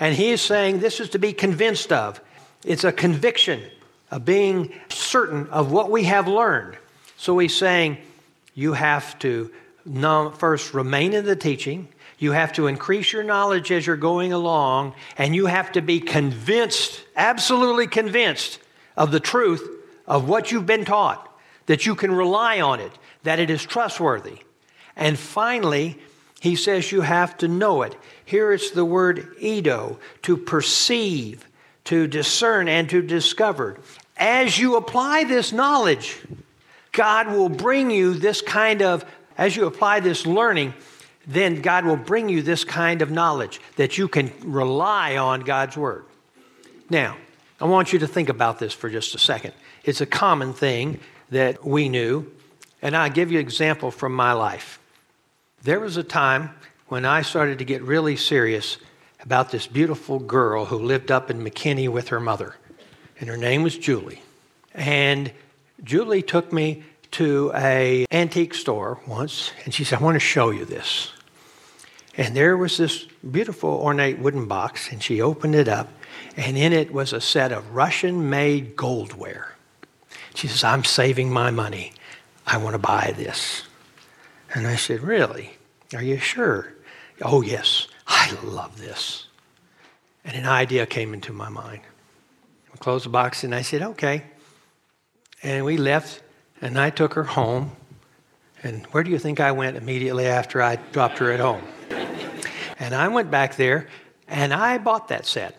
And 0.00 0.14
He 0.14 0.30
is 0.30 0.40
saying 0.40 0.80
this 0.80 0.98
is 0.98 1.10
to 1.10 1.20
be 1.20 1.32
convinced 1.32 1.92
of. 1.92 2.20
It's 2.64 2.84
a 2.84 2.92
conviction 2.92 3.62
being 4.18 4.72
certain 4.88 5.48
of 5.48 5.72
what 5.72 5.90
we 5.90 6.04
have 6.04 6.28
learned. 6.28 6.76
So 7.16 7.38
He's 7.38 7.56
saying 7.56 7.98
you 8.54 8.72
have 8.72 9.18
to 9.20 9.50
first 10.38 10.74
remain 10.74 11.12
in 11.12 11.24
the 11.24 11.36
teaching 11.36 11.88
you 12.22 12.30
have 12.30 12.52
to 12.52 12.68
increase 12.68 13.12
your 13.12 13.24
knowledge 13.24 13.72
as 13.72 13.84
you're 13.84 13.96
going 13.96 14.32
along, 14.32 14.94
and 15.18 15.34
you 15.34 15.46
have 15.46 15.72
to 15.72 15.82
be 15.82 15.98
convinced, 15.98 17.02
absolutely 17.16 17.88
convinced, 17.88 18.60
of 18.96 19.10
the 19.10 19.18
truth 19.18 19.68
of 20.06 20.28
what 20.28 20.52
you've 20.52 20.64
been 20.64 20.84
taught, 20.84 21.28
that 21.66 21.84
you 21.84 21.96
can 21.96 22.12
rely 22.12 22.60
on 22.60 22.78
it, 22.78 22.92
that 23.24 23.40
it 23.40 23.50
is 23.50 23.60
trustworthy. 23.64 24.38
And 24.94 25.18
finally, 25.18 25.98
he 26.38 26.54
says 26.54 26.92
you 26.92 27.00
have 27.00 27.36
to 27.38 27.48
know 27.48 27.82
it. 27.82 27.96
Here 28.24 28.52
it's 28.52 28.70
the 28.70 28.84
word 28.84 29.34
eido, 29.42 29.98
to 30.22 30.36
perceive, 30.36 31.44
to 31.86 32.06
discern, 32.06 32.68
and 32.68 32.88
to 32.90 33.02
discover. 33.02 33.80
As 34.16 34.58
you 34.58 34.76
apply 34.76 35.24
this 35.24 35.52
knowledge, 35.52 36.18
God 36.92 37.28
will 37.28 37.48
bring 37.48 37.90
you 37.90 38.14
this 38.14 38.40
kind 38.42 38.82
of, 38.82 39.04
as 39.38 39.56
you 39.56 39.66
apply 39.66 40.00
this 40.00 40.26
learning, 40.26 40.74
then 41.26 41.62
God 41.62 41.84
will 41.84 41.96
bring 41.96 42.28
you 42.28 42.42
this 42.42 42.64
kind 42.64 43.00
of 43.02 43.10
knowledge 43.10 43.60
that 43.76 43.96
you 43.96 44.08
can 44.08 44.32
rely 44.44 45.16
on 45.16 45.40
God's 45.40 45.76
Word. 45.76 46.04
Now, 46.90 47.16
I 47.60 47.64
want 47.64 47.92
you 47.92 48.00
to 48.00 48.06
think 48.06 48.28
about 48.28 48.58
this 48.58 48.72
for 48.72 48.90
just 48.90 49.14
a 49.14 49.18
second. 49.18 49.54
It's 49.84 50.00
a 50.00 50.06
common 50.06 50.52
thing 50.52 50.98
that 51.30 51.64
we 51.64 51.88
knew, 51.88 52.30
and 52.82 52.96
I'll 52.96 53.10
give 53.10 53.30
you 53.32 53.38
an 53.38 53.44
example 53.44 53.90
from 53.90 54.12
my 54.12 54.32
life. 54.32 54.78
There 55.62 55.80
was 55.80 55.96
a 55.96 56.02
time 56.02 56.50
when 56.88 57.04
I 57.04 57.22
started 57.22 57.58
to 57.60 57.64
get 57.64 57.82
really 57.82 58.16
serious 58.16 58.78
about 59.20 59.50
this 59.50 59.66
beautiful 59.66 60.18
girl 60.18 60.66
who 60.66 60.76
lived 60.76 61.10
up 61.10 61.30
in 61.30 61.42
McKinney 61.42 61.88
with 61.88 62.08
her 62.08 62.20
mother, 62.20 62.56
and 63.22 63.30
her 63.30 63.38
name 63.38 63.62
was 63.62 63.78
Julie. 63.78 64.20
And 64.74 65.32
Julie 65.82 66.20
took 66.20 66.52
me 66.52 66.82
to 67.12 67.52
a 67.54 68.04
antique 68.10 68.52
store 68.52 69.00
once, 69.06 69.52
and 69.64 69.72
she 69.72 69.84
said, 69.84 70.00
"I 70.00 70.02
want 70.02 70.16
to 70.16 70.20
show 70.20 70.50
you 70.50 70.66
this." 70.66 71.12
And 72.16 72.36
there 72.36 72.56
was 72.56 72.76
this 72.76 73.06
beautiful 73.30 73.70
ornate 73.70 74.18
wooden 74.18 74.46
box, 74.46 74.92
and 74.92 75.02
she 75.02 75.22
opened 75.22 75.54
it 75.54 75.68
up, 75.68 75.88
and 76.36 76.58
in 76.58 76.72
it 76.72 76.92
was 76.92 77.12
a 77.12 77.20
set 77.20 77.52
of 77.52 77.74
Russian 77.74 78.28
made 78.28 78.76
goldware. 78.76 79.52
She 80.34 80.48
says, 80.48 80.64
I'm 80.64 80.84
saving 80.84 81.32
my 81.32 81.50
money. 81.50 81.92
I 82.46 82.56
want 82.56 82.74
to 82.74 82.78
buy 82.78 83.14
this. 83.16 83.62
And 84.54 84.66
I 84.66 84.76
said, 84.76 85.00
Really? 85.00 85.58
Are 85.94 86.02
you 86.02 86.18
sure? 86.18 86.72
Oh, 87.20 87.42
yes. 87.42 87.86
I 88.06 88.32
love 88.42 88.78
this. 88.78 89.26
And 90.24 90.36
an 90.36 90.46
idea 90.46 90.86
came 90.86 91.14
into 91.14 91.32
my 91.32 91.48
mind. 91.48 91.82
Closed 92.82 93.04
the 93.04 93.10
box 93.10 93.44
and 93.44 93.54
I 93.54 93.62
said, 93.62 93.80
Okay. 93.80 94.24
And 95.40 95.64
we 95.64 95.76
left, 95.76 96.20
and 96.60 96.76
I 96.76 96.90
took 96.90 97.14
her 97.14 97.22
home. 97.22 97.70
And 98.64 98.86
where 98.86 99.04
do 99.04 99.10
you 99.12 99.20
think 99.20 99.38
I 99.38 99.52
went 99.52 99.76
immediately 99.76 100.26
after 100.26 100.60
I 100.60 100.80
dropped 100.90 101.18
her 101.18 101.30
at 101.30 101.38
home? 101.38 101.62
And 102.80 102.92
I 102.92 103.06
went 103.06 103.30
back 103.30 103.54
there 103.54 103.86
and 104.26 104.52
I 104.52 104.78
bought 104.78 105.06
that 105.08 105.26
set. 105.26 105.56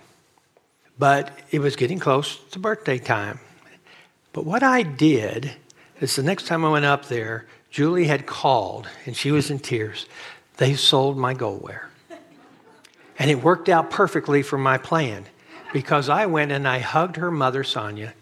But 1.00 1.32
it 1.50 1.60
was 1.60 1.78
getting 1.78 1.98
close 1.98 2.40
to 2.52 2.60
birthday 2.60 2.98
time. 2.98 3.40
But 4.34 4.46
what 4.46 4.62
I 4.62 4.84
did 4.84 5.54
is 6.02 6.18
the 6.18 6.24
next 6.24 6.48
time 6.48 6.66
I 6.66 6.72
went 6.72 6.84
up 6.84 7.06
there, 7.06 7.46
Julie 7.72 8.08
had 8.08 8.26
called 8.26 8.90
and 9.06 9.16
she 9.16 9.32
was 9.32 9.50
in 9.50 9.60
tears. 9.60 10.08
They 10.58 10.76
sold 10.76 11.18
my 11.18 11.34
goldware. 11.34 11.86
And 13.18 13.32
it 13.32 13.42
worked 13.42 13.70
out 13.70 13.90
perfectly 13.90 14.42
for 14.44 14.58
my 14.58 14.78
plan 14.78 15.28
because 15.74 16.08
I 16.08 16.28
went 16.28 16.52
and 16.52 16.68
I 16.68 16.80
hugged 16.80 17.18
her 17.18 17.32
mother, 17.32 17.64
Sonia, 17.64 18.14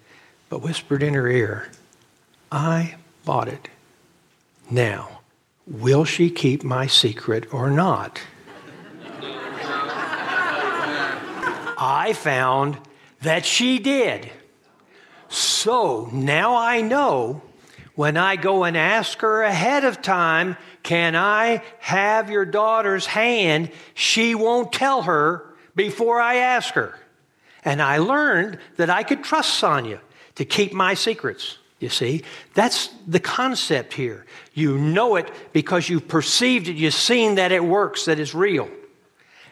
but 0.49 0.63
whispered 0.63 1.03
in 1.03 1.13
her 1.13 1.27
ear, 1.27 1.69
I 2.51 2.95
bought 3.25 3.49
it. 3.49 3.67
Now, 4.69 5.19
will 5.67 6.05
she 6.05 6.29
keep 6.29 6.63
my 6.63 6.87
secret 6.87 7.53
or 7.53 7.69
not? 7.69 8.21
I 11.83 12.13
found 12.13 12.77
that 13.21 13.45
she 13.45 13.79
did. 13.79 14.31
So 15.27 16.09
now 16.13 16.55
I 16.55 16.81
know 16.81 17.41
when 17.95 18.17
I 18.17 18.37
go 18.37 18.63
and 18.63 18.77
ask 18.77 19.19
her 19.19 19.43
ahead 19.43 19.83
of 19.83 20.01
time, 20.01 20.55
can 20.83 21.15
I 21.15 21.63
have 21.79 22.29
your 22.29 22.45
daughter's 22.45 23.05
hand? 23.05 23.71
She 23.93 24.35
won't 24.35 24.71
tell 24.71 25.01
her 25.03 25.45
before 25.75 26.21
I 26.21 26.35
ask 26.35 26.75
her. 26.75 26.97
And 27.63 27.81
I 27.81 27.97
learned 27.97 28.57
that 28.77 28.89
I 28.89 29.03
could 29.03 29.23
trust 29.23 29.55
Sonia 29.55 30.01
to 30.35 30.45
keep 30.45 30.73
my 30.73 30.93
secrets. 30.93 31.57
You 31.79 31.89
see, 31.89 32.23
that's 32.53 32.89
the 33.07 33.19
concept 33.19 33.93
here. 33.93 34.25
You 34.53 34.77
know 34.77 35.15
it 35.15 35.31
because 35.51 35.89
you've 35.89 36.07
perceived 36.07 36.67
it, 36.67 36.75
you've 36.75 36.93
seen 36.93 37.35
that 37.35 37.51
it 37.51 37.63
works, 37.63 38.05
that 38.05 38.19
it's 38.19 38.35
real. 38.35 38.69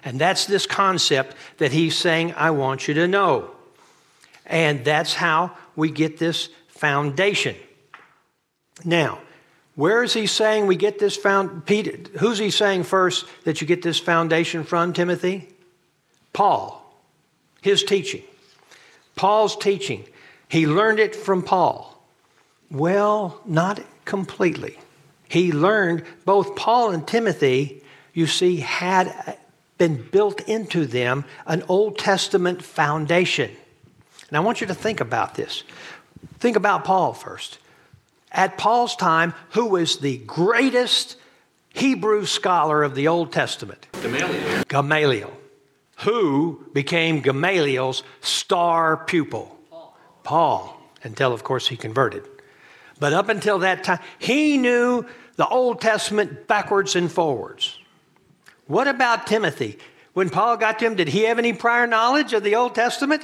And 0.03 0.20
that's 0.20 0.45
this 0.45 0.66
concept 0.66 1.36
that 1.57 1.72
he's 1.72 1.97
saying, 1.97 2.34
I 2.36 2.51
want 2.51 2.88
you 2.88 2.93
to 2.95 3.07
know. 3.07 3.51
And 4.45 4.86
that's 4.86 5.14
how 5.14 5.51
we 5.76 5.91
get 5.91 6.18
this 6.18 6.49
foundation. 6.68 7.55
Now, 8.86 9.20
where 9.76 10.03
is 10.03 10.14
he 10.14 10.28
saying 10.28 10.68
we 10.68 10.76
get 10.76 10.99
this 10.99 11.16
found 11.16 11.66
Peter 11.66 11.97
who's 12.20 12.38
he 12.38 12.49
saying 12.49 12.84
first 12.84 13.26
that 13.43 13.62
you 13.62 13.68
get 13.68 13.82
this 13.82 13.99
foundation 13.99 14.64
from 14.64 14.93
Timothy? 14.93 15.49
Paul. 16.34 16.79
His 17.62 17.84
teaching. 17.84 18.24
Paul's 19.16 19.55
teaching. 19.57 20.05
He 20.47 20.66
learned 20.66 20.99
it 20.99 21.16
from 21.16 21.43
Paul. 21.43 22.01
Well, 22.72 23.41
not 23.45 23.82
completely. 24.05 24.78
He 25.28 25.51
learned 25.51 26.03
both 26.26 26.55
Paul 26.55 26.91
and 26.91 27.07
Timothy, 27.07 27.84
you 28.14 28.28
see, 28.28 28.57
had 28.57 29.38
been 29.78 30.03
built 30.12 30.41
into 30.41 30.86
them 30.86 31.26
an 31.45 31.64
Old 31.68 31.97
Testament 31.97 32.64
foundation. 32.64 33.51
And 34.28 34.38
I 34.38 34.41
want 34.41 34.62
you 34.62 34.68
to 34.68 34.74
think 34.74 34.99
about 35.01 35.36
this. 35.36 35.64
Think 36.39 36.55
about 36.55 36.84
Paul 36.84 37.14
first. 37.14 37.60
At 38.32 38.57
Paul's 38.57 38.95
time, 38.95 39.34
who 39.51 39.66
was 39.68 39.97
the 39.97 40.18
greatest 40.20 41.18
Hebrew 41.74 42.26
scholar 42.26 42.84
of 42.84 42.95
the 42.95 43.07
Old 43.07 43.32
Testament? 43.32 43.88
Gamaliel. 44.01 44.64
Gamaliel. 44.68 45.39
Who 46.02 46.66
became 46.74 47.22
Gamaliel's 47.22 48.04
star 48.22 48.97
pupil? 48.97 49.58
Paul. 49.70 49.97
Paul, 50.24 50.82
until, 51.04 51.34
of 51.34 51.43
course, 51.43 51.68
he 51.68 51.76
converted. 51.76 52.24
But 53.00 53.14
up 53.14 53.30
until 53.30 53.60
that 53.60 53.84
time, 53.84 54.00
he 54.18 54.58
knew 54.58 55.06
the 55.36 55.47
Old 55.47 55.82
Testament 55.82 56.47
backwards 56.47 56.95
and 56.95 57.12
forwards. 57.12 57.78
What 58.68 58.88
about 58.88 59.28
Timothy? 59.28 59.78
When 60.14 60.30
Paul 60.30 60.58
got 60.58 60.80
to 60.80 60.86
him, 60.86 60.95
did 60.95 61.10
he 61.10 61.24
have 61.24 61.39
any 61.39 61.54
prior 61.54 61.88
knowledge 61.88 62.34
of 62.34 62.43
the 62.43 62.56
Old 62.56 62.76
Testament? 62.76 63.24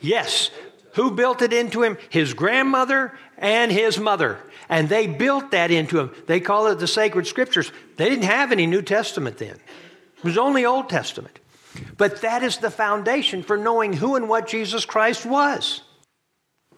Yes. 0.00 0.50
Who 0.94 1.10
built 1.10 1.42
it 1.42 1.52
into 1.52 1.82
him? 1.82 1.98
His 2.10 2.34
grandmother 2.34 3.16
and 3.38 3.72
his 3.72 3.98
mother. 3.98 4.38
And 4.68 4.88
they 4.88 5.06
built 5.06 5.50
that 5.50 5.70
into 5.70 5.98
him. 5.98 6.10
They 6.26 6.40
call 6.40 6.68
it 6.68 6.76
the 6.76 6.86
sacred 6.86 7.26
scriptures. 7.26 7.72
They 7.96 8.08
didn't 8.08 8.24
have 8.24 8.52
any 8.52 8.66
New 8.66 8.82
Testament 8.82 9.38
then, 9.38 9.56
it 10.18 10.24
was 10.24 10.38
only 10.38 10.64
Old 10.64 10.88
Testament. 10.88 11.40
But 11.96 12.20
that 12.22 12.42
is 12.42 12.58
the 12.58 12.70
foundation 12.70 13.42
for 13.42 13.56
knowing 13.56 13.94
who 13.94 14.16
and 14.16 14.28
what 14.28 14.48
Jesus 14.48 14.84
Christ 14.84 15.26
was. 15.26 15.82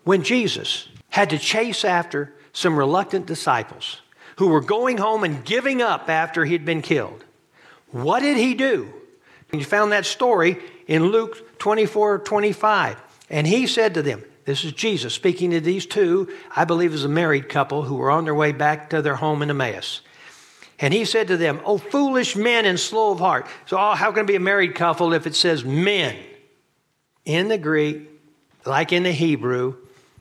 When 0.04 0.22
Jesus 0.22 0.88
had 1.10 1.30
to 1.30 1.38
chase 1.38 1.84
after 1.84 2.34
some 2.52 2.78
reluctant 2.78 3.26
disciples 3.26 4.00
who 4.36 4.48
were 4.48 4.60
going 4.60 4.98
home 4.98 5.24
and 5.24 5.44
giving 5.44 5.82
up 5.82 6.08
after 6.08 6.44
he'd 6.44 6.64
been 6.64 6.82
killed, 6.82 7.24
what 7.90 8.20
did 8.20 8.36
he 8.36 8.54
do? 8.54 8.92
You 9.52 9.64
found 9.64 9.92
that 9.92 10.06
story 10.06 10.58
in 10.86 11.06
Luke 11.06 11.58
24 11.58 12.20
25. 12.20 13.00
And 13.30 13.46
he 13.46 13.66
said 13.66 13.94
to 13.94 14.02
them, 14.02 14.22
This 14.44 14.64
is 14.64 14.72
Jesus 14.72 15.14
speaking 15.14 15.50
to 15.50 15.60
these 15.60 15.86
two, 15.86 16.32
I 16.54 16.64
believe 16.64 16.94
is 16.94 17.04
a 17.04 17.08
married 17.08 17.48
couple 17.48 17.82
who 17.82 17.96
were 17.96 18.10
on 18.10 18.24
their 18.24 18.34
way 18.34 18.52
back 18.52 18.90
to 18.90 19.02
their 19.02 19.16
home 19.16 19.42
in 19.42 19.50
Emmaus. 19.50 20.02
And 20.78 20.92
he 20.92 21.04
said 21.04 21.28
to 21.28 21.36
them, 21.36 21.60
Oh, 21.64 21.78
foolish 21.78 22.36
men 22.36 22.64
and 22.64 22.78
slow 22.78 23.12
of 23.12 23.18
heart. 23.18 23.46
So, 23.66 23.78
oh, 23.78 23.94
how 23.94 24.12
can 24.12 24.24
it 24.24 24.26
be 24.26 24.36
a 24.36 24.40
married 24.40 24.74
couple 24.74 25.12
if 25.12 25.26
it 25.26 25.34
says 25.34 25.64
men? 25.64 26.16
In 27.24 27.48
the 27.48 27.58
Greek, 27.58 28.10
like 28.64 28.92
in 28.92 29.02
the 29.02 29.12
Hebrew, 29.12 29.76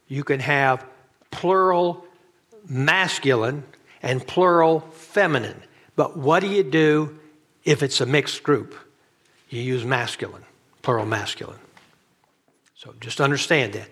you 0.08 0.24
can 0.24 0.39
have 0.39 0.86
plural 1.32 2.06
masculine 2.68 3.64
and 4.01 4.26
plural 4.26 4.80
feminine. 4.80 5.62
But 5.95 6.18
what 6.18 6.39
do 6.41 6.47
you 6.47 6.64
do 6.64 7.20
if 7.66 7.82
it's 7.82 7.99
a 7.99 8.06
mixed 8.06 8.43
group, 8.43 8.76
you 9.49 9.62
use 9.62 9.84
masculine, 9.84 10.43
plural 10.84 11.06
masculine. 11.06 11.60
So 12.76 12.93
just 12.99 13.20
understand 13.20 13.74
that. 13.74 13.89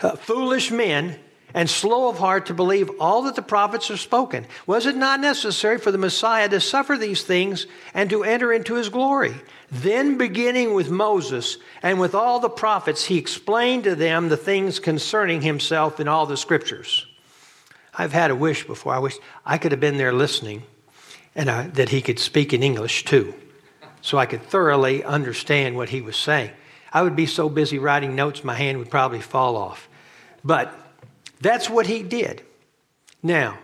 Uh, 0.00 0.16
foolish 0.16 0.70
men 0.70 1.18
and 1.54 1.68
slow 1.68 2.08
of 2.08 2.18
heart 2.18 2.46
to 2.46 2.54
believe 2.54 2.90
all 3.00 3.22
that 3.22 3.34
the 3.34 3.42
prophets 3.42 3.88
have 3.88 4.00
spoken. 4.00 4.46
Was 4.66 4.86
it 4.86 4.96
not 4.96 5.20
necessary 5.20 5.78
for 5.78 5.90
the 5.90 5.98
Messiah 5.98 6.48
to 6.48 6.60
suffer 6.60 6.96
these 6.96 7.22
things 7.22 7.66
and 7.94 8.08
to 8.10 8.24
enter 8.24 8.52
into 8.52 8.74
his 8.74 8.88
glory? 8.88 9.34
Then, 9.70 10.18
beginning 10.18 10.74
with 10.74 10.90
Moses 10.90 11.58
and 11.82 11.98
with 11.98 12.14
all 12.14 12.40
the 12.40 12.48
prophets, 12.48 13.04
he 13.04 13.18
explained 13.18 13.84
to 13.84 13.94
them 13.94 14.28
the 14.28 14.36
things 14.36 14.78
concerning 14.78 15.42
himself 15.42 16.00
in 16.00 16.08
all 16.08 16.26
the 16.26 16.36
scriptures. 16.36 17.06
I've 17.94 18.12
had 18.12 18.30
a 18.30 18.36
wish 18.36 18.66
before. 18.66 18.94
I 18.94 18.98
wish 18.98 19.16
I 19.44 19.58
could 19.58 19.72
have 19.72 19.80
been 19.80 19.98
there 19.98 20.12
listening 20.12 20.62
and 21.34 21.48
uh, 21.48 21.66
that 21.74 21.88
he 21.88 22.02
could 22.02 22.18
speak 22.18 22.52
in 22.52 22.62
English 22.62 23.04
too, 23.04 23.34
so 24.00 24.18
I 24.18 24.26
could 24.26 24.42
thoroughly 24.42 25.02
understand 25.04 25.76
what 25.76 25.88
he 25.88 26.00
was 26.00 26.16
saying. 26.16 26.50
I 26.92 27.02
would 27.02 27.16
be 27.16 27.26
so 27.26 27.48
busy 27.48 27.78
writing 27.78 28.14
notes, 28.14 28.44
my 28.44 28.54
hand 28.54 28.78
would 28.78 28.90
probably 28.90 29.20
fall 29.20 29.56
off. 29.56 29.88
But 30.44 30.74
that's 31.42 31.68
what 31.68 31.86
he 31.86 32.02
did. 32.02 32.42
Now, 33.22 33.58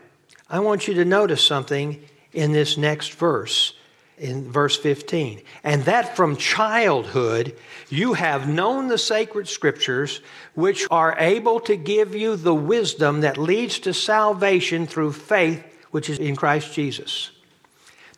I 0.49 0.61
want 0.61 0.89
you 0.89 0.95
to 0.95 1.05
notice 1.05 1.45
something 1.45 2.03
in 2.33 2.53
this 2.53 2.77
next 2.77 3.15
verse, 3.15 3.75
in 4.17 4.51
verse 4.51 4.77
15. 4.77 5.43
And 5.65 5.85
that 5.85 6.17
from 6.17 6.37
childhood 6.37 7.57
you 7.89 8.15
have 8.15 8.49
known 8.49 8.89
the 8.89 8.99
sacred 8.99 9.49
scriptures, 9.49 10.21
which 10.55 10.87
are 10.91 11.17
able 11.19 11.61
to 11.61 11.77
give 11.77 12.15
you 12.15 12.37
the 12.37 12.55
wisdom 12.55 13.21
that 13.21 13.39
leads 13.39 13.79
to 13.81 13.95
salvation 13.95 14.87
through 14.87 15.13
faith, 15.13 15.65
which 15.91 16.11
is 16.11 16.19
in 16.19 16.37
Christ 16.37 16.73
Jesus. 16.73 17.31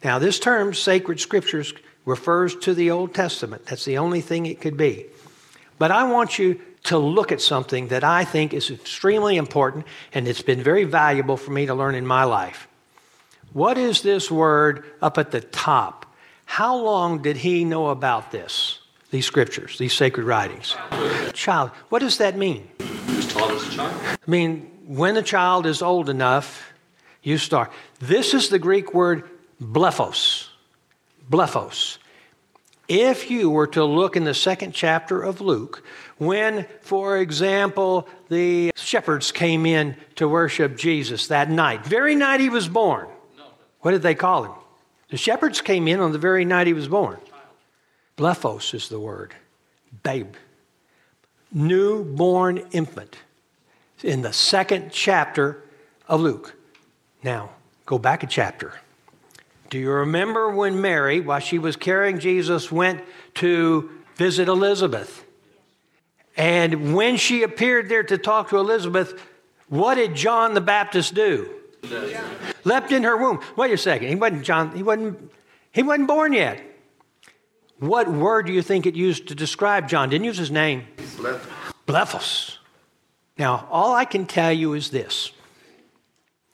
Now, 0.03 0.19
this 0.19 0.39
term, 0.39 0.73
sacred 0.73 1.21
scriptures, 1.21 1.75
refers 2.07 2.57
to 2.57 2.75
the 2.75 2.91
Old 2.91 3.15
Testament. 3.15 3.67
That's 3.67 3.85
the 3.85 3.99
only 3.99 4.21
thing 4.21 4.47
it 4.47 4.61
could 4.61 4.77
be. 4.77 5.07
But 5.79 5.91
I 5.91 6.05
want 6.05 6.39
you 6.39 6.61
to 6.85 6.99
look 6.99 7.33
at 7.33 7.41
something 7.41 7.89
that 7.89 8.05
I 8.05 8.25
think 8.25 8.55
is 8.55 8.71
extremely 8.71 9.37
important 9.37 9.87
and 10.13 10.27
it's 10.27 10.43
been 10.43 10.63
very 10.63 10.85
valuable 10.85 11.37
for 11.37 11.51
me 11.51 11.67
to 11.67 11.75
learn 11.75 11.95
in 11.95 12.07
my 12.07 12.25
life. 12.25 12.69
What 13.53 13.79
is 13.79 14.03
this 14.03 14.31
word 14.31 14.85
up 15.03 15.19
at 15.19 15.31
the 15.31 15.41
top? 15.41 16.07
How 16.45 16.77
long 16.77 17.23
did 17.23 17.37
he 17.37 17.65
know 17.65 17.89
about 17.89 18.31
this? 18.31 18.79
These 19.11 19.27
scriptures, 19.27 19.77
these 19.79 19.93
sacred 19.93 20.25
writings? 20.25 20.77
Child. 21.33 21.71
What 21.89 21.99
does 21.99 22.19
that 22.19 22.37
mean? 22.37 22.69
He 22.79 23.17
was 23.17 23.27
taught 23.27 23.51
as 23.51 23.67
a 23.67 23.71
child. 23.71 24.01
I 24.05 24.31
mean, 24.31 24.71
when 24.87 25.17
a 25.17 25.23
child 25.23 25.67
is 25.67 25.83
old 25.83 26.09
enough, 26.09 26.73
you 27.23 27.39
start. 27.39 27.73
This 27.99 28.35
is 28.35 28.49
the 28.49 28.59
Greek 28.59 28.95
word 28.95 29.29
blephos. 29.61 30.49
Blephos. 31.29 31.99
If 32.89 33.31
you 33.31 33.51
were 33.51 33.69
to 33.69 33.85
look 33.85 34.17
in 34.17 34.25
the 34.25 34.35
second 34.35 34.73
chapter 34.73 35.23
of 35.23 35.41
Luke, 35.41 35.85
when, 36.21 36.67
for 36.83 37.17
example, 37.17 38.07
the 38.29 38.71
shepherds 38.77 39.33
came 39.33 39.65
in 39.65 39.97
to 40.17 40.29
worship 40.29 40.77
Jesus 40.77 41.29
that 41.29 41.51
night, 41.51 41.83
very 41.83 42.15
night 42.15 42.41
he 42.41 42.51
was 42.51 42.69
born, 42.69 43.09
what 43.81 43.93
did 43.93 44.03
they 44.03 44.15
call 44.15 44.45
him? 44.45 44.53
The 45.09 45.17
shepherds 45.17 45.63
came 45.63 45.89
in 45.89 45.99
on 45.99 46.13
the 46.13 46.19
very 46.19 46.45
night 46.45 46.67
he 46.67 46.75
was 46.75 46.89
born. 46.89 47.17
Blephos 48.19 48.75
is 48.75 48.91
the 48.91 49.01
word, 49.01 49.35
babe, 50.03 50.35
newborn 51.53 52.59
infant, 52.71 53.17
in 54.03 54.21
the 54.21 54.35
second 54.35 54.93
chapter 54.93 55.65
of 56.07 56.21
Luke. 56.21 56.55
Now, 57.25 57.49
go 57.87 57.99
back 57.99 58.23
a 58.23 58.27
chapter. 58.27 58.75
Do 59.71 59.79
you 59.79 59.91
remember 59.91 60.51
when 60.51 60.83
Mary, 60.83 61.21
while 61.21 61.41
she 61.41 61.59
was 61.59 61.77
carrying 61.77 62.19
Jesus, 62.19 62.71
went 62.71 63.03
to 63.37 63.89
visit 64.17 64.49
Elizabeth? 64.49 65.25
And 66.37 66.95
when 66.95 67.17
she 67.17 67.43
appeared 67.43 67.89
there 67.89 68.03
to 68.03 68.17
talk 68.17 68.51
to 68.51 68.59
Elizabeth, 68.59 69.21
what 69.69 69.97
did 69.97 70.15
John 70.15 70.55
the 70.55 70.61
Baptist 70.61 71.15
do? 71.15 71.51
Leapt 72.65 72.93
in 72.93 73.03
her 73.03 73.17
womb. 73.17 73.41
Wait 73.57 73.73
a 73.73 73.79
second. 73.79 74.09
He 74.09 74.15
wasn't 74.15 74.45
John, 74.45 74.75
he 74.77 74.83
wasn't, 74.83 75.33
he 75.73 75.83
wasn't 75.83 76.09
born 76.09 76.33
yet. 76.33 76.63
What 77.79 78.09
word 78.09 78.47
do 78.47 78.53
you 78.53 78.63
think 78.63 78.87
it 78.87 78.95
used 78.95 79.29
to 79.29 79.35
describe 79.35 79.89
John? 79.89 80.11
Didn't 80.11 80.25
use 80.25 80.37
his 80.37 80.51
name. 80.51 80.87
Blephos. 81.87 82.57
Now, 83.39 83.67
all 83.71 83.95
I 83.95 84.05
can 84.05 84.27
tell 84.27 84.53
you 84.53 84.75
is 84.75 84.91
this. 84.91 85.33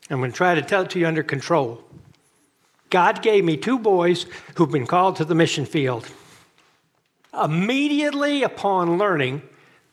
I'm 0.08 0.18
going 0.18 0.30
to 0.30 0.36
try 0.36 0.54
to 0.54 0.62
tell 0.62 0.82
it 0.82 0.90
to 0.90 1.00
you 1.00 1.06
under 1.06 1.24
control. 1.24 1.82
God 2.90 3.22
gave 3.22 3.44
me 3.44 3.56
two 3.56 3.78
boys 3.78 4.26
who've 4.54 4.70
been 4.70 4.86
called 4.86 5.16
to 5.16 5.24
the 5.24 5.34
mission 5.34 5.66
field. 5.66 6.08
Immediately 7.34 8.44
upon 8.44 8.98
learning 8.98 9.42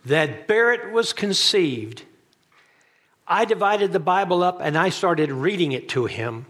that 0.05 0.47
Barrett 0.47 0.91
was 0.91 1.13
conceived, 1.13 2.03
I 3.27 3.45
divided 3.45 3.93
the 3.93 3.99
Bible 3.99 4.43
up 4.43 4.59
and 4.61 4.77
I 4.77 4.89
started 4.89 5.31
reading 5.31 5.71
it 5.71 5.89
to 5.89 6.05
him. 6.05 6.45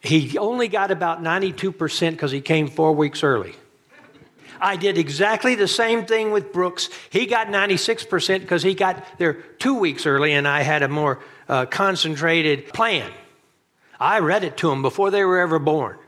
He 0.00 0.36
only 0.38 0.68
got 0.68 0.90
about 0.90 1.22
92% 1.22 2.10
because 2.10 2.30
he 2.30 2.40
came 2.40 2.68
four 2.68 2.92
weeks 2.92 3.22
early. 3.22 3.54
I 4.60 4.76
did 4.76 4.98
exactly 4.98 5.56
the 5.56 5.68
same 5.68 6.06
thing 6.06 6.30
with 6.30 6.52
Brooks. 6.52 6.88
He 7.10 7.26
got 7.26 7.48
96% 7.48 8.40
because 8.40 8.62
he 8.62 8.74
got 8.74 9.04
there 9.18 9.34
two 9.58 9.74
weeks 9.74 10.06
early 10.06 10.32
and 10.32 10.48
I 10.48 10.62
had 10.62 10.82
a 10.82 10.88
more 10.88 11.20
uh, 11.48 11.66
concentrated 11.66 12.68
plan. 12.68 13.10
I 14.00 14.20
read 14.20 14.44
it 14.44 14.56
to 14.58 14.70
him 14.70 14.82
before 14.82 15.10
they 15.10 15.24
were 15.24 15.38
ever 15.40 15.58
born. 15.58 15.98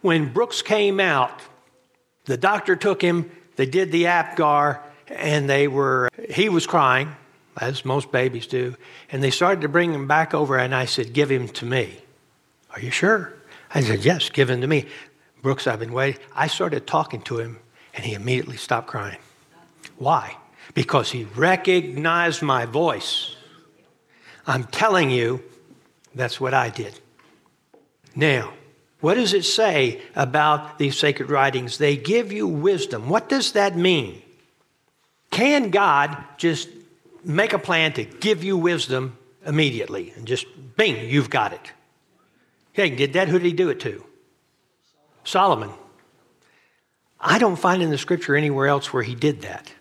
When 0.00 0.32
Brooks 0.32 0.62
came 0.62 0.98
out, 0.98 1.40
the 2.24 2.36
doctor 2.36 2.74
took 2.76 3.02
him, 3.02 3.30
they 3.56 3.66
did 3.66 3.92
the 3.92 4.04
APGAR, 4.04 4.80
and 5.10 5.48
they 5.48 5.68
were, 5.68 6.08
he 6.30 6.48
was 6.48 6.66
crying, 6.66 7.14
as 7.58 7.84
most 7.84 8.12
babies 8.12 8.46
do, 8.46 8.76
and 9.10 9.22
they 9.22 9.30
started 9.30 9.60
to 9.62 9.68
bring 9.68 9.92
him 9.92 10.06
back 10.06 10.34
over, 10.34 10.56
and 10.56 10.74
I 10.74 10.84
said, 10.84 11.12
Give 11.12 11.30
him 11.30 11.48
to 11.48 11.66
me. 11.66 11.98
Are 12.70 12.80
you 12.80 12.90
sure? 12.90 13.34
I 13.74 13.82
said, 13.82 14.04
Yes, 14.04 14.30
give 14.30 14.48
him 14.48 14.60
to 14.60 14.66
me. 14.66 14.86
Brooks, 15.42 15.66
I've 15.66 15.80
been 15.80 15.92
waiting. 15.92 16.20
I 16.34 16.46
started 16.46 16.86
talking 16.86 17.22
to 17.22 17.38
him, 17.38 17.58
and 17.94 18.04
he 18.04 18.14
immediately 18.14 18.56
stopped 18.56 18.86
crying. 18.86 19.18
Why? 19.98 20.36
Because 20.74 21.10
he 21.10 21.24
recognized 21.24 22.42
my 22.42 22.64
voice. 22.66 23.36
I'm 24.46 24.64
telling 24.64 25.10
you, 25.10 25.42
that's 26.14 26.40
what 26.40 26.54
I 26.54 26.70
did. 26.70 26.98
Now, 28.14 28.52
what 29.00 29.14
does 29.14 29.32
it 29.32 29.44
say 29.44 30.02
about 30.14 30.78
these 30.78 30.98
sacred 30.98 31.30
writings? 31.30 31.78
They 31.78 31.96
give 31.96 32.32
you 32.32 32.46
wisdom. 32.46 33.08
What 33.08 33.28
does 33.28 33.52
that 33.52 33.76
mean? 33.76 34.22
Can 35.30 35.70
God 35.70 36.16
just 36.36 36.68
make 37.24 37.52
a 37.52 37.58
plan 37.58 37.92
to 37.94 38.04
give 38.04 38.42
you 38.42 38.56
wisdom 38.56 39.16
immediately 39.46 40.12
and 40.16 40.26
just 40.26 40.46
bing, 40.76 41.08
you've 41.08 41.30
got 41.30 41.52
it? 41.52 41.72
Yeah, 42.74 42.84
he 42.86 42.96
did 42.96 43.14
that. 43.14 43.28
Who 43.28 43.38
did 43.38 43.46
he 43.46 43.52
do 43.52 43.70
it 43.70 43.80
to? 43.80 44.04
Solomon. 45.24 45.70
I 47.20 47.38
don't 47.38 47.56
find 47.56 47.82
in 47.82 47.90
the 47.90 47.98
scripture 47.98 48.34
anywhere 48.34 48.66
else 48.66 48.92
where 48.92 49.02
he 49.02 49.14
did 49.14 49.42
that. 49.42 49.72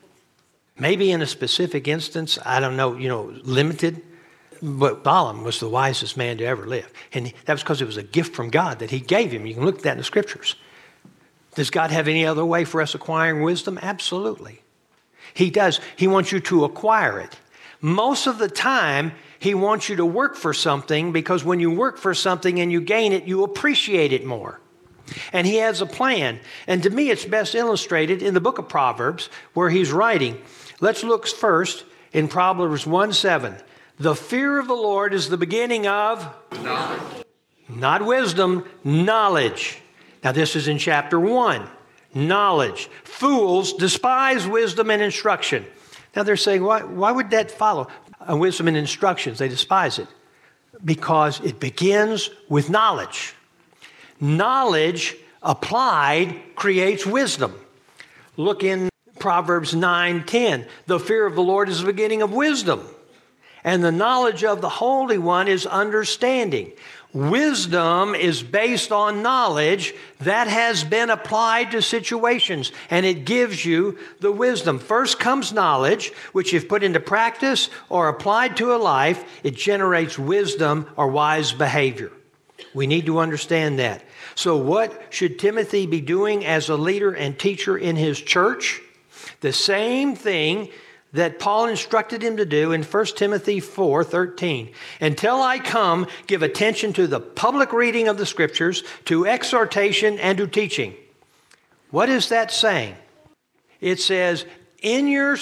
Maybe 0.77 1.11
in 1.11 1.21
a 1.21 1.27
specific 1.27 1.87
instance, 1.87 2.37
I 2.45 2.59
don't 2.59 2.77
know, 2.77 2.97
you 2.97 3.07
know, 3.07 3.33
limited. 3.43 4.01
But 4.61 5.03
Balaam 5.03 5.43
was 5.43 5.59
the 5.59 5.69
wisest 5.69 6.17
man 6.17 6.37
to 6.39 6.45
ever 6.45 6.65
live. 6.65 6.91
And 7.13 7.31
that 7.45 7.53
was 7.53 7.63
because 7.63 7.81
it 7.81 7.85
was 7.85 7.97
a 7.97 8.03
gift 8.03 8.35
from 8.35 8.49
God 8.49 8.79
that 8.79 8.91
he 8.91 8.99
gave 8.99 9.31
him. 9.31 9.45
You 9.45 9.53
can 9.53 9.65
look 9.65 9.77
at 9.77 9.83
that 9.83 9.93
in 9.93 9.97
the 9.99 10.03
scriptures. 10.03 10.55
Does 11.55 11.69
God 11.69 11.91
have 11.91 12.07
any 12.07 12.25
other 12.25 12.43
way 12.43 12.65
for 12.65 12.81
us 12.81 12.93
acquiring 12.93 13.41
wisdom? 13.41 13.79
Absolutely. 13.81 14.61
He 15.33 15.49
does. 15.49 15.79
He 15.95 16.07
wants 16.07 16.31
you 16.31 16.39
to 16.41 16.63
acquire 16.63 17.19
it. 17.19 17.37
Most 17.81 18.27
of 18.27 18.37
the 18.37 18.49
time, 18.49 19.13
he 19.39 19.53
wants 19.53 19.87
you 19.87 19.95
to 19.95 20.05
work 20.05 20.35
for 20.35 20.53
something 20.53 21.11
because 21.11 21.43
when 21.43 21.59
you 21.59 21.71
work 21.71 21.97
for 21.97 22.13
something 22.13 22.59
and 22.59 22.71
you 22.71 22.81
gain 22.81 23.13
it, 23.13 23.23
you 23.23 23.43
appreciate 23.43 24.11
it 24.11 24.25
more. 24.25 24.59
And 25.31 25.47
he 25.47 25.55
has 25.55 25.81
a 25.81 25.85
plan. 25.85 26.39
And 26.67 26.83
to 26.83 26.89
me, 26.89 27.09
it's 27.09 27.25
best 27.25 27.55
illustrated 27.55 28.21
in 28.21 28.33
the 28.33 28.41
book 28.41 28.57
of 28.57 28.67
Proverbs 28.67 29.29
where 29.53 29.69
he's 29.69 29.91
writing. 29.91 30.41
Let's 30.81 31.03
look 31.03 31.25
first 31.25 31.85
in 32.11 32.27
Proverbs 32.27 32.85
1 32.85 33.13
7. 33.13 33.55
The 33.97 34.15
fear 34.15 34.59
of 34.59 34.67
the 34.67 34.73
Lord 34.73 35.13
is 35.13 35.29
the 35.29 35.37
beginning 35.37 35.87
of 35.87 36.27
knowledge. 36.61 37.25
Not 37.67 38.05
wisdom, 38.05 38.65
knowledge. 38.83 39.79
Now, 40.23 40.31
this 40.31 40.55
is 40.55 40.67
in 40.67 40.77
chapter 40.77 41.19
1. 41.19 41.67
Knowledge. 42.13 42.89
Fools 43.03 43.73
despise 43.73 44.47
wisdom 44.47 44.89
and 44.89 45.01
instruction. 45.01 45.65
Now, 46.15 46.23
they're 46.23 46.37
saying, 46.37 46.63
why, 46.63 46.83
why 46.83 47.11
would 47.11 47.29
that 47.31 47.51
follow? 47.51 47.87
Uh, 48.29 48.35
wisdom 48.35 48.67
and 48.67 48.75
instructions, 48.75 49.37
they 49.37 49.47
despise 49.47 49.99
it. 49.99 50.07
Because 50.83 51.39
it 51.41 51.59
begins 51.59 52.29
with 52.47 52.69
knowledge. 52.69 53.35
Knowledge 54.19 55.15
applied 55.41 56.55
creates 56.55 57.05
wisdom. 57.05 57.53
Look 58.37 58.63
in 58.63 58.89
Proverbs 59.19 59.75
9 59.75 60.25
10. 60.25 60.65
The 60.87 60.99
fear 60.99 61.25
of 61.25 61.35
the 61.35 61.41
Lord 61.41 61.69
is 61.69 61.81
the 61.81 61.85
beginning 61.85 62.21
of 62.21 62.31
wisdom 62.31 62.87
and 63.63 63.83
the 63.83 63.91
knowledge 63.91 64.43
of 64.43 64.61
the 64.61 64.69
Holy 64.69 65.17
One 65.17 65.47
is 65.47 65.65
understanding. 65.65 66.71
Wisdom 67.11 68.13
is 68.13 68.43
based 68.43 68.91
on 68.91 69.23
knowledge 69.23 69.95
that 70.19 70.47
has 70.47 70.83
been 70.83 71.09
applied 71.09 71.71
to 71.71 71.81
situations, 71.81 72.71
and 72.91 73.03
it 73.03 73.25
gives 73.25 73.65
you 73.65 73.97
the 74.19 74.31
wisdom. 74.31 74.77
First 74.77 75.19
comes 75.19 75.51
knowledge, 75.51 76.11
which, 76.33 76.53
if 76.53 76.69
put 76.69 76.83
into 76.83 76.99
practice 76.99 77.71
or 77.89 78.09
applied 78.09 78.57
to 78.57 78.75
a 78.75 78.77
life, 78.77 79.23
it 79.43 79.55
generates 79.55 80.19
wisdom 80.19 80.87
or 80.95 81.07
wise 81.07 81.51
behavior. 81.51 82.11
We 82.75 82.85
need 82.85 83.07
to 83.07 83.17
understand 83.17 83.79
that. 83.79 84.03
So, 84.35 84.55
what 84.57 85.01
should 85.09 85.39
Timothy 85.39 85.87
be 85.87 86.01
doing 86.01 86.45
as 86.45 86.69
a 86.69 86.75
leader 86.75 87.11
and 87.11 87.39
teacher 87.39 87.75
in 87.75 87.95
his 87.95 88.21
church? 88.21 88.81
The 89.41 89.53
same 89.53 90.15
thing 90.15 90.69
that 91.13 91.39
Paul 91.39 91.67
instructed 91.67 92.21
him 92.21 92.37
to 92.37 92.45
do 92.45 92.71
in 92.71 92.83
1 92.83 93.05
Timothy 93.15 93.59
4 93.59 94.03
13. 94.03 94.71
Until 95.01 95.41
I 95.41 95.59
come, 95.59 96.07
give 96.27 96.43
attention 96.43 96.93
to 96.93 97.07
the 97.07 97.19
public 97.19 97.73
reading 97.73 98.07
of 98.07 98.17
the 98.17 98.25
scriptures, 98.25 98.83
to 99.05 99.25
exhortation, 99.25 100.19
and 100.19 100.37
to 100.37 100.47
teaching. 100.47 100.95
What 101.91 102.09
is 102.09 102.29
that 102.29 102.51
saying? 102.51 102.95
It 103.81 103.99
says, 103.99 104.45
in 104.81 105.07
your 105.07 105.37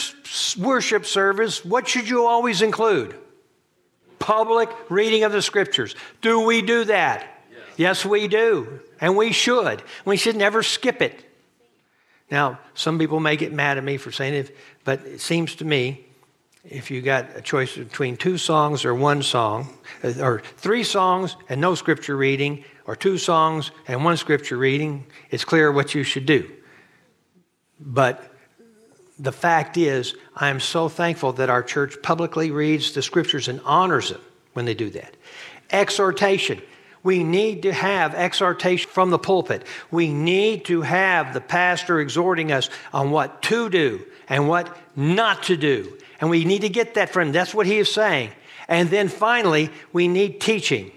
worship 0.57 1.05
service, 1.05 1.65
what 1.65 1.87
should 1.87 2.07
you 2.07 2.25
always 2.25 2.61
include? 2.61 3.15
Public 4.19 4.69
reading 4.89 5.23
of 5.23 5.31
the 5.31 5.41
scriptures. 5.41 5.95
Do 6.21 6.41
we 6.41 6.61
do 6.61 6.85
that? 6.85 7.43
Yes, 7.51 7.59
yes 7.77 8.05
we 8.05 8.27
do. 8.27 8.79
And 8.99 9.15
we 9.15 9.31
should. 9.31 9.83
We 10.05 10.17
should 10.17 10.35
never 10.35 10.63
skip 10.63 11.01
it. 11.01 11.23
Now, 12.29 12.59
some 12.73 12.99
people 12.99 13.19
may 13.19 13.37
get 13.37 13.53
mad 13.53 13.77
at 13.77 13.83
me 13.83 13.97
for 13.97 14.11
saying 14.11 14.33
it, 14.33 14.57
but 14.87 15.05
it 15.05 15.19
seems 15.19 15.53
to 15.53 15.65
me 15.65 15.99
if 16.63 16.89
you 16.89 17.01
got 17.01 17.25
a 17.35 17.41
choice 17.41 17.75
between 17.75 18.15
two 18.15 18.37
songs 18.37 18.85
or 18.85 18.95
one 18.95 19.21
song, 19.21 19.77
uh, 20.01 20.13
or 20.21 20.41
three 20.55 20.81
songs 20.81 21.35
and 21.49 21.59
no 21.59 21.75
scripture 21.75 22.15
reading, 22.15 22.63
or 22.85 22.95
two 22.95 23.17
songs 23.17 23.71
and 23.89 24.05
one 24.05 24.15
scripture 24.15 24.55
reading, 24.55 25.05
it's 25.29 25.43
clear 25.43 25.73
what 25.73 25.93
you 25.93 26.03
should 26.03 26.25
do. 26.25 26.49
But 27.81 28.31
the 29.19 29.33
fact 29.33 29.75
is, 29.75 30.15
I 30.37 30.47
am 30.47 30.61
so 30.61 30.87
thankful 30.87 31.33
that 31.33 31.49
our 31.49 31.63
church 31.63 32.01
publicly 32.01 32.51
reads 32.51 32.93
the 32.93 33.01
scriptures 33.01 33.49
and 33.49 33.59
honors 33.65 34.11
them 34.11 34.21
when 34.53 34.63
they 34.63 34.73
do 34.73 34.89
that. 34.91 35.17
Exhortation. 35.69 36.61
We 37.03 37.23
need 37.23 37.63
to 37.63 37.73
have 37.73 38.13
exhortation 38.13 38.89
from 38.89 39.09
the 39.09 39.19
pulpit. 39.19 39.65
We 39.91 40.11
need 40.11 40.65
to 40.65 40.81
have 40.81 41.33
the 41.33 41.41
pastor 41.41 41.99
exhorting 41.99 42.51
us 42.51 42.69
on 42.93 43.11
what 43.11 43.41
to 43.43 43.69
do 43.69 44.05
and 44.27 44.47
what 44.47 44.75
not 44.95 45.43
to 45.43 45.57
do. 45.57 45.97
And 46.19 46.29
we 46.29 46.45
need 46.45 46.61
to 46.61 46.69
get 46.69 46.95
that 46.95 47.09
from 47.09 47.27
him. 47.27 47.31
That's 47.33 47.53
what 47.53 47.65
he 47.65 47.77
is 47.77 47.91
saying. 47.91 48.31
And 48.67 48.89
then 48.89 49.07
finally, 49.07 49.69
we 49.93 50.07
need 50.07 50.41
teaching. 50.41 50.91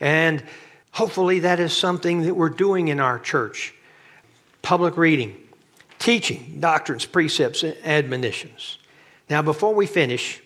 And 0.00 0.42
hopefully, 0.90 1.40
that 1.40 1.60
is 1.60 1.76
something 1.76 2.22
that 2.22 2.34
we're 2.34 2.48
doing 2.48 2.88
in 2.88 3.00
our 3.00 3.18
church 3.18 3.74
public 4.62 4.96
reading, 4.96 5.36
teaching, 5.98 6.56
doctrines, 6.58 7.04
precepts, 7.04 7.62
and 7.62 7.76
admonitions. 7.84 8.78
Now, 9.28 9.42
before 9.42 9.74
we 9.74 9.86
finish, 9.86 10.42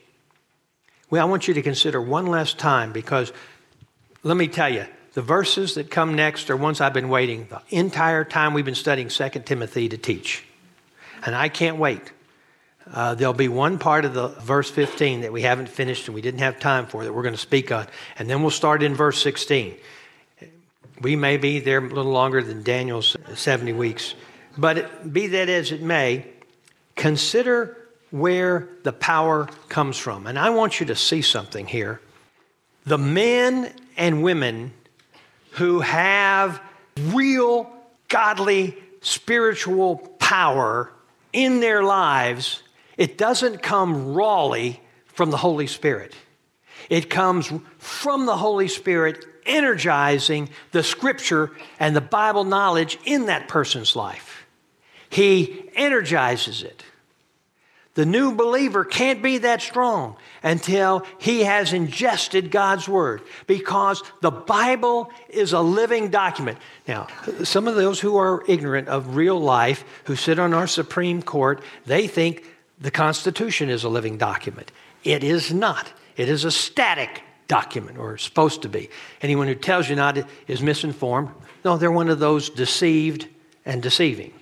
well, 1.08 1.26
I 1.26 1.30
want 1.30 1.48
you 1.48 1.54
to 1.54 1.62
consider 1.62 2.02
one 2.02 2.26
last 2.26 2.58
time 2.58 2.92
because 2.92 3.32
let 4.22 4.36
me 4.36 4.48
tell 4.48 4.72
you, 4.72 4.86
the 5.14 5.22
verses 5.22 5.74
that 5.74 5.90
come 5.90 6.14
next 6.14 6.50
are 6.50 6.56
ones 6.56 6.80
I've 6.80 6.92
been 6.92 7.08
waiting 7.08 7.48
the 7.48 7.60
entire 7.70 8.24
time 8.24 8.54
we've 8.54 8.64
been 8.64 8.74
studying 8.74 9.08
2 9.08 9.28
Timothy 9.44 9.88
to 9.88 9.98
teach. 9.98 10.44
And 11.24 11.34
I 11.34 11.48
can't 11.48 11.78
wait. 11.78 12.12
Uh, 12.92 13.14
there'll 13.14 13.34
be 13.34 13.48
one 13.48 13.78
part 13.78 14.04
of 14.04 14.14
the 14.14 14.28
verse 14.28 14.70
15 14.70 15.22
that 15.22 15.32
we 15.32 15.42
haven't 15.42 15.68
finished 15.68 16.08
and 16.08 16.14
we 16.14 16.20
didn't 16.20 16.40
have 16.40 16.58
time 16.58 16.86
for 16.86 17.04
that 17.04 17.12
we're 17.12 17.22
going 17.22 17.34
to 17.34 17.40
speak 17.40 17.70
on. 17.70 17.86
And 18.18 18.28
then 18.30 18.42
we'll 18.42 18.50
start 18.50 18.82
in 18.82 18.94
verse 18.94 19.20
16. 19.22 19.76
We 21.00 21.16
may 21.16 21.36
be 21.36 21.60
there 21.60 21.84
a 21.84 21.88
little 21.88 22.12
longer 22.12 22.42
than 22.42 22.62
Daniel's 22.62 23.16
70 23.34 23.72
weeks. 23.74 24.14
But 24.56 25.12
be 25.12 25.28
that 25.28 25.48
as 25.48 25.70
it 25.70 25.82
may, 25.82 26.26
consider 26.96 27.76
where 28.10 28.68
the 28.84 28.92
power 28.92 29.48
comes 29.68 29.98
from. 29.98 30.26
And 30.26 30.38
I 30.38 30.50
want 30.50 30.80
you 30.80 30.86
to 30.86 30.96
see 30.96 31.22
something 31.22 31.66
here. 31.66 32.00
The 32.86 32.98
men 32.98 33.72
and 33.98 34.22
women 34.22 34.72
who 35.52 35.80
have 35.80 36.62
real 36.98 37.70
godly 38.08 38.76
spiritual 39.02 39.96
power 40.18 40.90
in 41.32 41.60
their 41.60 41.82
lives, 41.82 42.62
it 42.96 43.18
doesn't 43.18 43.62
come 43.62 44.14
rawly 44.14 44.80
from 45.06 45.30
the 45.30 45.36
Holy 45.36 45.66
Spirit. 45.66 46.14
It 46.88 47.10
comes 47.10 47.52
from 47.78 48.24
the 48.24 48.36
Holy 48.36 48.68
Spirit 48.68 49.24
energizing 49.44 50.48
the 50.72 50.82
scripture 50.82 51.50
and 51.80 51.94
the 51.94 52.00
Bible 52.00 52.44
knowledge 52.44 52.98
in 53.04 53.26
that 53.26 53.48
person's 53.48 53.96
life. 53.96 54.46
He 55.10 55.70
energizes 55.74 56.62
it. 56.62 56.84
The 57.98 58.06
new 58.06 58.32
believer 58.32 58.84
can't 58.84 59.24
be 59.24 59.38
that 59.38 59.60
strong 59.60 60.14
until 60.44 61.04
he 61.18 61.42
has 61.42 61.72
ingested 61.72 62.52
God's 62.52 62.88
Word 62.88 63.22
because 63.48 64.04
the 64.20 64.30
Bible 64.30 65.10
is 65.28 65.52
a 65.52 65.60
living 65.60 66.08
document. 66.08 66.58
Now, 66.86 67.08
some 67.42 67.66
of 67.66 67.74
those 67.74 67.98
who 67.98 68.16
are 68.16 68.44
ignorant 68.46 68.86
of 68.86 69.16
real 69.16 69.40
life, 69.40 69.82
who 70.04 70.14
sit 70.14 70.38
on 70.38 70.54
our 70.54 70.68
Supreme 70.68 71.22
Court, 71.22 71.60
they 71.86 72.06
think 72.06 72.44
the 72.80 72.92
Constitution 72.92 73.68
is 73.68 73.82
a 73.82 73.88
living 73.88 74.16
document. 74.16 74.70
It 75.02 75.24
is 75.24 75.52
not, 75.52 75.92
it 76.16 76.28
is 76.28 76.44
a 76.44 76.52
static 76.52 77.24
document, 77.48 77.98
or 77.98 78.16
supposed 78.16 78.62
to 78.62 78.68
be. 78.68 78.90
Anyone 79.22 79.48
who 79.48 79.56
tells 79.56 79.90
you 79.90 79.96
not 79.96 80.18
is 80.46 80.62
misinformed. 80.62 81.30
No, 81.64 81.76
they're 81.76 81.90
one 81.90 82.10
of 82.10 82.20
those 82.20 82.48
deceived 82.48 83.26
and 83.66 83.82
deceiving. 83.82 84.32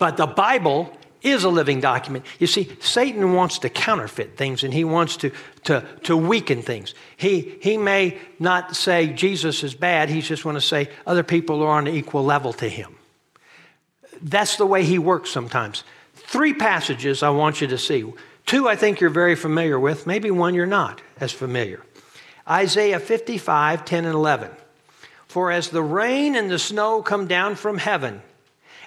But 0.00 0.16
the 0.16 0.26
Bible 0.26 0.92
is 1.26 1.44
a 1.44 1.48
living 1.48 1.80
document. 1.80 2.24
You 2.38 2.46
see, 2.46 2.70
Satan 2.80 3.34
wants 3.34 3.58
to 3.60 3.68
counterfeit 3.68 4.36
things 4.36 4.62
and 4.62 4.72
he 4.72 4.84
wants 4.84 5.16
to, 5.18 5.30
to, 5.64 5.84
to 6.04 6.16
weaken 6.16 6.62
things. 6.62 6.94
He, 7.16 7.58
he 7.60 7.76
may 7.76 8.18
not 8.38 8.76
say 8.76 9.08
Jesus 9.08 9.62
is 9.62 9.74
bad, 9.74 10.08
he's 10.08 10.28
just 10.28 10.44
want 10.44 10.56
to 10.56 10.60
say 10.60 10.88
other 11.06 11.22
people 11.22 11.62
are 11.62 11.70
on 11.70 11.86
an 11.86 11.94
equal 11.94 12.24
level 12.24 12.52
to 12.54 12.68
him. 12.68 12.96
That's 14.22 14.56
the 14.56 14.66
way 14.66 14.84
he 14.84 14.98
works 14.98 15.30
sometimes. 15.30 15.84
Three 16.14 16.54
passages 16.54 17.22
I 17.22 17.30
want 17.30 17.60
you 17.60 17.66
to 17.68 17.78
see. 17.78 18.12
Two 18.46 18.68
I 18.68 18.76
think 18.76 19.00
you're 19.00 19.10
very 19.10 19.34
familiar 19.34 19.78
with, 19.78 20.06
maybe 20.06 20.30
one 20.30 20.54
you're 20.54 20.66
not 20.66 21.00
as 21.18 21.32
familiar. 21.32 21.82
Isaiah 22.48 23.00
55, 23.00 23.84
10 23.84 24.04
and 24.04 24.14
11. 24.14 24.50
For 25.26 25.50
as 25.50 25.68
the 25.68 25.82
rain 25.82 26.36
and 26.36 26.50
the 26.50 26.58
snow 26.58 27.02
come 27.02 27.26
down 27.26 27.56
from 27.56 27.78
heaven, 27.78 28.22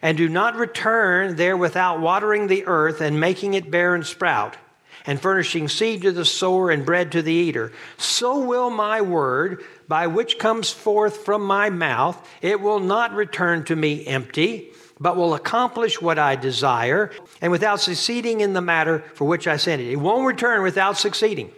and 0.02 0.18
do 0.18 0.30
not 0.30 0.56
return 0.56 1.36
there 1.36 1.58
without 1.58 2.00
watering 2.00 2.48
the 2.48 2.66
earth 2.66 3.02
and 3.02 3.20
making 3.20 3.54
it 3.54 3.72
bear 3.72 3.96
and 3.96 4.06
sprout, 4.06 4.58
and 5.06 5.22
furnishing 5.22 5.68
seed 5.68 6.02
to 6.02 6.12
the 6.12 6.26
sower 6.26 6.70
and 6.70 6.86
bread 6.86 7.12
to 7.12 7.22
the 7.22 7.34
eater, 7.34 7.72
so 7.98 8.40
will 8.40 8.70
my 8.70 9.02
word, 9.02 9.64
by 9.88 10.08
which 10.08 10.38
comes 10.38 10.70
forth 10.72 11.18
from 11.26 11.44
my 11.44 11.70
mouth, 11.70 12.28
it 12.42 12.62
will 12.62 12.80
not 12.80 13.14
return 13.14 13.64
to 13.64 13.76
me 13.76 14.06
empty, 14.06 14.72
but 15.00 15.16
will 15.16 15.34
accomplish 15.34 16.02
what 16.02 16.20
I 16.20 16.36
desire, 16.36 17.12
and 17.42 17.52
without 17.52 17.80
succeeding 17.80 18.42
in 18.42 18.54
the 18.54 18.62
matter 18.62 19.00
for 19.16 19.26
which 19.26 19.48
I 19.48 19.58
sent 19.58 19.82
it. 19.82 19.90
It 19.90 19.96
won't 19.96 20.28
return 20.28 20.62
without 20.62 20.98
succeeding. 20.98 21.52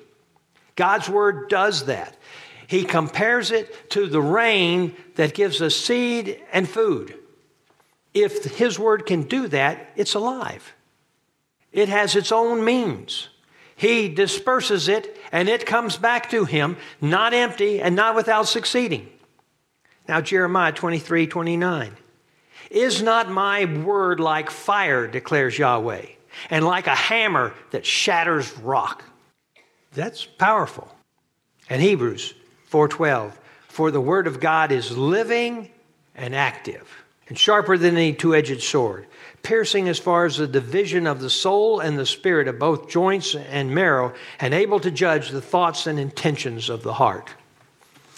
God's 0.76 1.10
word 1.10 1.50
does 1.50 1.86
that. 1.86 2.16
He 2.68 2.84
compares 2.86 3.52
it 3.52 3.90
to 3.92 4.08
the 4.08 4.22
rain 4.22 4.96
that 5.16 5.34
gives 5.34 5.62
us 5.62 5.76
seed 5.76 6.42
and 6.54 6.70
food. 6.70 7.16
If 8.14 8.58
His 8.58 8.78
Word 8.78 9.06
can 9.06 9.24
do 9.24 9.48
that, 9.48 9.92
it's 9.96 10.14
alive. 10.14 10.74
It 11.72 11.90
has 11.90 12.16
its 12.16 12.32
own 12.32 12.64
means. 12.64 13.30
He 13.76 14.10
disperses 14.10 14.88
it 14.88 15.18
and 15.32 15.50
it 15.50 15.66
comes 15.66 15.98
back 15.98 16.30
to 16.32 16.46
Him, 16.46 16.78
not 17.00 17.34
empty 17.34 17.82
and 17.82 17.96
not 17.96 18.16
without 18.16 18.48
succeeding. 18.48 19.10
Now, 20.08 20.22
Jeremiah 20.22 20.72
23 20.72 21.28
29. 21.28 21.98
Is 22.70 23.02
not 23.02 23.30
my 23.30 23.66
word 23.66 24.20
like 24.20 24.50
fire, 24.50 25.08
declares 25.08 25.58
Yahweh, 25.58 26.06
and 26.50 26.66
like 26.66 26.88
a 26.88 26.96
hammer 26.96 27.54
that 27.72 27.86
shatters 27.86 28.58
rock? 28.60 29.04
That's 29.94 30.26
powerful. 30.26 30.94
And 31.70 31.82
Hebrews 31.82 32.34
4:12, 32.70 33.34
for 33.68 33.92
the 33.92 34.00
word 34.00 34.28
of 34.28 34.40
God 34.40 34.72
is 34.72 34.98
living 34.98 35.70
and 36.16 36.36
active 36.36 37.01
and 37.32 37.40
sharper 37.40 37.78
than 37.78 37.96
any 37.96 38.12
two 38.12 38.36
edged 38.36 38.62
sword, 38.62 39.08
piercing 39.42 39.88
as 39.88 39.98
far 39.98 40.26
as 40.26 40.36
the 40.36 40.46
division 40.46 41.08
of 41.08 41.22
the 41.22 41.30
soul 41.30 41.80
and 41.80 41.98
the 41.98 42.06
spirit 42.06 42.50
of 42.50 42.60
both 42.60 42.90
joints 42.90 43.36
and 43.36 43.74
marrow, 43.74 44.14
and 44.42 44.54
able 44.54 44.82
to 44.82 44.92
judge 44.92 45.30
the 45.30 45.40
thoughts 45.40 45.88
and 45.88 45.98
intentions 45.98 46.68
of 46.68 46.84
the 46.84 46.92
heart. 46.92 47.30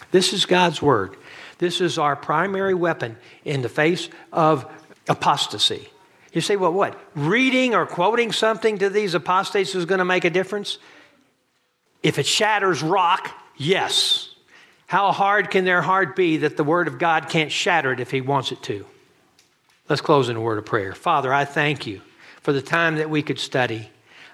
This 0.10 0.34
is 0.34 0.48
God's 0.48 0.82
word. 0.82 1.16
This 1.60 1.80
is 1.80 2.00
our 2.00 2.16
primary 2.16 2.74
weapon 2.74 3.16
in 3.46 3.62
the 3.62 3.70
face 3.70 4.10
of 4.32 4.66
apostasy. 5.08 5.90
You 6.32 6.42
say, 6.42 6.56
well, 6.56 6.74
what? 6.74 7.00
Reading 7.14 7.76
or 7.76 7.86
quoting 7.86 8.32
something 8.32 8.80
to 8.80 8.90
these 8.90 9.14
apostates 9.14 9.76
is 9.76 9.86
going 9.86 10.00
to 10.00 10.06
make 10.06 10.26
a 10.26 10.32
difference? 10.32 10.80
If 12.02 12.18
it 12.18 12.26
shatters 12.26 12.82
rock, 12.82 13.30
yes. 13.58 14.34
How 14.88 15.12
hard 15.12 15.52
can 15.52 15.66
their 15.66 15.84
heart 15.84 16.16
be 16.16 16.38
that 16.38 16.58
the 16.58 16.64
Word 16.64 16.88
of 16.88 16.98
God 16.98 17.30
can't 17.30 17.52
shatter 17.52 17.94
it 17.94 18.00
if 18.00 18.10
He 18.10 18.20
wants 18.20 18.52
it 18.52 18.64
to? 18.64 18.88
Let's 19.90 20.02
close 20.02 20.30
in 20.30 20.38
a 20.38 20.42
word 20.42 20.58
of 20.58 20.66
prayer. 20.66 20.94
Father, 20.94 21.34
I 21.34 21.44
thank 21.44 21.86
you 21.86 22.02
for 22.42 22.54
the 22.54 22.62
time 22.62 22.96
that 22.98 23.10
we 23.10 23.22
could 23.22 23.38
study. 23.38 23.90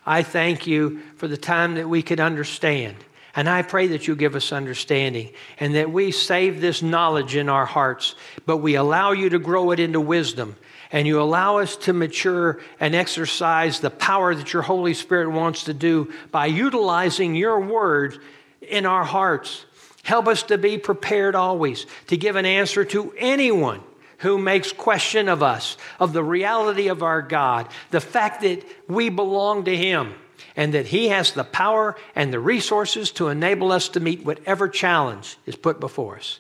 I 0.06 0.22
thank 0.22 0.68
you 0.68 1.00
for 1.16 1.28
the 1.28 1.38
time 1.38 1.76
that 1.76 1.90
we 1.90 2.04
could 2.04 2.20
understand. 2.20 2.98
And 3.36 3.50
I 3.50 3.64
pray 3.64 3.88
that 3.88 4.08
you 4.08 4.16
give 4.16 4.36
us 4.36 4.52
understanding 4.52 5.32
and 5.60 5.74
that 5.74 5.92
we 5.92 6.12
save 6.12 6.62
this 6.62 6.84
knowledge 6.84 7.36
in 7.36 7.50
our 7.50 7.66
hearts, 7.66 8.14
but 8.46 8.58
we 8.58 8.76
allow 8.76 9.12
you 9.12 9.30
to 9.30 9.40
grow 9.40 9.72
it 9.72 9.80
into 9.80 10.00
wisdom 10.00 10.56
and 10.92 11.08
you 11.08 11.20
allow 11.22 11.58
us 11.58 11.76
to 11.78 11.94
mature 11.94 12.60
and 12.80 12.94
exercise 12.94 13.80
the 13.80 13.92
power 13.92 14.36
that 14.36 14.54
your 14.54 14.64
Holy 14.64 14.94
Spirit 14.94 15.30
wants 15.30 15.64
to 15.66 15.74
do 15.74 16.12
by 16.32 16.46
utilizing 16.48 17.36
your 17.36 17.60
word 17.60 18.20
in 18.62 18.86
our 18.86 19.04
hearts. 19.04 19.66
Help 20.04 20.28
us 20.28 20.44
to 20.44 20.58
be 20.58 20.78
prepared 20.78 21.36
always 21.36 21.88
to 22.08 22.18
give 22.18 22.36
an 22.36 22.46
answer 22.46 22.86
to 22.86 23.14
anyone 23.18 23.82
who 24.20 24.38
makes 24.38 24.72
question 24.72 25.28
of 25.28 25.42
us, 25.44 25.78
of 26.00 26.14
the 26.14 26.24
reality 26.24 26.88
of 26.88 27.04
our 27.04 27.22
God, 27.22 27.68
the 27.92 28.02
fact 28.02 28.42
that 28.42 28.64
we 28.88 29.10
belong 29.10 29.66
to 29.66 29.76
Him, 29.76 30.14
and 30.56 30.74
that 30.74 30.88
He 30.88 31.10
has 31.10 31.32
the 31.32 31.44
power 31.44 31.96
and 32.16 32.32
the 32.32 32.40
resources 32.40 33.12
to 33.12 33.30
enable 33.30 33.72
us 33.72 33.90
to 33.90 34.00
meet 34.00 34.26
whatever 34.26 34.68
challenge 34.68 35.38
is 35.46 35.56
put 35.56 35.80
before 35.80 36.18
us. 36.18 36.40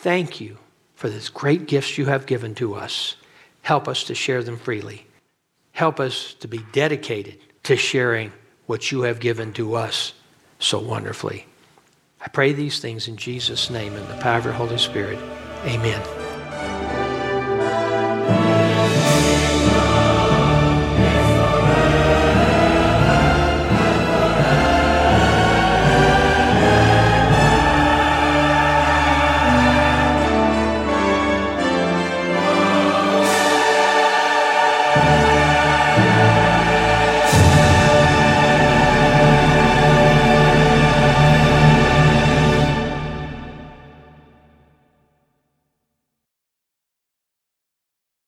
Thank 0.00 0.40
you 0.40 0.58
for 0.94 1.08
this 1.08 1.28
great 1.28 1.66
gifts 1.66 1.98
you 1.98 2.06
have 2.06 2.26
given 2.26 2.54
to 2.56 2.74
us. 2.74 3.16
Help 3.62 3.88
us 3.88 4.04
to 4.04 4.14
share 4.14 4.42
them 4.42 4.58
freely. 4.58 5.06
Help 5.72 5.98
us 5.98 6.34
to 6.34 6.48
be 6.48 6.60
dedicated 6.72 7.38
to 7.64 7.76
sharing 7.76 8.32
what 8.66 8.92
you 8.92 9.02
have 9.02 9.20
given 9.20 9.52
to 9.54 9.74
us 9.74 10.12
so 10.58 10.78
wonderfully. 10.78 11.46
I 12.20 12.28
pray 12.28 12.52
these 12.52 12.80
things 12.80 13.08
in 13.08 13.16
Jesus' 13.16 13.70
name 13.70 13.96
in 13.96 14.06
the 14.08 14.16
power 14.16 14.38
of 14.38 14.44
your 14.44 14.54
Holy 14.54 14.78
Spirit. 14.78 15.18
Amen. 15.64 16.21